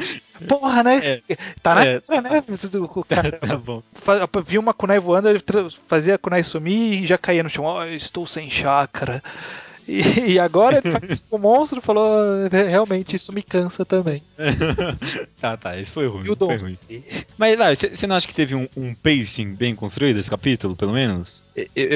Porra, 0.49 0.83
né? 0.83 1.20
É, 1.29 1.37
tá 1.62 1.74
na 1.74 1.85
é, 1.85 2.01
cara, 2.01 2.22
né? 2.22 2.45
O 2.81 3.05
cara, 3.05 3.33
tá 3.33 3.57
bom. 3.59 3.83
Viu 4.43 4.62
uma 4.62 4.72
kunai 4.72 4.99
voando, 4.99 5.29
ele 5.29 5.43
fazia 5.87 6.14
a 6.14 6.18
kunai 6.18 6.43
sumir 6.43 7.03
e 7.03 7.07
já 7.07 7.18
caía 7.18 7.43
no 7.43 7.51
chão. 7.51 7.66
Oh, 7.66 7.85
estou 7.85 8.27
sem 8.27 8.51
chácara. 8.51 9.22
E, 9.89 10.32
e, 10.32 10.39
agora 10.39 10.80
ele 10.82 10.99
faz 10.99 11.18
com 11.20 11.37
o 11.37 11.39
monstro 11.39 11.80
falou: 11.80 12.49
realmente, 12.51 13.16
isso 13.16 13.32
me 13.32 13.43
cansa 13.43 13.84
também. 13.84 14.22
tá, 15.41 15.57
tá, 15.57 15.76
isso 15.76 15.93
foi 15.93 16.09
ruim. 16.09 16.34
Foi 16.34 16.57
ruim. 16.57 16.78
Mas 17.39 17.59
lá, 17.59 17.74
você 17.74 18.07
não 18.07 18.16
acha 18.16 18.26
que 18.26 18.34
teve 18.34 18.55
um, 18.55 18.68
um, 18.76 18.95
pacing 18.95 19.55
bem 19.55 19.74
construído 19.74 20.18
esse 20.18 20.30
capítulo, 20.30 20.74
pelo 20.74 20.93
menos? 20.93 21.47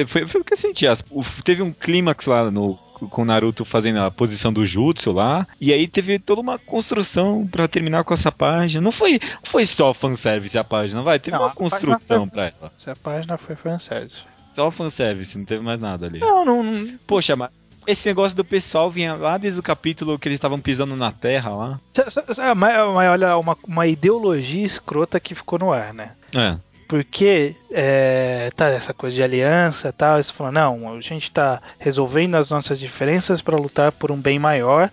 foi, 0.07 0.25
foi 0.25 0.41
o 0.41 0.43
que 0.43 0.53
eu 0.53 0.57
senti. 0.57 0.87
As, 0.87 1.03
o, 1.09 1.21
teve 1.43 1.61
um 1.61 1.71
clímax 1.71 2.25
lá 2.25 2.49
no 2.49 2.79
com 3.09 3.23
o 3.23 3.25
Naruto 3.25 3.65
fazendo 3.65 3.99
a 3.99 4.11
posição 4.11 4.53
do 4.53 4.65
jutsu 4.65 5.11
lá. 5.11 5.47
E 5.59 5.73
aí 5.73 5.87
teve 5.87 6.19
toda 6.19 6.41
uma 6.41 6.59
construção 6.59 7.47
para 7.47 7.67
terminar 7.67 8.03
com 8.03 8.13
essa 8.13 8.31
página. 8.31 8.81
Não 8.81 8.91
foi, 8.91 9.19
foi 9.43 9.65
só 9.65 9.93
fanservice 9.93 10.57
a 10.57 10.63
página, 10.63 11.01
vai. 11.01 11.19
Teve 11.19 11.37
não, 11.37 11.45
uma 11.45 11.53
construção 11.53 12.27
pra 12.27 12.43
ela. 12.43 12.71
A 12.85 12.95
página 12.95 13.37
foi 13.37 13.55
fanservice. 13.55 14.41
Só 14.53 14.69
fanservice, 14.69 15.37
não 15.37 15.45
teve 15.45 15.63
mais 15.63 15.79
nada 15.79 16.05
ali. 16.07 16.19
Não, 16.19 16.43
não. 16.43 16.97
Poxa, 17.07 17.35
mas 17.35 17.49
esse 17.87 18.07
negócio 18.07 18.35
do 18.37 18.45
pessoal 18.45 18.89
vinha 18.89 19.13
lá 19.15 19.37
desde 19.37 19.59
o 19.59 19.63
capítulo 19.63 20.19
que 20.19 20.27
eles 20.27 20.37
estavam 20.37 20.59
pisando 20.59 20.95
na 20.95 21.11
terra 21.11 21.49
lá. 21.51 21.79
Mas, 21.97 22.37
mas 22.55 23.09
olha, 23.09 23.37
uma, 23.37 23.57
uma 23.67 23.87
ideologia 23.87 24.65
escrota 24.65 25.19
que 25.19 25.35
ficou 25.35 25.59
no 25.59 25.73
ar, 25.73 25.93
né? 25.93 26.11
É 26.35 26.57
porque 26.91 27.55
é, 27.71 28.51
tá 28.53 28.67
essa 28.67 28.93
coisa 28.93 29.15
de 29.15 29.23
aliança 29.23 29.87
e 29.87 29.91
tal, 29.93 30.17
eles 30.17 30.29
falam, 30.29 30.51
não, 30.51 30.93
a 30.93 30.99
gente 30.99 31.23
está 31.23 31.61
resolvendo 31.79 32.35
as 32.35 32.49
nossas 32.49 32.77
diferenças 32.77 33.41
para 33.41 33.55
lutar 33.55 33.93
por 33.93 34.11
um 34.11 34.17
bem 34.17 34.37
maior, 34.37 34.89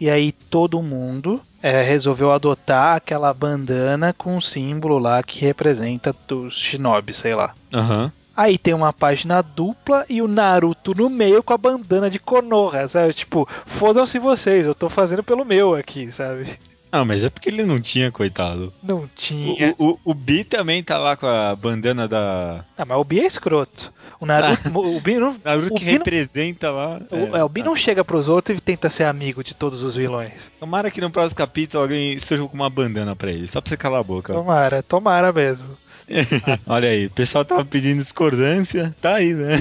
e 0.00 0.08
aí 0.08 0.32
todo 0.32 0.80
mundo 0.80 1.38
é, 1.62 1.82
resolveu 1.82 2.32
adotar 2.32 2.96
aquela 2.96 3.34
bandana 3.34 4.14
com 4.14 4.34
um 4.34 4.40
símbolo 4.40 4.98
lá 4.98 5.22
que 5.22 5.44
representa 5.44 6.16
os 6.30 6.58
shinobi, 6.58 7.12
sei 7.12 7.34
lá. 7.34 7.54
Aham. 7.70 8.04
Uhum. 8.04 8.21
Aí 8.36 8.58
tem 8.58 8.72
uma 8.74 8.92
página 8.92 9.42
dupla 9.42 10.06
e 10.08 10.22
o 10.22 10.28
Naruto 10.28 10.94
no 10.94 11.10
meio 11.10 11.42
com 11.42 11.52
a 11.52 11.58
bandana 11.58 12.08
de 12.08 12.18
Konoha, 12.18 12.88
sabe? 12.88 13.12
Tipo, 13.12 13.48
fodam-se 13.66 14.18
vocês, 14.18 14.64
eu 14.66 14.74
tô 14.74 14.88
fazendo 14.88 15.22
pelo 15.22 15.44
meu 15.44 15.74
aqui, 15.74 16.10
sabe? 16.10 16.58
Ah, 16.90 17.06
mas 17.06 17.24
é 17.24 17.30
porque 17.30 17.48
ele 17.48 17.64
não 17.64 17.80
tinha, 17.80 18.12
coitado. 18.12 18.70
Não 18.82 19.08
tinha. 19.16 19.74
O, 19.78 19.92
o, 19.92 19.98
o 20.04 20.14
Bi 20.14 20.44
também 20.44 20.82
tá 20.82 20.98
lá 20.98 21.16
com 21.16 21.26
a 21.26 21.56
bandana 21.56 22.06
da. 22.06 22.66
Ah, 22.76 22.84
mas 22.84 22.98
o 22.98 23.04
Bi 23.04 23.20
é 23.20 23.26
escroto. 23.26 23.90
O 24.22 24.26
Naruto. 24.26 24.78
o 24.78 25.00
Bi 25.00 25.16
não. 25.16 25.36
Naruto 25.44 25.74
o 25.74 25.76
que 25.76 25.84
representa 25.84 26.68
não, 26.68 26.74
lá. 26.74 27.00
O, 27.10 27.36
é, 27.36 27.40
é, 27.40 27.44
o 27.44 27.48
Bi 27.48 27.60
tá. 27.60 27.66
não 27.66 27.74
chega 27.74 28.04
pros 28.04 28.28
outros 28.28 28.56
e 28.56 28.60
tenta 28.60 28.88
ser 28.88 29.02
amigo 29.02 29.42
de 29.42 29.52
todos 29.52 29.82
os 29.82 29.96
vilões. 29.96 30.48
Tomara 30.60 30.92
que 30.92 31.00
no 31.00 31.10
próximo 31.10 31.36
capítulo 31.36 31.82
alguém 31.82 32.16
surja 32.20 32.46
com 32.46 32.54
uma 32.54 32.70
bandana 32.70 33.16
pra 33.16 33.32
ele, 33.32 33.48
só 33.48 33.60
pra 33.60 33.68
você 33.68 33.76
calar 33.76 33.98
a 33.98 34.04
boca. 34.04 34.32
Tomara, 34.32 34.80
tomara 34.80 35.32
mesmo. 35.32 35.66
Olha 36.68 36.88
aí, 36.88 37.06
o 37.06 37.10
pessoal 37.10 37.44
tava 37.44 37.64
pedindo 37.64 38.00
discordância, 38.00 38.94
tá 39.00 39.16
aí, 39.16 39.34
né? 39.34 39.56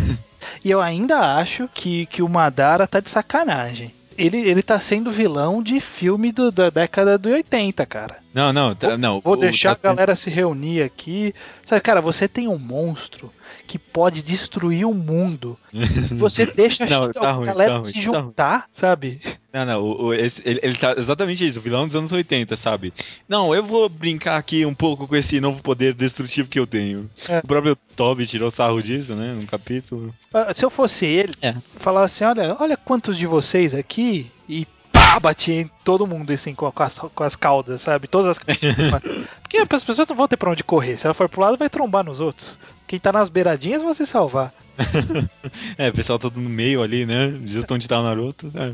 E 0.63 0.69
eu 0.69 0.79
ainda 0.79 1.37
acho 1.37 1.67
que, 1.73 2.05
que 2.05 2.21
o 2.21 2.29
Madara 2.29 2.85
tá 2.85 2.99
de 2.99 3.09
sacanagem 3.09 3.91
ele, 4.17 4.37
ele 4.37 4.61
tá 4.61 4.79
sendo 4.79 5.09
vilão 5.09 5.63
de 5.63 5.79
filme 5.79 6.31
do, 6.31 6.51
da 6.51 6.69
década 6.69 7.17
de 7.17 7.29
80, 7.29 7.85
cara. 7.85 8.17
Não, 8.33 8.53
não, 8.53 8.75
tá, 8.75 8.97
não. 8.97 9.19
Vou 9.19 9.35
deixar 9.35 9.75
tá 9.75 9.89
a 9.89 9.93
galera 9.93 10.15
se 10.15 10.29
reunir 10.29 10.83
aqui. 10.83 11.33
Sabe, 11.65 11.81
cara, 11.81 12.01
você 12.01 12.27
tem 12.27 12.47
um 12.47 12.57
monstro 12.57 13.31
que 13.61 13.79
pode 13.79 14.21
destruir 14.21 14.85
o 14.85 14.93
mundo. 14.93 15.57
Você 16.11 16.45
deixa 16.45 16.85
não, 16.85 17.11
tá 17.11 17.29
a 17.29 17.31
ruim, 17.33 17.45
galera 17.45 17.73
tá 17.75 17.81
se 17.81 17.93
tá 17.93 17.99
juntar, 17.99 18.53
ruim. 18.53 18.63
sabe? 18.71 19.21
Não, 19.53 19.65
não, 19.65 19.83
o, 19.83 20.03
o, 20.05 20.13
esse, 20.13 20.41
ele, 20.45 20.59
ele 20.63 20.75
tá 20.75 20.95
exatamente 20.97 21.45
isso, 21.45 21.59
o 21.59 21.61
vilão 21.61 21.85
dos 21.85 21.95
anos 21.95 22.11
80, 22.11 22.55
sabe? 22.55 22.93
Não, 23.27 23.53
eu 23.53 23.63
vou 23.63 23.89
brincar 23.89 24.37
aqui 24.37 24.65
um 24.65 24.73
pouco 24.73 25.07
com 25.07 25.15
esse 25.15 25.41
novo 25.41 25.61
poder 25.61 25.93
destrutivo 25.93 26.47
que 26.47 26.59
eu 26.59 26.65
tenho. 26.65 27.09
É. 27.27 27.39
O 27.39 27.47
próprio 27.47 27.75
Toby 27.95 28.25
tirou 28.25 28.49
sarro 28.49 28.81
disso, 28.81 29.13
né, 29.13 29.33
num 29.33 29.45
capítulo. 29.45 30.13
Ah, 30.33 30.53
se 30.53 30.63
eu 30.63 30.69
fosse 30.69 31.05
ele, 31.05 31.33
é. 31.41 31.53
falar 31.75 32.03
assim, 32.03 32.23
olha, 32.23 32.55
olha 32.59 32.77
quantos 32.77 33.17
de 33.17 33.27
vocês 33.27 33.73
aqui 33.73 34.31
e 34.47 34.65
pá, 35.11 35.19
batia 35.19 35.61
em 35.61 35.69
todo 35.83 36.07
mundo 36.07 36.31
assim 36.31 36.55
com, 36.55 36.71
as, 36.73 36.97
com 36.97 37.23
as 37.23 37.35
caudas, 37.35 37.81
sabe? 37.81 38.07
Todas 38.07 38.37
as 38.37 38.39
Porque 39.41 39.57
as 39.57 39.83
pessoas 39.83 40.07
não 40.07 40.15
vão 40.15 40.27
ter 40.27 40.37
pra 40.37 40.51
onde 40.51 40.63
correr. 40.63 40.97
Se 40.97 41.05
ela 41.05 41.13
for 41.13 41.27
pro 41.27 41.41
lado, 41.41 41.57
vai 41.57 41.69
trombar 41.69 42.03
nos 42.03 42.19
outros. 42.19 42.57
Quem 42.87 42.99
tá 42.99 43.11
nas 43.11 43.29
beiradinhas 43.29 43.81
vai 43.81 43.93
se 43.93 44.05
salvar. 44.05 44.53
é, 45.77 45.89
o 45.89 45.93
pessoal 45.93 46.17
todo 46.17 46.39
no 46.39 46.49
meio 46.49 46.81
ali, 46.81 47.05
né? 47.05 47.33
Justo 47.45 47.73
onde 47.73 47.87
tá 47.87 47.99
o 47.99 48.03
Naruto. 48.03 48.51
É, 48.55 48.73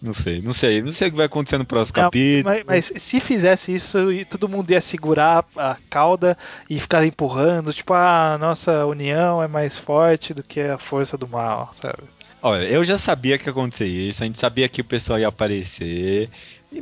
não 0.00 0.14
sei, 0.14 0.40
não 0.40 0.52
sei. 0.52 0.82
Não 0.82 0.92
sei 0.92 1.08
o 1.08 1.10
que 1.10 1.16
vai 1.16 1.26
acontecer 1.26 1.58
no 1.58 1.64
próximo 1.64 1.96
não, 1.96 2.04
capítulo. 2.04 2.54
Mas, 2.66 2.90
mas, 2.90 3.02
se 3.02 3.20
fizesse 3.20 3.74
isso, 3.74 3.98
todo 4.28 4.48
mundo 4.48 4.70
ia 4.70 4.80
segurar 4.80 5.44
a 5.56 5.76
cauda 5.88 6.36
e 6.68 6.78
ficar 6.78 7.04
empurrando. 7.04 7.72
Tipo, 7.72 7.94
a 7.94 8.38
nossa 8.38 8.86
união 8.86 9.42
é 9.42 9.48
mais 9.48 9.76
forte 9.76 10.32
do 10.32 10.42
que 10.42 10.60
a 10.60 10.78
força 10.78 11.16
do 11.18 11.28
mal, 11.28 11.70
sabe? 11.72 12.04
Olha, 12.42 12.64
eu 12.64 12.82
já 12.82 12.96
sabia 12.96 13.38
que 13.38 13.46
ia 13.46 13.50
acontecer 13.50 13.86
isso, 13.86 14.22
a 14.22 14.26
gente 14.26 14.38
sabia 14.38 14.68
que 14.68 14.80
o 14.80 14.84
pessoal 14.84 15.18
ia 15.18 15.28
aparecer. 15.28 16.28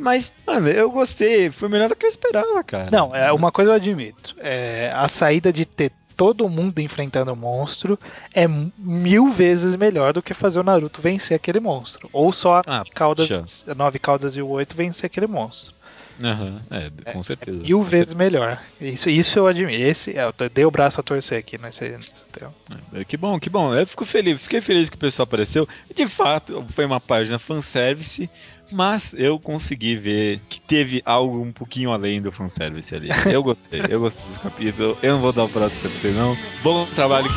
Mas, 0.00 0.34
mano, 0.46 0.68
eu 0.68 0.90
gostei, 0.90 1.50
foi 1.50 1.68
melhor 1.68 1.88
do 1.88 1.96
que 1.96 2.04
eu 2.04 2.10
esperava, 2.10 2.62
cara. 2.62 2.90
Não, 2.90 3.14
é 3.14 3.32
uma 3.32 3.50
coisa 3.50 3.70
eu 3.70 3.74
admito. 3.74 4.36
É, 4.38 4.92
a 4.94 5.08
saída 5.08 5.52
de 5.52 5.64
ter 5.64 5.90
todo 6.18 6.48
mundo 6.48 6.80
enfrentando 6.80 7.32
o 7.32 7.36
monstro 7.36 7.96
é 8.34 8.46
mil 8.76 9.28
vezes 9.28 9.76
melhor 9.76 10.12
do 10.12 10.20
que 10.20 10.34
fazer 10.34 10.58
o 10.58 10.64
Naruto 10.64 11.00
vencer 11.00 11.36
aquele 11.36 11.60
monstro. 11.60 12.08
Ou 12.12 12.32
só 12.32 12.56
a 12.56 12.62
ah, 12.66 12.84
caudas, 12.92 13.64
nove 13.76 14.00
caudas 14.00 14.36
e 14.36 14.42
o 14.42 14.48
oito 14.48 14.76
vencer 14.76 15.06
aquele 15.06 15.28
monstro. 15.28 15.77
Uhum, 16.20 16.56
é, 16.70 17.12
com 17.12 17.22
certeza. 17.22 17.58
É 17.58 17.62
mil 17.62 17.82
vezes 17.82 18.14
melhor. 18.14 18.60
Isso, 18.80 19.08
isso 19.08 19.38
eu 19.38 19.46
admiro. 19.46 19.80
Esse, 19.80 20.16
é, 20.16 20.24
eu 20.24 20.50
dei 20.52 20.64
o 20.64 20.70
braço 20.70 21.00
a 21.00 21.02
torcer 21.02 21.38
aqui 21.38 21.56
nesse, 21.58 21.88
nesse 21.88 22.24
tema. 22.32 22.52
É, 22.92 23.04
que 23.04 23.16
bom, 23.16 23.38
que 23.38 23.48
bom. 23.48 23.74
Eu 23.74 23.86
fico 23.86 24.04
feliz, 24.04 24.40
fiquei 24.40 24.60
feliz 24.60 24.90
que 24.90 24.96
o 24.96 24.98
pessoal 24.98 25.24
apareceu. 25.24 25.68
De 25.94 26.06
fato, 26.08 26.64
foi 26.70 26.84
uma 26.84 27.00
página 27.00 27.38
fanservice, 27.38 28.28
mas 28.70 29.14
eu 29.16 29.38
consegui 29.38 29.96
ver 29.96 30.40
que 30.48 30.60
teve 30.60 31.02
algo 31.04 31.40
um 31.40 31.52
pouquinho 31.52 31.90
além 31.92 32.20
do 32.20 32.32
fanservice 32.32 32.94
ali. 32.94 33.08
Eu 33.32 33.42
gostei, 33.42 33.82
eu 33.88 34.00
gostei 34.00 34.26
desse 34.26 34.40
capítulo. 34.40 34.98
Eu 35.02 35.14
não 35.14 35.20
vou 35.20 35.32
dar 35.32 35.44
o 35.44 35.48
prato 35.48 35.74
pra 35.80 35.88
você, 35.88 36.08
não. 36.10 36.36
Bom 36.62 36.86
trabalho 36.94 37.28
que. 37.28 37.36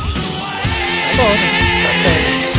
É 1.10 1.16
bom, 1.16 1.28
né? 1.28 1.82
Tá 1.82 1.94
certo. 1.94 2.51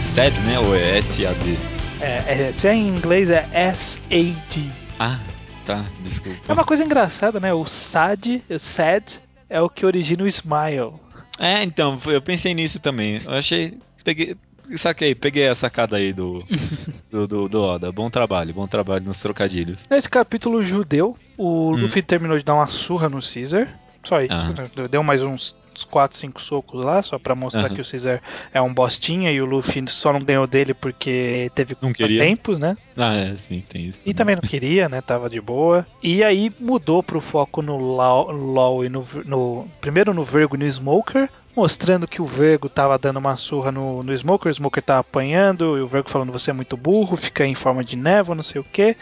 SAD, 0.00 0.40
né? 0.46 0.58
Ou 0.58 0.74
é 0.74 1.02
SAD? 1.02 1.58
É, 2.00 2.48
é, 2.48 2.52
se 2.56 2.66
é 2.66 2.74
em 2.74 2.88
inglês 2.88 3.28
é 3.28 3.46
SAD. 3.74 4.72
Ah, 4.98 5.20
tá, 5.66 5.84
desculpa. 6.00 6.40
É 6.48 6.52
uma 6.54 6.64
coisa 6.64 6.82
engraçada, 6.82 7.38
né? 7.38 7.52
O 7.52 7.66
SAD, 7.66 8.42
o 8.48 8.58
SAD, 8.58 9.20
é 9.50 9.60
o 9.60 9.68
que 9.68 9.84
origina 9.84 10.24
o 10.24 10.26
Smile. 10.26 10.94
É, 11.38 11.62
então, 11.62 11.98
eu 12.06 12.22
pensei 12.22 12.54
nisso 12.54 12.80
também. 12.80 13.20
Eu 13.26 13.32
achei. 13.34 13.76
Peguei, 14.02 14.34
saquei, 14.78 15.14
peguei 15.14 15.48
a 15.48 15.54
sacada 15.54 15.98
aí 15.98 16.10
do, 16.10 16.42
do, 17.12 17.28
do, 17.28 17.46
do, 17.46 17.62
Oda. 17.62 17.92
Bom 17.92 18.08
trabalho, 18.08 18.54
bom 18.54 18.66
trabalho 18.66 19.04
nos 19.04 19.20
trocadilhos. 19.20 19.86
Nesse 19.90 20.08
capítulo 20.08 20.62
judeu, 20.62 21.14
o 21.36 21.72
hum. 21.72 21.76
Luffy 21.76 22.00
terminou 22.00 22.38
de 22.38 22.42
dar 22.42 22.54
uma 22.54 22.68
surra 22.68 23.10
no 23.10 23.20
Caesar. 23.20 23.68
Só 24.02 24.22
isso, 24.22 24.32
ah. 24.32 24.62
né? 24.62 24.88
Deu 24.90 25.02
mais 25.02 25.22
uns 25.22 25.54
uns 25.78 25.84
4, 25.84 26.18
5 26.18 26.40
socos 26.40 26.84
lá, 26.84 27.00
só 27.02 27.18
pra 27.18 27.34
mostrar 27.34 27.68
uhum. 27.68 27.76
que 27.76 27.80
o 27.80 27.88
Caesar 27.88 28.20
é 28.52 28.60
um 28.60 28.74
bostinha 28.74 29.30
e 29.30 29.40
o 29.40 29.46
Luffy 29.46 29.84
só 29.88 30.12
não 30.12 30.20
ganhou 30.20 30.46
dele 30.46 30.74
porque 30.74 31.50
teve 31.54 31.76
não 31.80 31.92
queria. 31.92 32.20
tempos, 32.20 32.58
né? 32.58 32.76
Ah, 32.96 33.14
é, 33.14 33.34
sim, 33.36 33.62
tem 33.68 33.86
isso. 33.86 34.00
Também. 34.00 34.10
E 34.10 34.14
também 34.14 34.36
não 34.36 34.42
queria, 34.42 34.88
né? 34.88 35.00
Tava 35.00 35.30
de 35.30 35.40
boa. 35.40 35.86
E 36.02 36.24
aí 36.24 36.52
mudou 36.58 37.02
pro 37.02 37.20
foco 37.20 37.62
no 37.62 37.76
LOL, 37.76 38.32
LOL 38.32 38.84
e 38.84 38.88
no, 38.88 39.06
no. 39.24 39.68
Primeiro 39.80 40.12
no 40.12 40.24
Vergo 40.24 40.56
e 40.56 40.58
no 40.58 40.66
Smoker, 40.66 41.28
mostrando 41.54 42.08
que 42.08 42.20
o 42.20 42.26
Vergo 42.26 42.68
tava 42.68 42.98
dando 42.98 43.18
uma 43.18 43.36
surra 43.36 43.70
no, 43.70 44.02
no 44.02 44.16
Smoker, 44.16 44.50
o 44.50 44.54
Smoker 44.54 44.82
tá 44.82 44.98
apanhando, 44.98 45.78
e 45.78 45.80
o 45.80 45.86
Vergo 45.86 46.10
falando 46.10 46.32
você 46.32 46.50
é 46.50 46.54
muito 46.54 46.76
burro, 46.76 47.16
fica 47.16 47.46
em 47.46 47.54
forma 47.54 47.84
de 47.84 47.96
névoa, 47.96 48.34
não 48.34 48.42
sei 48.42 48.60
o 48.60 48.64
que. 48.64 48.96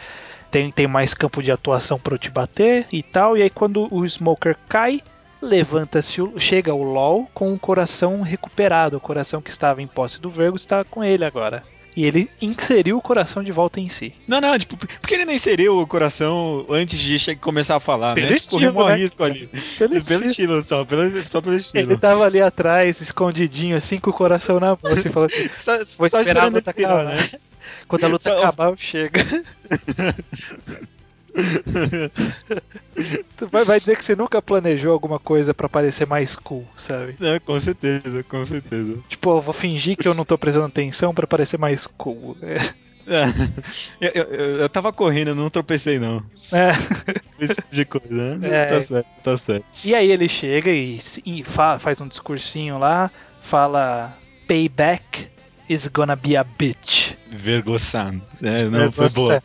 Tem, 0.51 0.71
tem 0.71 0.87
mais 0.87 1.13
campo 1.13 1.43
de 1.43 1.51
atuação 1.51 1.99
para 1.99 2.15
eu 2.15 2.19
te 2.19 2.31
bater 2.31 2.87
e 2.93 3.03
tal. 3.03 3.37
E 3.37 3.43
aí 3.43 3.51
quando 3.51 3.93
o 3.93 4.07
Smoker 4.07 4.57
cai, 4.69 5.01
levanta-se, 5.41 6.21
chega 6.39 6.75
o 6.75 6.83
LOL 6.83 7.29
com 7.33 7.53
o 7.53 7.59
coração 7.59 8.21
recuperado. 8.23 8.97
O 8.97 9.01
coração 9.01 9.41
que 9.41 9.51
estava 9.51 9.83
em 9.83 9.87
posse 9.87 10.21
do 10.21 10.31
Vergo 10.31 10.57
está 10.57 10.85
com 10.85 11.03
ele 11.05 11.25
agora. 11.25 11.63
E 11.97 12.05
ele 12.05 12.31
inseriu 12.43 12.99
o 12.99 13.01
coração 13.01 13.43
de 13.43 13.51
volta 13.51 13.81
em 13.81 13.89
si. 13.89 14.13
Não, 14.29 14.39
não, 14.39 14.59
tipo, 14.59 14.77
por 14.77 14.87
que 14.87 15.15
ele 15.15 15.25
não 15.25 15.33
inseriu 15.33 15.79
o 15.79 15.87
coração 15.87 16.67
antes 16.69 16.99
de 16.99 17.37
começar 17.37 17.77
a 17.77 17.81
falar, 17.81 18.15
pelo 18.15 18.29
né? 18.29 18.37
Estilo, 18.37 18.71
Correu 18.75 18.85
um 18.85 18.89
né? 18.89 18.97
risco 18.97 19.25
ali. 19.25 19.47
Pelo, 19.79 19.89
pelo 19.89 19.99
estilo. 19.99 20.25
estilo, 20.25 20.63
só, 20.63 20.85
pelo, 20.85 21.27
só 21.27 21.41
pelo 21.41 21.57
estilo. 21.57 21.93
Ele 21.93 21.99
tava 21.99 22.27
ali 22.27 22.43
atrás, 22.43 23.01
escondidinho, 23.01 23.75
assim, 23.75 23.99
com 23.99 24.11
o 24.11 24.13
coração 24.13 24.61
na 24.61 24.67
mão, 24.67 24.79
assim, 24.85 25.09
falou 25.09 25.25
assim, 25.25 25.49
só, 25.59 25.73
vou 25.97 26.07
esperar 26.07 26.45
a 26.45 26.49
luta 26.49 26.71
acabar. 26.71 27.05
Né? 27.07 27.31
Quando 27.89 28.05
a 28.05 28.09
luta 28.09 28.31
só... 28.31 28.39
acabar, 28.41 28.69
eu 28.69 28.77
chego. 28.77 29.15
tu 33.37 33.47
vai, 33.49 33.65
vai, 33.65 33.81
dizer 33.81 33.97
que 33.97 34.05
você 34.05 34.17
nunca 34.17 34.41
planejou 34.41 34.93
alguma 34.93 35.19
coisa 35.19 35.53
para 35.53 35.69
parecer 35.69 36.07
mais 36.07 36.37
cool, 36.37 36.67
sabe? 36.77 37.17
É, 37.21 37.39
com 37.39 37.59
certeza, 37.61 38.23
com 38.25 38.45
certeza. 38.45 38.99
Tipo, 39.09 39.37
eu 39.37 39.41
vou 39.41 39.55
fingir 39.55 39.97
que 39.97 40.09
eu 40.09 40.15
não 40.15 40.25
tô 40.25 40.39
prestando 40.39 40.67
atenção 40.67 41.15
para 41.15 41.27
parecer 41.27 41.59
mais 41.59 41.87
cool. 41.87 42.37
É. 42.43 42.57
É. 43.07 43.27
Eu, 44.01 44.25
eu, 44.25 44.57
eu, 44.63 44.69
tava 44.69 44.93
correndo, 44.93 45.29
eu 45.29 45.35
não 45.35 45.49
tropecei, 45.49 45.99
não. 45.99 46.23
É. 46.51 46.71
Esse 47.39 47.55
tipo 47.55 47.75
de 47.75 47.85
coisa, 47.85 48.37
né? 48.37 48.49
É. 48.49 48.67
Tá 48.67 48.81
certo, 48.81 49.09
tá 49.23 49.37
certo. 49.37 49.65
E 49.85 49.95
aí 49.95 50.11
ele 50.11 50.29
chega 50.29 50.71
e, 50.71 50.99
e 51.25 51.45
faz 51.45 52.01
um 52.01 52.09
discursinho 52.09 52.79
lá, 52.79 53.11
fala 53.41 54.17
payback 54.49 55.29
is 55.69 55.89
gonna 55.89 56.17
be 56.17 56.37
a 56.37 56.45
bitch. 56.45 57.15
Vergoçando. 57.31 58.23
É, 58.43 58.65
não, 58.65 58.91
foi 58.93 59.09
boa, 59.11 59.43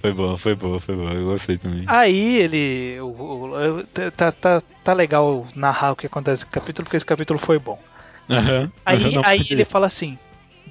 foi 0.00 0.12
boa, 0.12 0.38
foi 0.38 0.54
boa, 0.54 0.80
foi 0.80 0.96
boa, 0.96 1.12
eu 1.12 1.24
gostei 1.26 1.58
também. 1.58 1.84
Aí 1.86 2.38
ele. 2.38 3.00
O, 3.00 3.06
o, 3.06 3.84
tá, 4.16 4.32
tá, 4.32 4.62
tá 4.84 4.92
legal 4.92 5.46
narrar 5.54 5.92
o 5.92 5.96
que 5.96 6.06
acontece 6.06 6.44
no 6.44 6.50
capítulo, 6.50 6.84
porque 6.84 6.96
esse 6.96 7.06
capítulo 7.06 7.38
foi 7.38 7.58
bom. 7.58 7.78
Uhum. 8.28 8.70
Aí, 8.86 9.14
não, 9.14 9.22
aí 9.24 9.44
ele 9.50 9.64
fala 9.64 9.86
assim: 9.86 10.18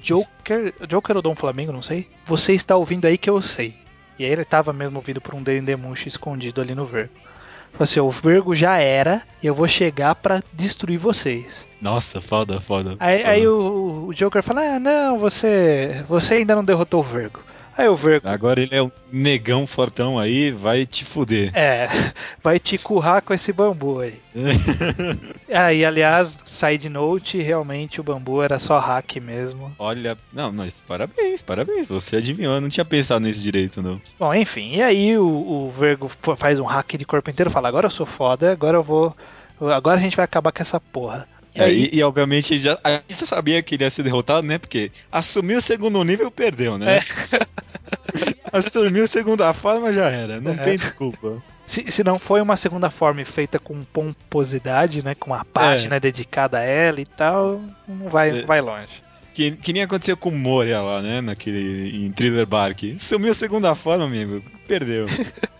Joker. 0.00 0.74
Joker 0.88 1.16
ou 1.16 1.22
Dom 1.22 1.34
Flamengo, 1.34 1.72
não 1.72 1.82
sei. 1.82 2.08
Você 2.24 2.54
está 2.54 2.76
ouvindo 2.76 3.06
aí 3.06 3.18
que 3.18 3.28
eu 3.28 3.40
sei. 3.42 3.74
E 4.18 4.24
aí 4.24 4.30
ele 4.30 4.44
tava 4.44 4.72
mesmo 4.72 4.96
ouvido 4.96 5.20
por 5.20 5.34
um 5.34 5.42
Dendemushi 5.42 6.08
escondido 6.08 6.60
ali 6.60 6.74
no 6.74 6.84
verbo. 6.84 7.12
Assim, 7.78 8.00
o 8.00 8.10
Vergo 8.10 8.54
já 8.54 8.78
era 8.78 9.22
e 9.42 9.46
eu 9.46 9.54
vou 9.54 9.66
chegar 9.66 10.14
para 10.14 10.42
destruir 10.52 10.98
vocês. 10.98 11.66
Nossa, 11.80 12.20
foda, 12.20 12.60
foda. 12.60 12.96
Aí, 13.00 13.18
foda. 13.18 13.30
aí 13.30 13.48
o, 13.48 14.06
o, 14.08 14.14
Joker 14.14 14.42
fala, 14.42 14.76
ah, 14.76 14.80
não, 14.80 15.18
você, 15.18 16.04
você 16.08 16.34
ainda 16.34 16.54
não 16.54 16.64
derrotou 16.64 17.00
o 17.00 17.04
Vergo. 17.04 17.40
Aí 17.80 17.88
o 17.88 17.96
Vergo... 17.96 18.28
Agora 18.28 18.60
ele 18.60 18.74
é 18.74 18.82
um 18.82 18.90
negão 19.10 19.66
fortão 19.66 20.18
aí, 20.18 20.50
vai 20.50 20.84
te 20.84 21.02
fuder. 21.02 21.50
É, 21.56 21.88
vai 22.42 22.58
te 22.58 22.76
currar 22.76 23.22
com 23.22 23.32
esse 23.32 23.54
bambu 23.54 24.00
aí. 24.00 24.20
aí, 25.50 25.82
aliás, 25.86 26.42
side 26.44 26.90
note, 26.90 27.40
realmente 27.40 27.98
o 27.98 28.04
bambu 28.04 28.42
era 28.42 28.58
só 28.58 28.78
hack 28.78 29.16
mesmo. 29.16 29.74
Olha, 29.78 30.18
não, 30.30 30.52
mas 30.52 30.82
parabéns, 30.82 31.40
parabéns, 31.40 31.88
você 31.88 32.16
adivinhou, 32.16 32.54
eu 32.54 32.60
não 32.60 32.68
tinha 32.68 32.84
pensado 32.84 33.24
nesse 33.24 33.40
direito, 33.40 33.80
não. 33.80 33.98
Bom, 34.18 34.34
enfim, 34.34 34.74
e 34.74 34.82
aí 34.82 35.16
o, 35.16 35.24
o 35.26 35.70
Vergo 35.70 36.10
faz 36.36 36.60
um 36.60 36.66
hack 36.66 36.98
de 36.98 37.06
corpo 37.06 37.30
inteiro, 37.30 37.50
fala, 37.50 37.68
agora 37.68 37.86
eu 37.86 37.90
sou 37.90 38.04
foda, 38.04 38.52
agora 38.52 38.76
eu 38.76 38.82
vou... 38.82 39.16
Agora 39.74 39.96
a 39.96 40.02
gente 40.02 40.16
vai 40.18 40.24
acabar 40.26 40.52
com 40.52 40.60
essa 40.60 40.78
porra. 40.78 41.26
E, 41.54 41.60
aí... 41.60 41.90
e, 41.92 41.98
e, 41.98 42.02
obviamente 42.02 42.56
já, 42.56 42.78
a 42.84 43.00
gente 43.08 43.26
sabia 43.26 43.62
que 43.62 43.74
ele 43.74 43.84
ia 43.84 43.90
ser 43.90 44.02
derrotado, 44.02 44.46
né? 44.46 44.58
Porque 44.58 44.92
assumiu 45.10 45.58
o 45.58 45.62
segundo 45.62 46.02
nível 46.04 46.30
perdeu, 46.30 46.78
né? 46.78 46.98
É. 46.98 47.00
assumiu 48.52 49.04
a 49.04 49.08
segunda 49.08 49.52
forma 49.52 49.92
já 49.92 50.08
era, 50.08 50.40
não 50.40 50.52
é. 50.52 50.56
tem 50.56 50.76
desculpa. 50.76 51.42
Se, 51.66 51.84
se 51.88 52.02
não 52.02 52.18
foi 52.18 52.40
uma 52.40 52.56
segunda 52.56 52.90
forma 52.90 53.24
feita 53.24 53.58
com 53.58 53.84
pomposidade, 53.84 55.04
né? 55.04 55.14
Com 55.14 55.30
uma 55.30 55.44
página 55.44 55.96
é. 55.96 56.00
dedicada 56.00 56.58
a 56.58 56.64
ela 56.64 57.00
e 57.00 57.06
tal, 57.06 57.60
não 57.86 58.08
vai, 58.08 58.40
é. 58.40 58.42
vai 58.42 58.60
longe. 58.60 58.90
Que, 59.32 59.52
que 59.52 59.72
nem 59.72 59.82
aconteceu 59.82 60.16
com 60.16 60.32
Moria 60.32 60.80
lá, 60.82 61.00
né? 61.00 61.20
Naquele, 61.20 62.04
em 62.04 62.10
Thriller 62.10 62.46
Bark. 62.46 62.96
Sumiu 62.98 63.30
a 63.30 63.34
segunda 63.34 63.74
forma, 63.76 64.04
amigo. 64.04 64.42
Perdeu. 64.66 65.06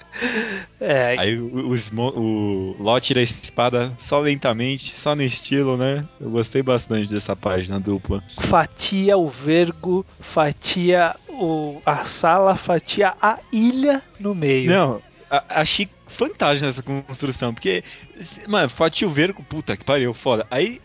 É. 0.80 1.16
Aí 1.18 1.38
o, 1.38 1.72
o, 1.72 2.18
o 2.18 2.82
Ló 2.82 2.98
tira 3.00 3.20
a 3.20 3.22
espada 3.22 3.96
só 3.98 4.20
lentamente, 4.20 4.98
só 4.98 5.14
no 5.14 5.22
estilo, 5.22 5.76
né? 5.76 6.06
Eu 6.20 6.30
gostei 6.30 6.62
bastante 6.62 7.10
dessa 7.10 7.36
página 7.36 7.78
dupla. 7.78 8.22
Fatia 8.38 9.16
o 9.16 9.28
vergo, 9.28 10.04
fatia 10.20 11.14
o, 11.28 11.80
a 11.84 12.04
sala, 12.04 12.56
fatia 12.56 13.14
a 13.20 13.38
ilha 13.52 14.02
no 14.18 14.34
meio. 14.34 14.70
Não, 14.70 15.02
a, 15.30 15.60
achei 15.60 15.88
fantástico 16.06 16.66
nessa 16.66 16.82
construção, 16.82 17.54
porque, 17.54 17.84
mano, 18.48 18.68
fatia 18.68 19.06
o 19.06 19.10
vergo, 19.10 19.42
puta 19.42 19.76
que 19.76 19.84
pariu, 19.84 20.12
foda. 20.12 20.46
Aí 20.50 20.80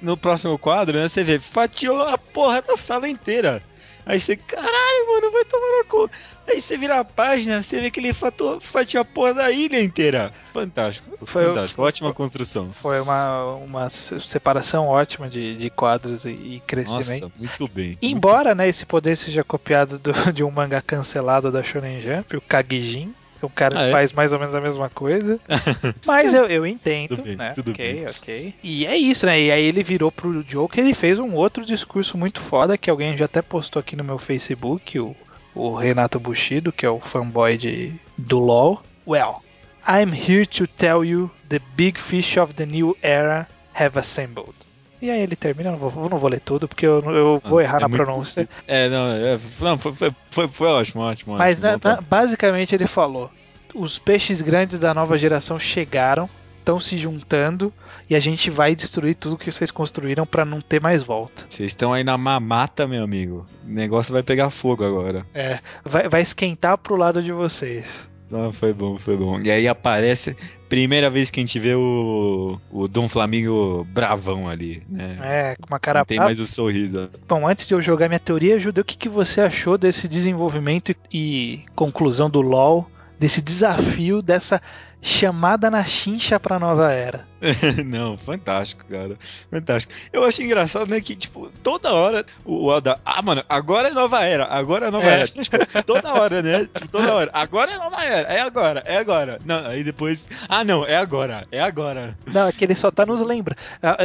no 0.00 0.16
próximo 0.16 0.58
quadro, 0.58 0.98
né, 0.98 1.08
você 1.08 1.24
vê, 1.24 1.38
fatiou 1.38 2.00
a 2.00 2.18
porra 2.18 2.60
da 2.62 2.76
sala 2.76 3.08
inteira. 3.08 3.62
Aí 4.04 4.18
você, 4.18 4.36
caralho, 4.36 5.06
mano, 5.08 5.30
vai 5.30 5.44
tomar 5.44 5.78
na 5.78 5.84
cu. 5.84 6.10
Aí 6.46 6.60
você 6.60 6.76
vira 6.76 7.00
a 7.00 7.04
página, 7.04 7.62
você 7.62 7.80
vê 7.80 7.90
que 7.90 8.00
ele 8.00 8.12
fatou, 8.12 8.60
fatiou 8.60 9.02
a 9.02 9.04
porra 9.04 9.34
da 9.34 9.50
ilha 9.50 9.80
inteira. 9.80 10.32
Fantástico. 10.52 11.08
Foi, 11.24 11.46
fantástico. 11.46 11.76
Foi, 11.76 11.88
ótima 11.88 12.12
construção. 12.12 12.70
Foi 12.72 13.00
uma, 13.00 13.54
uma 13.54 13.88
separação 13.88 14.86
ótima 14.86 15.28
de, 15.28 15.56
de 15.56 15.70
quadros 15.70 16.24
e, 16.24 16.30
e 16.30 16.62
crescimento. 16.66 17.22
Nossa, 17.22 17.32
muito 17.38 17.68
bem. 17.68 17.96
Embora, 18.02 18.50
muito 18.50 18.58
né, 18.58 18.68
esse 18.68 18.84
poder 18.84 19.16
seja 19.16 19.42
copiado 19.42 19.98
do, 19.98 20.12
de 20.32 20.44
um 20.44 20.50
mangá 20.50 20.82
cancelado 20.82 21.50
da 21.50 21.62
Shonen 21.62 22.00
Jump, 22.02 22.36
o 22.36 22.40
Kagijin, 22.40 23.14
o 23.40 23.50
cara 23.50 23.80
ah, 23.80 23.88
é? 23.88 23.90
faz 23.90 24.12
mais 24.12 24.32
ou 24.32 24.38
menos 24.38 24.54
a 24.54 24.60
mesma 24.60 24.88
coisa. 24.88 25.40
Mas 26.06 26.32
eu, 26.32 26.46
eu 26.46 26.66
entendo, 26.66 27.16
tudo 27.16 27.22
bem, 27.22 27.36
né? 27.36 27.52
Tudo 27.54 27.70
ok, 27.70 27.94
bem. 27.94 28.06
ok. 28.06 28.54
E 28.62 28.86
é 28.86 28.96
isso, 28.96 29.26
né? 29.26 29.40
E 29.40 29.50
aí 29.50 29.64
ele 29.64 29.82
virou 29.82 30.12
pro 30.12 30.44
Joker 30.44 30.84
e 30.84 30.94
fez 30.94 31.18
um 31.18 31.34
outro 31.34 31.64
discurso 31.64 32.16
muito 32.16 32.40
foda 32.40 32.78
que 32.78 32.90
alguém 32.90 33.16
já 33.16 33.24
até 33.24 33.42
postou 33.42 33.80
aqui 33.80 33.96
no 33.96 34.04
meu 34.04 34.18
Facebook, 34.18 34.98
o, 34.98 35.16
o 35.54 35.74
Renato 35.74 36.18
Bushido, 36.18 36.72
que 36.72 36.86
é 36.86 36.90
o 36.90 37.00
fanboy 37.00 37.56
de, 37.56 37.92
do 38.16 38.38
LoL. 38.38 38.82
Well, 39.06 39.42
I'm 39.86 40.12
here 40.12 40.46
to 40.46 40.66
tell 40.66 41.04
you 41.04 41.30
the 41.48 41.60
big 41.76 41.98
fish 41.98 42.36
of 42.36 42.54
the 42.54 42.66
new 42.66 42.96
era 43.02 43.48
have 43.74 43.98
assembled. 43.98 44.54
E 45.00 45.10
aí 45.10 45.20
ele 45.20 45.34
termina, 45.34 45.70
eu 45.70 45.72
não 45.72 45.78
vou, 45.88 46.08
não 46.08 46.16
vou 46.16 46.30
ler 46.30 46.40
tudo, 46.40 46.68
porque 46.68 46.86
eu, 46.86 47.02
eu 47.10 47.42
vou 47.44 47.58
ah, 47.58 47.62
errar 47.62 47.78
é 47.78 47.80
na 47.80 47.88
pronúncia. 47.88 48.48
É, 48.68 48.88
não, 48.88 49.08
é, 49.08 49.40
não 49.60 49.76
foi, 49.76 49.92
foi, 49.94 50.14
foi, 50.30 50.48
foi, 50.48 50.68
ótimo, 50.68 51.02
ótimo. 51.02 51.36
Mas 51.36 51.58
ótimo, 51.62 51.80
na, 51.82 51.96
na, 51.96 52.00
basicamente 52.00 52.72
ele 52.72 52.86
falou: 52.86 53.28
os 53.74 53.98
peixes 53.98 54.40
grandes 54.40 54.78
da 54.78 54.94
nova 54.94 55.18
geração 55.18 55.58
chegaram, 55.58 56.30
estão 56.62 56.78
se 56.78 56.96
juntando 56.96 57.72
e 58.08 58.14
a 58.14 58.20
gente 58.20 58.50
vai 58.50 58.74
destruir 58.74 59.16
tudo 59.16 59.36
que 59.36 59.50
vocês 59.50 59.70
construíram 59.70 60.24
para 60.24 60.44
não 60.44 60.60
ter 60.60 60.80
mais 60.80 61.02
volta. 61.02 61.44
Vocês 61.50 61.72
estão 61.72 61.92
aí 61.92 62.04
na 62.04 62.16
mamata, 62.16 62.86
meu 62.86 63.02
amigo. 63.02 63.46
O 63.66 63.68
negócio 63.68 64.12
vai 64.12 64.22
pegar 64.22 64.50
fogo 64.50 64.84
agora. 64.84 65.26
É, 65.34 65.58
vai, 65.84 66.08
vai 66.08 66.22
esquentar 66.22 66.78
pro 66.78 66.96
lado 66.96 67.22
de 67.22 67.32
vocês. 67.32 68.08
Ah, 68.32 68.50
foi 68.52 68.72
bom, 68.72 68.96
foi 68.96 69.14
bom. 69.14 69.38
E 69.40 69.50
aí 69.50 69.68
aparece, 69.68 70.34
primeira 70.68 71.10
vez 71.10 71.30
que 71.30 71.38
a 71.38 71.42
gente 71.42 71.58
vê 71.58 71.74
o, 71.74 72.58
o 72.70 72.88
Dom 72.88 73.06
Flamingo 73.08 73.86
bravão 73.90 74.48
ali, 74.48 74.82
né? 74.88 75.18
É, 75.22 75.56
com 75.56 75.66
uma 75.66 75.78
cara 75.78 76.00
Não 76.00 76.06
tem 76.06 76.18
mais 76.18 76.40
o 76.40 76.46
sorriso. 76.46 77.10
Bom, 77.28 77.46
antes 77.46 77.66
de 77.66 77.74
eu 77.74 77.80
jogar 77.80 78.08
minha 78.08 78.18
teoria, 78.18 78.58
Judeu, 78.58 78.80
o 78.80 78.84
que, 78.84 78.96
que 78.96 79.08
você 79.08 79.42
achou 79.42 79.76
desse 79.76 80.08
desenvolvimento 80.08 80.92
e, 80.92 80.96
e 81.12 81.60
conclusão 81.74 82.30
do 82.30 82.40
LoL, 82.40 82.90
desse 83.20 83.42
desafio, 83.42 84.22
dessa 84.22 84.62
chamada 85.02 85.68
na 85.68 85.82
chincha 85.82 86.38
pra 86.38 86.60
nova 86.60 86.92
era. 86.92 87.26
Não, 87.84 88.16
fantástico, 88.16 88.84
cara. 88.88 89.18
Fantástico. 89.50 89.92
Eu 90.12 90.22
acho 90.22 90.40
engraçado, 90.40 90.88
né, 90.88 91.00
que, 91.00 91.16
tipo, 91.16 91.50
toda 91.60 91.92
hora 91.92 92.24
o 92.44 92.66
Oda, 92.66 93.00
ah, 93.04 93.20
mano, 93.20 93.42
agora 93.48 93.88
é 93.88 93.92
nova 93.92 94.24
era, 94.24 94.46
agora 94.46 94.86
é 94.86 94.90
nova 94.92 95.10
é. 95.10 95.14
era. 95.14 95.26
Tipo, 95.26 95.82
toda 95.84 96.14
hora, 96.14 96.40
né? 96.40 96.68
Tipo, 96.72 96.86
toda 96.86 97.12
hora. 97.12 97.30
Agora 97.34 97.72
é 97.72 97.76
nova 97.76 98.04
era, 98.04 98.28
é 98.32 98.40
agora, 98.40 98.82
é 98.86 98.96
agora. 98.96 99.40
Não, 99.44 99.66
aí 99.66 99.82
depois, 99.82 100.26
ah, 100.48 100.62
não, 100.62 100.86
é 100.86 100.94
agora, 100.94 101.48
é 101.50 101.60
agora. 101.60 102.16
Não, 102.26 102.46
é 102.46 102.52
que 102.52 102.64
ele 102.64 102.76
só 102.76 102.92
tá 102.92 103.04
nos 103.04 103.22
lembra. 103.22 103.56
Ah, 103.82 103.96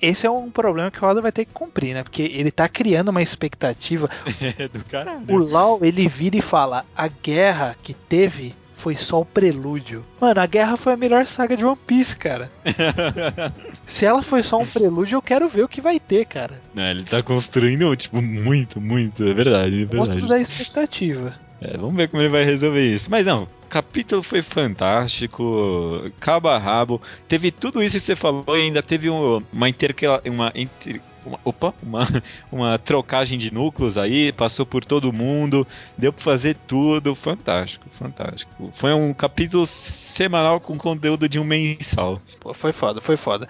esse 0.00 0.24
é 0.24 0.30
um 0.30 0.50
problema 0.50 0.90
que 0.90 1.04
o 1.04 1.08
Oda 1.08 1.20
vai 1.20 1.32
ter 1.32 1.46
que 1.46 1.52
cumprir, 1.52 1.94
né? 1.94 2.04
Porque 2.04 2.22
ele 2.22 2.52
tá 2.52 2.68
criando 2.68 3.08
uma 3.08 3.22
expectativa. 3.22 4.08
É 4.58 4.68
do 4.68 4.84
caralho. 4.84 5.24
O 5.28 5.36
Lau, 5.36 5.80
ele 5.82 6.08
vira 6.08 6.36
e 6.36 6.40
fala, 6.40 6.84
a 6.96 7.06
guerra 7.08 7.76
que 7.82 7.92
teve 7.92 8.54
foi 8.78 8.96
só 8.96 9.20
o 9.20 9.24
prelúdio. 9.24 10.04
Mano, 10.20 10.40
a 10.40 10.46
guerra 10.46 10.76
foi 10.76 10.92
a 10.92 10.96
melhor 10.96 11.26
saga 11.26 11.56
de 11.56 11.64
One 11.64 11.76
Piece, 11.84 12.16
cara. 12.16 12.50
Se 13.84 14.06
ela 14.06 14.22
foi 14.22 14.42
só 14.44 14.56
um 14.56 14.66
prelúdio, 14.66 15.16
eu 15.16 15.22
quero 15.22 15.48
ver 15.48 15.64
o 15.64 15.68
que 15.68 15.80
vai 15.80 15.98
ter, 15.98 16.24
cara. 16.24 16.62
É, 16.76 16.92
ele 16.92 17.02
tá 17.02 17.20
construindo, 17.20 17.94
tipo, 17.96 18.22
muito, 18.22 18.80
muito. 18.80 19.24
É 19.24 19.34
verdade, 19.34 19.74
é 19.74 19.78
verdade. 19.84 19.96
Monstro 19.96 20.28
da 20.28 20.38
expectativa. 20.38 21.34
É, 21.60 21.76
vamos 21.76 21.96
ver 21.96 22.08
como 22.08 22.22
ele 22.22 22.28
vai 22.30 22.44
resolver 22.44 22.94
isso. 22.94 23.10
Mas 23.10 23.26
não, 23.26 23.42
o 23.42 23.68
capítulo 23.68 24.22
foi 24.22 24.42
fantástico, 24.42 26.08
cabo 26.20 26.48
a 26.48 26.56
rabo. 26.56 27.02
Teve 27.26 27.50
tudo 27.50 27.82
isso 27.82 27.96
que 27.96 28.00
você 28.00 28.14
falou 28.14 28.56
e 28.56 28.62
ainda 28.62 28.80
teve 28.80 29.10
um, 29.10 29.42
uma, 29.52 29.68
intercala, 29.68 30.22
uma 30.24 30.52
inter, 30.54 31.00
uma, 31.28 31.40
opa, 31.44 31.74
uma, 31.82 32.06
uma 32.50 32.78
trocagem 32.78 33.38
de 33.38 33.52
núcleos 33.52 33.96
aí, 33.96 34.32
passou 34.32 34.66
por 34.66 34.84
todo 34.84 35.12
mundo, 35.12 35.66
deu 35.96 36.12
pra 36.12 36.22
fazer 36.22 36.56
tudo, 36.66 37.14
fantástico, 37.14 37.86
fantástico. 37.90 38.70
Foi 38.74 38.92
um 38.92 39.12
capítulo 39.12 39.66
semanal 39.66 40.60
com 40.60 40.76
conteúdo 40.76 41.28
de 41.28 41.38
um 41.38 41.44
mensal. 41.44 42.20
Pô, 42.40 42.52
foi 42.52 42.72
foda, 42.72 43.00
foi 43.00 43.16
foda. 43.16 43.48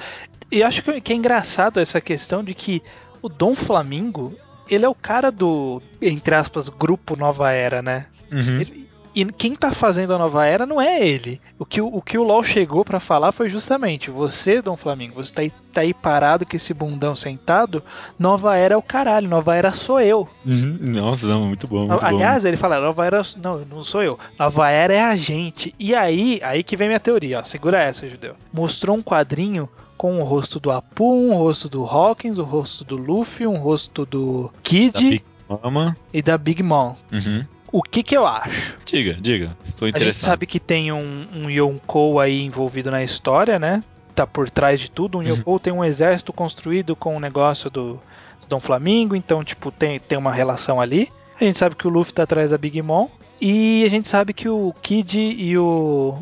E 0.51 0.63
acho 0.63 0.83
que 0.83 1.13
é 1.13 1.17
engraçado 1.17 1.79
essa 1.79 2.01
questão 2.01 2.43
de 2.43 2.55
que 2.55 2.83
o 3.21 3.29
Dom 3.29 3.55
Flamingo, 3.55 4.35
ele 4.69 4.85
é 4.85 4.89
o 4.89 4.95
cara 4.95 5.31
do, 5.31 5.83
entre 6.01 6.35
aspas, 6.35 6.69
grupo 6.69 7.17
Nova 7.17 7.51
Era, 7.53 7.83
né? 7.83 8.07
Uhum. 8.33 8.61
Ele, 8.61 8.88
e 9.19 9.25
quem 9.25 9.57
tá 9.57 9.73
fazendo 9.73 10.15
a 10.15 10.19
nova 10.19 10.47
era 10.47 10.65
não 10.65 10.81
é 10.81 11.05
ele. 11.05 11.41
O 11.59 11.67
que 11.67 11.81
o, 11.81 11.89
o, 11.89 12.01
que 12.01 12.17
o 12.17 12.23
LoL 12.23 12.45
chegou 12.45 12.85
para 12.85 13.01
falar 13.01 13.33
foi 13.33 13.49
justamente: 13.49 14.13
você, 14.13 14.63
Dom 14.63 14.77
Flamingo, 14.77 15.17
você 15.17 15.35
tá 15.35 15.43
aí, 15.43 15.53
tá 15.73 15.81
aí 15.81 15.93
parado 15.93 16.47
com 16.47 16.55
esse 16.55 16.73
bundão 16.73 17.17
sentado. 17.17 17.83
Nova 18.17 18.57
era 18.57 18.75
é 18.75 18.77
o 18.77 18.83
caralho, 18.83 19.29
nova 19.29 19.57
era 19.57 19.73
sou 19.73 20.01
eu. 20.01 20.29
Uhum. 20.47 20.79
Nossa, 20.83 21.27
não, 21.27 21.47
muito 21.47 21.67
bom. 21.67 21.89
Muito 21.89 22.07
Aliás, 22.07 22.45
bom. 22.45 22.49
ele 22.49 22.57
fala: 22.57 22.79
nova 22.79 23.05
era. 23.05 23.23
Não, 23.43 23.59
não 23.65 23.83
sou 23.83 24.05
eu. 24.05 24.17
Nova 24.39 24.71
era 24.71 24.95
é 24.95 25.03
a 25.03 25.17
gente. 25.17 25.75
E 25.81 25.97
aí, 25.97 26.41
aí 26.45 26.63
que 26.63 26.77
vem 26.77 26.87
minha 26.87 27.01
teoria, 27.01 27.41
ó. 27.41 27.43
Segura 27.43 27.83
essa, 27.83 28.09
judeu. 28.09 28.37
Mostrou 28.53 28.97
um 28.97 29.03
quadrinho 29.03 29.69
com 29.97 30.21
o 30.21 30.25
rosto 30.25 30.61
do 30.61 30.71
Apu, 30.71 31.13
um 31.13 31.35
rosto 31.35 31.69
do 31.69 31.85
Hawkins, 31.85 32.39
o 32.39 32.45
rosto 32.45 32.85
do 32.85 32.97
Luffy, 32.97 33.49
um 33.49 33.59
rosto 33.59 34.07
do 34.07 34.49
Kid. 34.63 34.93
Da 34.93 35.01
Big 35.01 35.25
Mama. 35.49 35.97
E 36.13 36.23
da 36.23 36.39
Big 36.39 36.63
Mom. 36.63 36.95
Uhum. 37.11 37.45
O 37.71 37.83
que 37.83 38.03
que 38.03 38.17
eu 38.17 38.27
acho? 38.27 38.77
Diga, 38.85 39.15
diga. 39.21 39.57
Estou 39.65 39.87
interessado. 39.87 40.09
A 40.09 40.13
gente 40.13 40.25
sabe 40.25 40.47
que 40.47 40.59
tem 40.59 40.91
um, 40.93 41.27
um 41.35 41.51
Yonkou 41.51 42.19
aí 42.19 42.43
envolvido 42.43 42.91
na 42.91 43.03
história, 43.03 43.59
né? 43.59 43.83
Tá 44.15 44.27
por 44.27 44.49
trás 44.51 44.81
de 44.81 44.91
tudo. 44.91 45.19
Um 45.19 45.21
uhum. 45.21 45.29
Yonkou 45.29 45.59
tem 45.59 45.73
um 45.73 45.85
exército 45.85 46.33
construído 46.33 46.97
com 46.97 47.15
o 47.15 47.17
um 47.17 47.21
negócio 47.21 47.71
do, 47.71 47.95
do 48.41 48.47
Dom 48.49 48.61
Flamingo, 48.61 49.15
então, 49.15 49.45
tipo, 49.45 49.71
tem, 49.71 49.99
tem 49.99 50.17
uma 50.19 50.33
relação 50.33 50.81
ali. 50.81 51.11
A 51.41 51.45
gente 51.45 51.59
sabe 51.59 51.77
que 51.77 51.87
o 51.87 51.91
Luffy 51.91 52.13
tá 52.13 52.23
atrás 52.25 52.51
da 52.51 52.59
Big 52.59 52.81
Mom. 52.83 53.09
E 53.41 53.85
a 53.85 53.89
gente 53.89 54.09
sabe 54.09 54.33
que 54.33 54.49
o 54.49 54.75
Kid 54.83 55.17
e 55.17 55.57
o, 55.57 55.65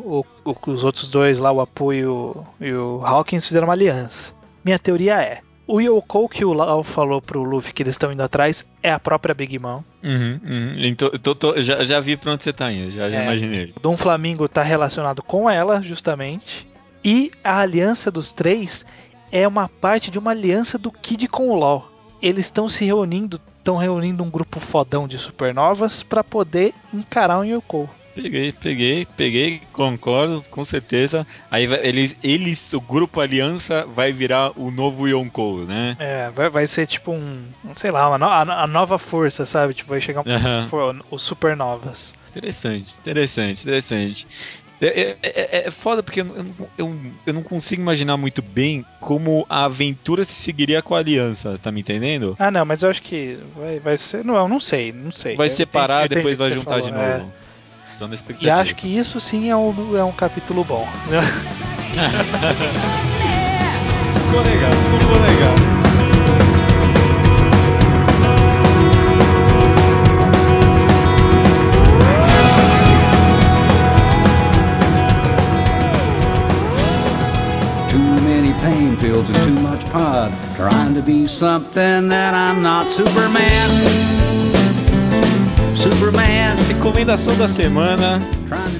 o, 0.05 0.26
o 0.44 0.70
os 0.70 0.84
outros 0.84 1.09
dois 1.09 1.38
lá, 1.38 1.51
o 1.51 1.62
Apu 1.62 1.92
e 1.92 2.05
o, 2.05 2.44
e 2.61 2.70
o 2.72 3.01
Hawkins, 3.03 3.47
fizeram 3.47 3.66
uma 3.66 3.72
aliança. 3.72 4.34
Minha 4.62 4.78
teoria 4.78 5.22
é: 5.22 5.40
o 5.67 5.81
Yoko 5.81 6.29
que 6.29 6.45
o 6.45 6.53
Lau 6.53 6.83
falou 6.83 7.21
pro 7.21 7.43
Luffy 7.43 7.73
que 7.73 7.83
eles 7.83 7.95
estão 7.95 8.12
indo 8.12 8.23
atrás 8.23 8.64
é 8.83 8.93
a 8.93 9.01
própria 9.01 9.35
Big 9.35 9.59
Mom. 9.59 9.83
Uhum, 10.03 10.41
uhum. 10.45 10.75
Então, 10.79 11.11
tô, 11.11 11.35
tô, 11.35 11.61
já, 11.61 11.85
já 11.85 11.99
vi 12.01 12.17
pra 12.17 12.33
onde 12.33 12.45
você 12.45 12.53
tá 12.53 12.71
indo, 12.71 12.91
já, 12.91 13.11
já 13.11 13.21
é, 13.21 13.25
imaginei. 13.25 13.75
Dom 13.83 13.97
Flamingo 13.97 14.49
tá 14.49 14.62
relacionado 14.62 15.23
com 15.23 15.51
ela, 15.51 15.83
justamente. 15.83 16.67
E 17.05 17.31
a 17.43 17.61
aliança 17.61 18.11
dos 18.11 18.33
três 18.33 18.87
é 19.31 19.47
uma 19.47 19.69
parte 19.69 20.11
de 20.11 20.19
uma 20.19 20.31
aliança 20.31 20.79
do 20.79 20.91
Kid 20.91 21.29
com 21.29 21.51
o 21.51 21.55
LoL. 21.55 21.91
Eles 22.23 22.47
estão 22.47 22.69
se 22.69 22.85
reunindo, 22.85 23.41
estão 23.59 23.77
reunindo 23.77 24.23
um 24.23 24.31
grupo 24.31 24.61
fodão 24.61 25.07
de 25.07 25.19
supernovas 25.19 26.03
para 26.03 26.25
poder 26.25 26.73
encarar 26.93 27.41
o 27.41 27.45
Yoko. 27.45 27.89
Peguei, 28.17 28.51
peguei, 28.51 29.07
peguei, 29.14 29.62
concordo, 29.75 30.43
com 30.51 30.64
certeza. 30.64 31.27
Aí 31.51 31.64
eles, 31.83 32.17
eles, 32.25 32.73
o 32.73 32.81
grupo 32.81 33.21
Aliança 33.21 33.87
vai 33.87 34.11
virar 34.11 34.59
o 34.59 34.71
novo 34.71 35.07
Yonkou, 35.07 35.67
né? 35.67 35.95
É, 35.99 36.31
vai, 36.31 36.49
vai 36.49 36.67
ser 36.67 36.87
tipo 36.87 37.12
um, 37.12 37.45
sei 37.77 37.91
lá, 37.91 38.09
uma 38.09 38.17
no, 38.17 38.25
a, 38.25 38.62
a, 38.62 38.67
nova 38.67 38.99
força, 38.99 39.45
sabe? 39.45 39.75
Tipo, 39.75 39.91
vai 39.91 40.01
chegar 40.01 40.23
um, 40.23 40.25
for, 40.69 40.97
os 41.11 41.23
supernovas. 41.23 42.14
Interessante, 42.31 42.95
interessante, 42.99 43.62
interessante. 43.62 44.27
É, 44.81 44.87
é, 44.87 45.17
é, 45.23 45.67
é, 45.67 45.71
foda 45.71 46.03
porque 46.03 46.21
eu, 46.21 46.55
eu, 46.77 47.01
eu, 47.27 47.35
não 47.35 47.43
consigo 47.43 47.81
imaginar 47.81 48.17
muito 48.17 48.43
bem 48.43 48.85
como 49.01 49.47
a 49.49 49.64
aventura 49.64 50.25
se 50.25 50.35
seguiria 50.35 50.83
com 50.83 50.95
a 50.95 50.99
aliança, 50.99 51.59
tá 51.62 51.71
me 51.73 51.81
entendendo? 51.81 52.37
Ah, 52.39 52.51
não, 52.51 52.64
mas 52.64 52.83
eu 52.83 52.91
acho 52.91 53.01
que 53.03 53.39
vai, 53.55 53.79
vai 53.79 53.97
ser. 53.99 54.25
Não, 54.25 54.37
eu 54.37 54.49
não 54.49 54.61
sei, 54.61 54.93
não 54.93 55.12
sei. 55.12 55.35
Vai 55.37 55.49
separar 55.49 56.07
e 56.07 56.09
depois 56.09 56.37
vai 56.37 56.53
juntar 56.53 56.81
falou, 56.81 56.87
de 56.87 56.93
novo. 56.93 57.33
É. 57.43 57.45
Tô 57.99 58.07
na 58.07 58.14
expectativa. 58.14 58.51
E 58.51 58.61
acho 58.61 58.74
que 58.74 58.86
isso 58.88 59.18
sim 59.20 59.51
é 59.51 59.57
um, 59.57 59.97
é 59.97 60.05
um 60.05 60.12
capítulo 60.12 60.64
bom. 60.64 60.86
ficou 64.26 64.42
legal, 64.42 64.72
ficou 64.72 65.16
legal. 65.22 65.76
pain 78.66 78.97
pills 78.97 79.28
and 79.28 79.44
too 79.44 79.62
much 79.62 79.84
pod. 79.90 80.32
Trying 80.57 80.94
to 80.94 81.03
be 81.03 81.26
something 81.26 82.09
that 82.09 82.34
I'm 82.34 82.62
not 82.62 82.90
Superman. 82.90 84.26
Superman. 85.93 86.57
Recomendação 86.66 87.39
da 87.39 87.47
semana 87.47 88.20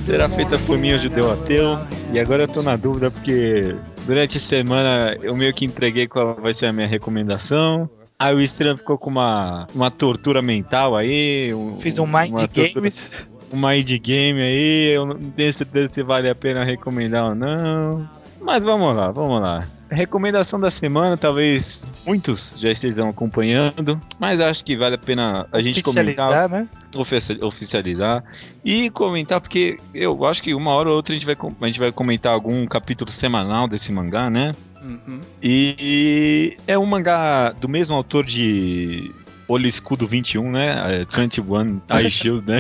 será 0.04 0.28
feita 0.28 0.59
por 0.61 0.76
mim, 0.76 0.92
o 0.92 0.98
judeu 0.98 1.30
ateu. 1.30 1.76
E 2.12 2.18
agora 2.18 2.44
eu 2.44 2.48
tô 2.48 2.62
na 2.62 2.74
dúvida 2.74 3.12
porque 3.12 3.76
durante 4.07 4.38
a 4.38 4.40
semana 4.40 5.16
eu 5.22 5.36
meio 5.36 5.54
que 5.54 5.64
entreguei 5.64 6.09
qual 6.09 6.34
vai 6.34 6.52
ser 6.52 6.66
a 6.66 6.72
minha 6.72 6.88
recomendação. 6.88 7.88
Aí 8.18 8.34
o 8.34 8.40
Estranho 8.40 8.76
ficou 8.76 8.98
com 8.98 9.11
uma, 9.11 9.68
uma 9.72 9.88
tortura 9.88 10.42
mental 10.42 10.96
aí. 10.96 11.54
Um, 11.54 11.78
Fiz 11.78 11.96
um 12.00 12.07
mind 12.07 12.34
games. 12.52 13.28
Um 13.52 13.57
mind 13.57 13.88
game 14.00 14.42
aí. 14.42 14.90
Eu 14.92 15.07
não 15.07 15.30
tenho 15.30 15.52
certeza 15.52 15.88
se 15.92 16.02
vale 16.02 16.28
a 16.28 16.34
pena 16.34 16.64
recomendar 16.64 17.28
ou 17.28 17.34
não. 17.36 18.09
Mas 18.40 18.64
vamos 18.64 18.96
lá, 18.96 19.12
vamos 19.12 19.40
lá. 19.40 19.64
Recomendação 19.89 20.59
da 20.59 20.70
semana, 20.70 21.16
talvez 21.16 21.87
muitos 22.05 22.59
já 22.59 22.70
estejam 22.70 23.09
acompanhando, 23.09 24.01
mas 24.18 24.41
acho 24.41 24.64
que 24.64 24.76
vale 24.76 24.97
a 24.97 24.99
pena 24.99 25.47
a 25.53 25.61
gente 25.61 25.82
comentar. 25.82 26.49
Né? 26.49 26.68
Oficializar 27.43 28.24
e 28.64 28.91
comentar, 28.91 29.41
porque 29.41 29.78
eu 29.95 30.24
acho 30.24 30.43
que 30.43 30.55
uma 30.55 30.72
hora 30.72 30.89
ou 30.89 30.97
outra 30.97 31.14
a 31.14 31.18
gente 31.18 31.26
vai, 31.26 31.37
a 31.61 31.66
gente 31.66 31.78
vai 31.78 31.93
comentar 31.93 32.32
algum 32.32 32.66
capítulo 32.66 33.11
semanal 33.11 33.68
desse 33.68 33.93
mangá, 33.93 34.28
né? 34.28 34.53
Uhum. 34.82 35.20
E 35.43 36.57
é 36.66 36.78
um 36.78 36.87
mangá 36.87 37.53
do 37.53 37.68
mesmo 37.68 37.95
autor 37.95 38.24
de 38.24 39.12
Olho 39.49 39.66
Escudo 39.66 40.07
21, 40.07 40.51
né? 40.51 41.03
É, 41.03 41.05
21 41.05 41.80
Eye 41.88 42.09
Shield, 42.11 42.47
né? 42.47 42.59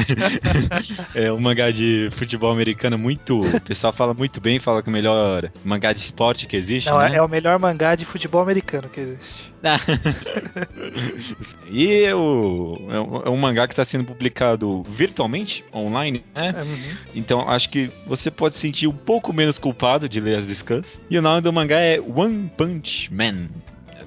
é 1.14 1.32
um 1.32 1.40
mangá 1.40 1.70
de 1.70 2.08
futebol 2.12 2.52
americano 2.52 2.96
muito. 2.96 3.40
O 3.40 3.60
pessoal 3.60 3.92
fala 3.92 4.14
muito 4.14 4.40
bem, 4.40 4.60
fala 4.60 4.82
que 4.82 4.88
é 4.88 4.90
o 4.90 4.92
melhor 4.92 5.50
mangá 5.64 5.92
de 5.92 6.00
esporte 6.00 6.46
que 6.46 6.56
existe. 6.56 6.88
Não, 6.88 6.98
né? 6.98 7.16
é 7.16 7.22
o 7.22 7.28
melhor 7.28 7.58
mangá 7.58 7.94
de 7.94 8.04
futebol 8.04 8.40
americano 8.40 8.88
que 8.88 9.00
existe. 9.00 9.56
e 11.68 12.04
é, 12.04 12.14
o, 12.14 12.78
é 13.24 13.30
um 13.30 13.36
mangá 13.36 13.66
que 13.66 13.72
está 13.72 13.84
sendo 13.84 14.04
publicado 14.04 14.82
virtualmente, 14.84 15.64
online, 15.74 16.24
né? 16.34 16.54
Uhum. 16.62 16.96
Então 17.14 17.48
acho 17.48 17.70
que 17.70 17.90
você 18.06 18.30
pode 18.30 18.54
sentir 18.54 18.86
um 18.86 18.92
pouco 18.92 19.32
menos 19.32 19.58
culpado 19.58 20.08
de 20.08 20.20
ler 20.20 20.36
as 20.36 20.44
scans. 20.44 21.04
E 21.10 21.18
o 21.18 21.22
nome 21.22 21.40
do 21.40 21.52
mangá 21.52 21.80
é 21.80 22.00
One 22.00 22.50
Punch 22.56 23.12
Man 23.12 23.48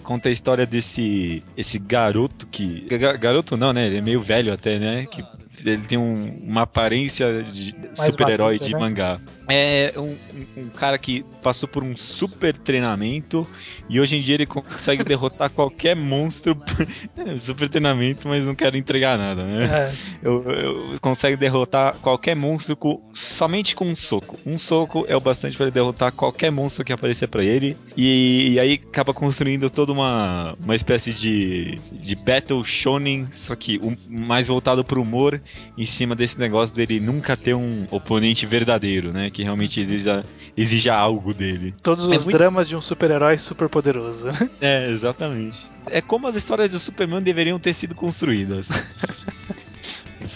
conta 0.10 0.28
a 0.28 0.32
história 0.32 0.66
desse 0.66 1.44
esse 1.56 1.78
garoto 1.78 2.48
que. 2.48 2.88
Garoto 3.20 3.56
não, 3.56 3.72
né? 3.72 3.86
Ele 3.86 3.98
é 3.98 4.02
meio 4.02 4.20
velho 4.20 4.52
até, 4.52 4.80
né? 4.80 5.06
Que 5.06 5.24
ele 5.66 5.82
tem 5.84 5.98
um, 5.98 6.40
uma 6.44 6.62
aparência 6.62 7.44
de 7.44 7.76
super-herói 7.94 8.60
de 8.60 8.74
né? 8.74 8.80
mangá. 8.80 9.20
É 9.48 9.94
um, 9.98 10.16
um, 10.56 10.70
cara 10.70 10.98
que 10.98 11.26
passou 11.42 11.68
por 11.68 11.84
um 11.84 11.98
super 11.98 12.56
treinamento 12.56 13.48
e 13.90 14.00
hoje 14.00 14.16
em 14.16 14.22
dia 14.22 14.36
ele 14.36 14.46
consegue 14.46 15.04
derrotar 15.06 15.50
qualquer 15.50 15.96
monstro. 15.96 16.56
super 17.40 17.68
treinamento, 17.68 18.28
mas 18.28 18.46
não 18.46 18.54
quero 18.54 18.78
entregar 18.78 19.18
nada, 19.18 19.44
né? 19.44 19.66
É. 19.66 19.92
Eu, 20.22 20.44
eu, 20.44 21.00
consegue 21.02 21.36
derrotar 21.36 21.96
qualquer 21.96 22.36
monstro 22.36 22.76
com, 22.76 23.02
somente 23.12 23.76
com 23.76 23.86
um 23.86 23.96
soco. 23.96 24.38
Um 24.46 24.58
soco 24.58 25.06
é 25.08 25.16
o 25.16 25.20
bastante 25.20 25.58
para 25.58 25.66
ele 25.66 25.74
derrotar 25.74 26.12
qualquer 26.12 26.52
monstro 26.52 26.84
que 26.86 26.94
aparecer 26.94 27.28
para 27.28 27.44
ele. 27.44 27.76
E, 27.98 28.54
e, 28.54 28.60
aí 28.60 28.74
acaba 28.74 29.14
construindo 29.14 29.70
toda 29.70 29.92
uma, 29.92 30.56
uma 30.60 30.76
espécie 30.76 31.14
de, 31.14 31.80
de 31.92 32.16
Battle 32.16 32.64
Shonen, 32.64 33.28
só 33.32 33.56
que 33.56 33.80
um, 33.80 33.96
mais 34.08 34.48
voltado 34.48 34.84
pro 34.84 35.02
humor 35.02 35.42
em 35.78 35.86
cima 35.86 36.16
desse 36.16 36.38
negócio 36.38 36.76
dele 36.76 37.00
nunca 37.00 37.38
ter 37.38 37.54
um 37.54 37.86
oponente 37.92 38.46
verdadeiro, 38.46 39.12
né? 39.14 39.30
Que 39.30 39.44
realmente 39.44 39.80
exija, 39.80 40.26
exija 40.56 40.96
algo 40.96 41.34
dele. 41.34 41.74
Todos 41.82 42.06
é 42.06 42.18
os 42.18 42.26
muito... 42.26 42.38
dramas 42.38 42.68
de 42.68 42.76
um 42.76 42.82
super-herói 42.82 43.38
super 43.38 43.70
poderoso. 43.70 44.28
Né? 44.28 44.50
É, 44.62 44.90
exatamente. 44.90 45.70
É 45.86 46.02
como 46.02 46.28
as 46.28 46.36
histórias 46.36 46.70
do 46.72 46.80
Superman 46.80 47.22
deveriam 47.22 47.60
ter 47.60 47.74
sido 47.74 47.96
construídas. 47.96 48.68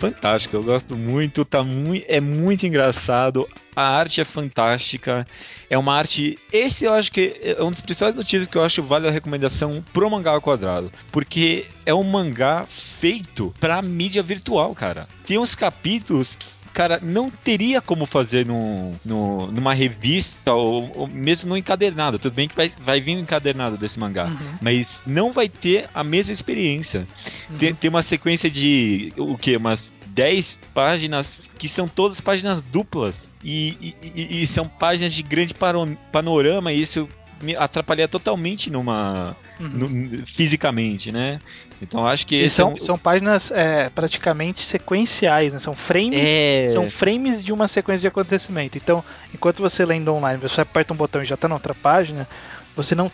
fantástico, 0.03 0.57
eu 0.57 0.63
gosto 0.63 0.97
muito, 0.97 1.45
tá 1.45 1.63
muito, 1.63 2.03
é 2.09 2.19
muito 2.19 2.65
engraçado, 2.65 3.47
a 3.73 3.87
arte 3.87 4.19
é 4.19 4.25
fantástica, 4.25 5.25
é 5.69 5.77
uma 5.77 5.95
arte, 5.95 6.37
esse 6.51 6.83
eu 6.83 6.93
acho 6.93 7.09
que 7.09 7.39
é 7.41 7.63
um 7.63 7.71
dos 7.71 7.79
principais 7.79 8.13
motivos 8.13 8.49
que 8.49 8.57
eu 8.57 8.63
acho 8.63 8.83
vale 8.83 9.07
a 9.07 9.11
recomendação 9.11 9.81
pro 9.93 10.09
mangá 10.09 10.31
ao 10.31 10.41
quadrado, 10.41 10.91
porque 11.09 11.67
é 11.85 11.93
um 11.93 12.03
mangá 12.03 12.65
feito 12.67 13.55
pra 13.61 13.81
mídia 13.81 14.21
virtual, 14.21 14.75
cara. 14.75 15.07
Tem 15.25 15.37
uns 15.37 15.55
capítulos 15.55 16.37
cara, 16.73 16.99
não 17.01 17.29
teria 17.29 17.79
como 17.81 18.05
fazer 18.05 18.45
no, 18.45 18.91
no, 19.05 19.51
numa 19.51 19.73
revista 19.73 20.53
ou, 20.53 20.91
ou, 20.95 21.07
mesmo 21.07 21.49
no 21.49 21.57
encadernado. 21.57 22.17
Tudo 22.17 22.33
bem 22.33 22.47
que 22.47 22.55
vai, 22.55 22.69
vai 22.81 22.99
vir 22.99 23.15
um 23.15 23.19
encadernado 23.19 23.77
desse 23.77 23.99
mangá, 23.99 24.25
uhum. 24.25 24.57
mas 24.59 25.03
não 25.05 25.31
vai 25.31 25.47
ter 25.47 25.89
a 25.93 26.03
mesma 26.03 26.33
experiência. 26.33 27.07
Uhum. 27.49 27.57
Tem, 27.57 27.75
tem 27.75 27.89
uma 27.89 28.01
sequência 28.01 28.49
de 28.49 29.13
o 29.17 29.37
que? 29.37 29.55
Umas 29.55 29.93
10 30.07 30.59
páginas 30.73 31.49
que 31.57 31.67
são 31.67 31.87
todas 31.87 32.21
páginas 32.21 32.61
duplas 32.61 33.31
e, 33.43 33.95
e, 34.01 34.43
e 34.43 34.47
são 34.47 34.67
páginas 34.67 35.13
de 35.13 35.23
grande 35.23 35.55
panorama 36.11 36.71
e 36.71 36.81
isso 36.81 37.07
me 37.41 37.55
atrapalha 37.55 38.07
totalmente 38.07 38.69
numa 38.69 39.35
uhum. 39.59 39.69
no, 39.69 40.27
fisicamente, 40.27 41.11
né? 41.11 41.39
Então 41.81 42.07
acho 42.07 42.25
que 42.25 42.49
são, 42.49 42.71
é 42.71 42.73
um... 42.73 42.77
são 42.77 42.97
páginas 42.97 43.51
é, 43.51 43.89
praticamente 43.89 44.61
sequenciais, 44.63 45.53
né? 45.53 45.59
São 45.59 45.75
frames, 45.75 46.33
é... 46.33 46.67
são 46.69 46.89
frames 46.89 47.43
de 47.43 47.51
uma 47.51 47.67
sequência 47.67 48.01
de 48.01 48.07
acontecimento. 48.07 48.77
Então, 48.77 49.03
enquanto 49.33 49.61
você 49.61 49.85
lendo 49.85 50.13
online, 50.13 50.39
você 50.39 50.61
aperta 50.61 50.93
um 50.93 50.97
botão 50.97 51.21
e 51.21 51.25
já 51.25 51.35
está 51.35 51.47
na 51.47 51.55
outra 51.55 51.73
página, 51.73 52.27
você 52.75 52.95
não 52.95 53.11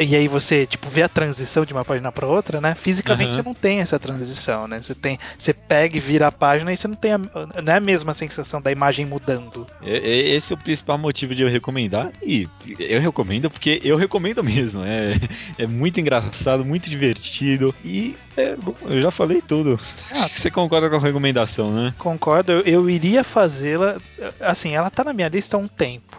e 0.00 0.14
aí 0.14 0.28
você 0.28 0.66
tipo 0.66 0.88
vê 0.88 1.02
a 1.02 1.08
transição 1.08 1.64
de 1.64 1.72
uma 1.72 1.84
página 1.84 2.12
para 2.12 2.26
outra, 2.26 2.60
né? 2.60 2.74
Fisicamente 2.74 3.28
uhum. 3.28 3.32
você 3.32 3.42
não 3.42 3.54
tem 3.54 3.80
essa 3.80 3.98
transição, 3.98 4.68
né? 4.68 4.82
Você 4.82 4.94
tem, 4.94 5.18
você 5.38 5.52
pega 5.52 5.96
e 5.96 6.00
vira 6.00 6.26
a 6.26 6.32
página 6.32 6.72
e 6.72 6.76
você 6.76 6.88
não 6.88 6.94
tem 6.94 7.12
a, 7.12 7.18
não 7.18 7.72
é 7.72 7.76
a 7.76 7.80
mesma 7.80 8.12
sensação 8.12 8.60
da 8.60 8.70
imagem 8.70 9.06
mudando. 9.06 9.66
Esse 9.82 10.52
é 10.52 10.56
o 10.56 10.58
principal 10.58 10.98
motivo 10.98 11.34
de 11.34 11.42
eu 11.42 11.48
recomendar 11.48 12.12
e 12.22 12.48
eu 12.78 13.00
recomendo 13.00 13.50
porque 13.50 13.80
eu 13.82 13.96
recomendo 13.96 14.42
mesmo. 14.44 14.82
É, 14.84 15.14
é 15.58 15.66
muito 15.66 16.00
engraçado, 16.00 16.64
muito 16.64 16.90
divertido 16.90 17.74
e 17.84 18.16
é, 18.36 18.56
eu 18.82 19.00
já 19.00 19.10
falei 19.10 19.42
tudo. 19.42 19.78
Ah, 20.12 20.24
Acho 20.24 20.34
que 20.34 20.40
você 20.40 20.50
concorda 20.50 20.88
com 20.88 20.96
a 20.96 21.00
recomendação, 21.00 21.72
né? 21.72 21.94
Concordo. 21.98 22.52
Eu, 22.52 22.60
eu 22.60 22.90
iria 22.90 23.24
fazê-la. 23.24 23.96
Assim, 24.40 24.74
ela 24.74 24.90
tá 24.90 25.04
na 25.04 25.12
minha 25.12 25.28
lista 25.28 25.56
há 25.56 25.60
um 25.60 25.68
tempo 25.68 26.16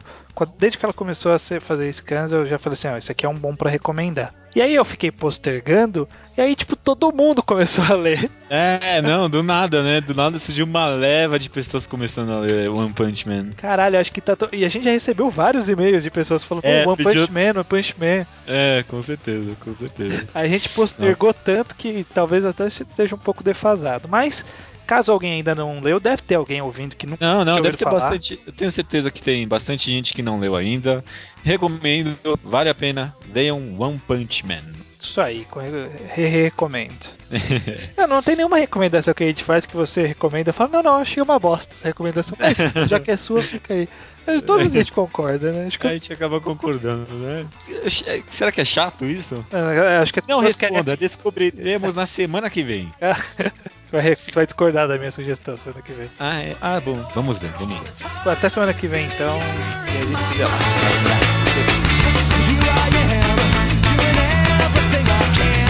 desde 0.58 0.78
que 0.78 0.86
ela 0.86 0.94
começou 0.94 1.32
a 1.32 1.40
ser, 1.40 1.62
fazer 1.62 1.92
scans, 1.94 2.32
eu 2.32 2.46
já 2.46 2.58
falei 2.58 2.74
assim: 2.74 2.88
ó, 2.88 2.98
isso 2.98 3.12
aqui 3.12 3.26
é 3.26 3.30
um 3.30 3.38
bom 3.38 3.56
para 3.56 3.70
recomendar. 3.70 4.34
E 4.54 4.62
aí 4.62 4.76
eu 4.76 4.84
fiquei 4.84 5.12
postergando, 5.12 6.08
e 6.38 6.42
aí, 6.42 6.56
tipo, 6.56 6.76
todo 6.76 7.12
mundo 7.12 7.42
começou 7.44 7.84
a 7.86 7.94
ler. 7.94 8.30
É, 8.50 9.02
não, 9.02 9.30
do 9.30 9.42
nada, 9.42 9.82
né? 9.82 10.02
Do 10.02 10.14
nada 10.14 10.40
surgiu 10.40 10.66
uma 10.66 10.88
leva 10.88 11.40
de 11.40 11.50
pessoas 11.50 11.88
começando 11.88 12.32
a 12.32 12.40
ler 12.40 12.70
One 12.70 12.92
Punch 12.92 13.28
Man. 13.28 13.52
Caralho, 13.56 14.00
acho 14.00 14.12
que 14.12 14.20
tá. 14.20 14.36
To... 14.36 14.50
E 14.52 14.66
a 14.66 14.70
gente 14.70 14.84
já 14.84 14.92
recebeu 14.92 15.30
vários 15.30 15.70
e-mails 15.70 16.04
de 16.04 16.10
pessoas 16.10 16.44
falando, 16.44 16.66
é, 16.66 16.86
One 16.86 16.98
pediu... 16.98 17.28
Punch 17.28 17.32
Man, 17.32 17.52
One 17.56 17.64
Punch 17.64 17.96
Man. 17.98 18.26
É, 18.48 18.84
com 18.88 19.02
certeza, 19.02 19.56
com 19.60 19.76
certeza. 19.76 20.28
A 20.34 20.46
gente 20.48 20.70
postergou 20.70 21.30
não. 21.30 21.44
tanto 21.44 21.76
que 21.76 22.06
talvez 22.14 22.44
até 22.44 22.70
seja 22.70 23.16
um 23.16 23.20
pouco 23.20 23.44
defasado. 23.44 24.08
Mas 24.10 24.44
Caso 24.92 25.10
alguém 25.10 25.32
ainda 25.36 25.56
não 25.56 25.80
leu, 25.80 26.02
deve 26.02 26.22
ter 26.22 26.36
alguém 26.36 26.62
ouvindo 26.62 26.98
que 26.98 27.08
nunca 27.08 27.26
Não, 27.26 27.46
não, 27.46 27.62
deve 27.62 27.78
ter 27.78 27.86
falar. 27.86 28.02
bastante. 28.02 28.38
Eu 28.46 28.52
tenho 28.52 28.70
certeza 28.70 29.10
que 29.10 29.22
tem 29.24 29.48
bastante 29.48 29.90
gente 29.90 30.14
que 30.14 30.22
não 30.22 30.38
leu 30.38 30.54
ainda. 30.54 31.02
Recomendo, 31.46 32.14
vale 32.44 32.68
a 32.68 32.76
pena. 32.76 33.16
Leiam 33.34 33.58
One 33.80 34.02
Punch 34.06 34.46
Man. 34.46 34.81
Isso 35.02 35.20
aí, 35.20 35.48
re 36.10 36.28
recomendo. 36.28 37.10
não, 37.98 38.08
não 38.08 38.22
tem 38.22 38.36
nenhuma 38.36 38.58
recomendação 38.58 39.14
que 39.16 39.24
a 39.24 39.28
gente 39.28 39.44
faz 39.44 39.66
que 39.66 39.76
você 39.76 40.06
recomenda. 40.06 40.54
Fala, 40.54 40.70
não, 40.74 40.84
não, 40.84 40.98
achei 40.98 41.22
uma 41.24 41.40
bosta 41.40 41.74
essa 41.74 41.88
recomendação. 41.88 42.38
Mas 42.40 42.58
já 42.88 43.00
que 43.00 43.10
é 43.10 43.18
sua, 43.18 43.42
fica 43.42 43.74
aí. 43.74 43.90
Mas 44.28 44.44
todos 44.44 44.68
a 44.68 44.70
gente 44.70 44.92
concorda, 44.92 45.52
né? 45.52 45.68
Que... 45.72 45.88
A 45.88 45.94
gente 45.94 46.14
acaba 46.14 46.40
concordando, 46.40 47.12
né? 47.16 47.48
Será 48.28 48.52
que 48.52 48.62
é 48.62 48.66
chato 48.66 49.06
isso? 49.06 49.44
É, 49.52 49.98
acho 49.98 50.14
que 50.14 50.22
não 50.28 50.40
responda, 50.40 50.84
querem... 50.84 51.00
descobriremos 51.00 51.96
na 51.96 52.06
semana 52.06 52.48
que 52.50 52.64
vem. 52.64 52.94
Você 53.84 53.98
vai, 53.98 54.16
você 54.16 54.32
vai, 54.36 54.46
discordar 54.46 54.88
da 54.88 54.98
minha 54.98 55.12
sugestão 55.12 55.58
semana 55.58 55.82
que 55.82 55.92
vem. 55.92 56.10
Ah, 56.18 56.40
é? 56.40 56.56
ah, 56.62 56.80
bom. 56.80 57.06
Vamos 57.14 57.40
ver, 57.40 57.52
vamos 57.60 57.78
ver. 57.78 57.92
Até 58.26 58.48
semana 58.48 58.74
que 58.74 58.88
vem, 58.88 59.06
então. 59.06 59.38
E 59.38 59.98
a 59.98 60.06
gente 60.06 60.28
se 60.28 60.38
vê 60.38 60.46
lá. 60.46 61.41
Yeah. 65.38 65.61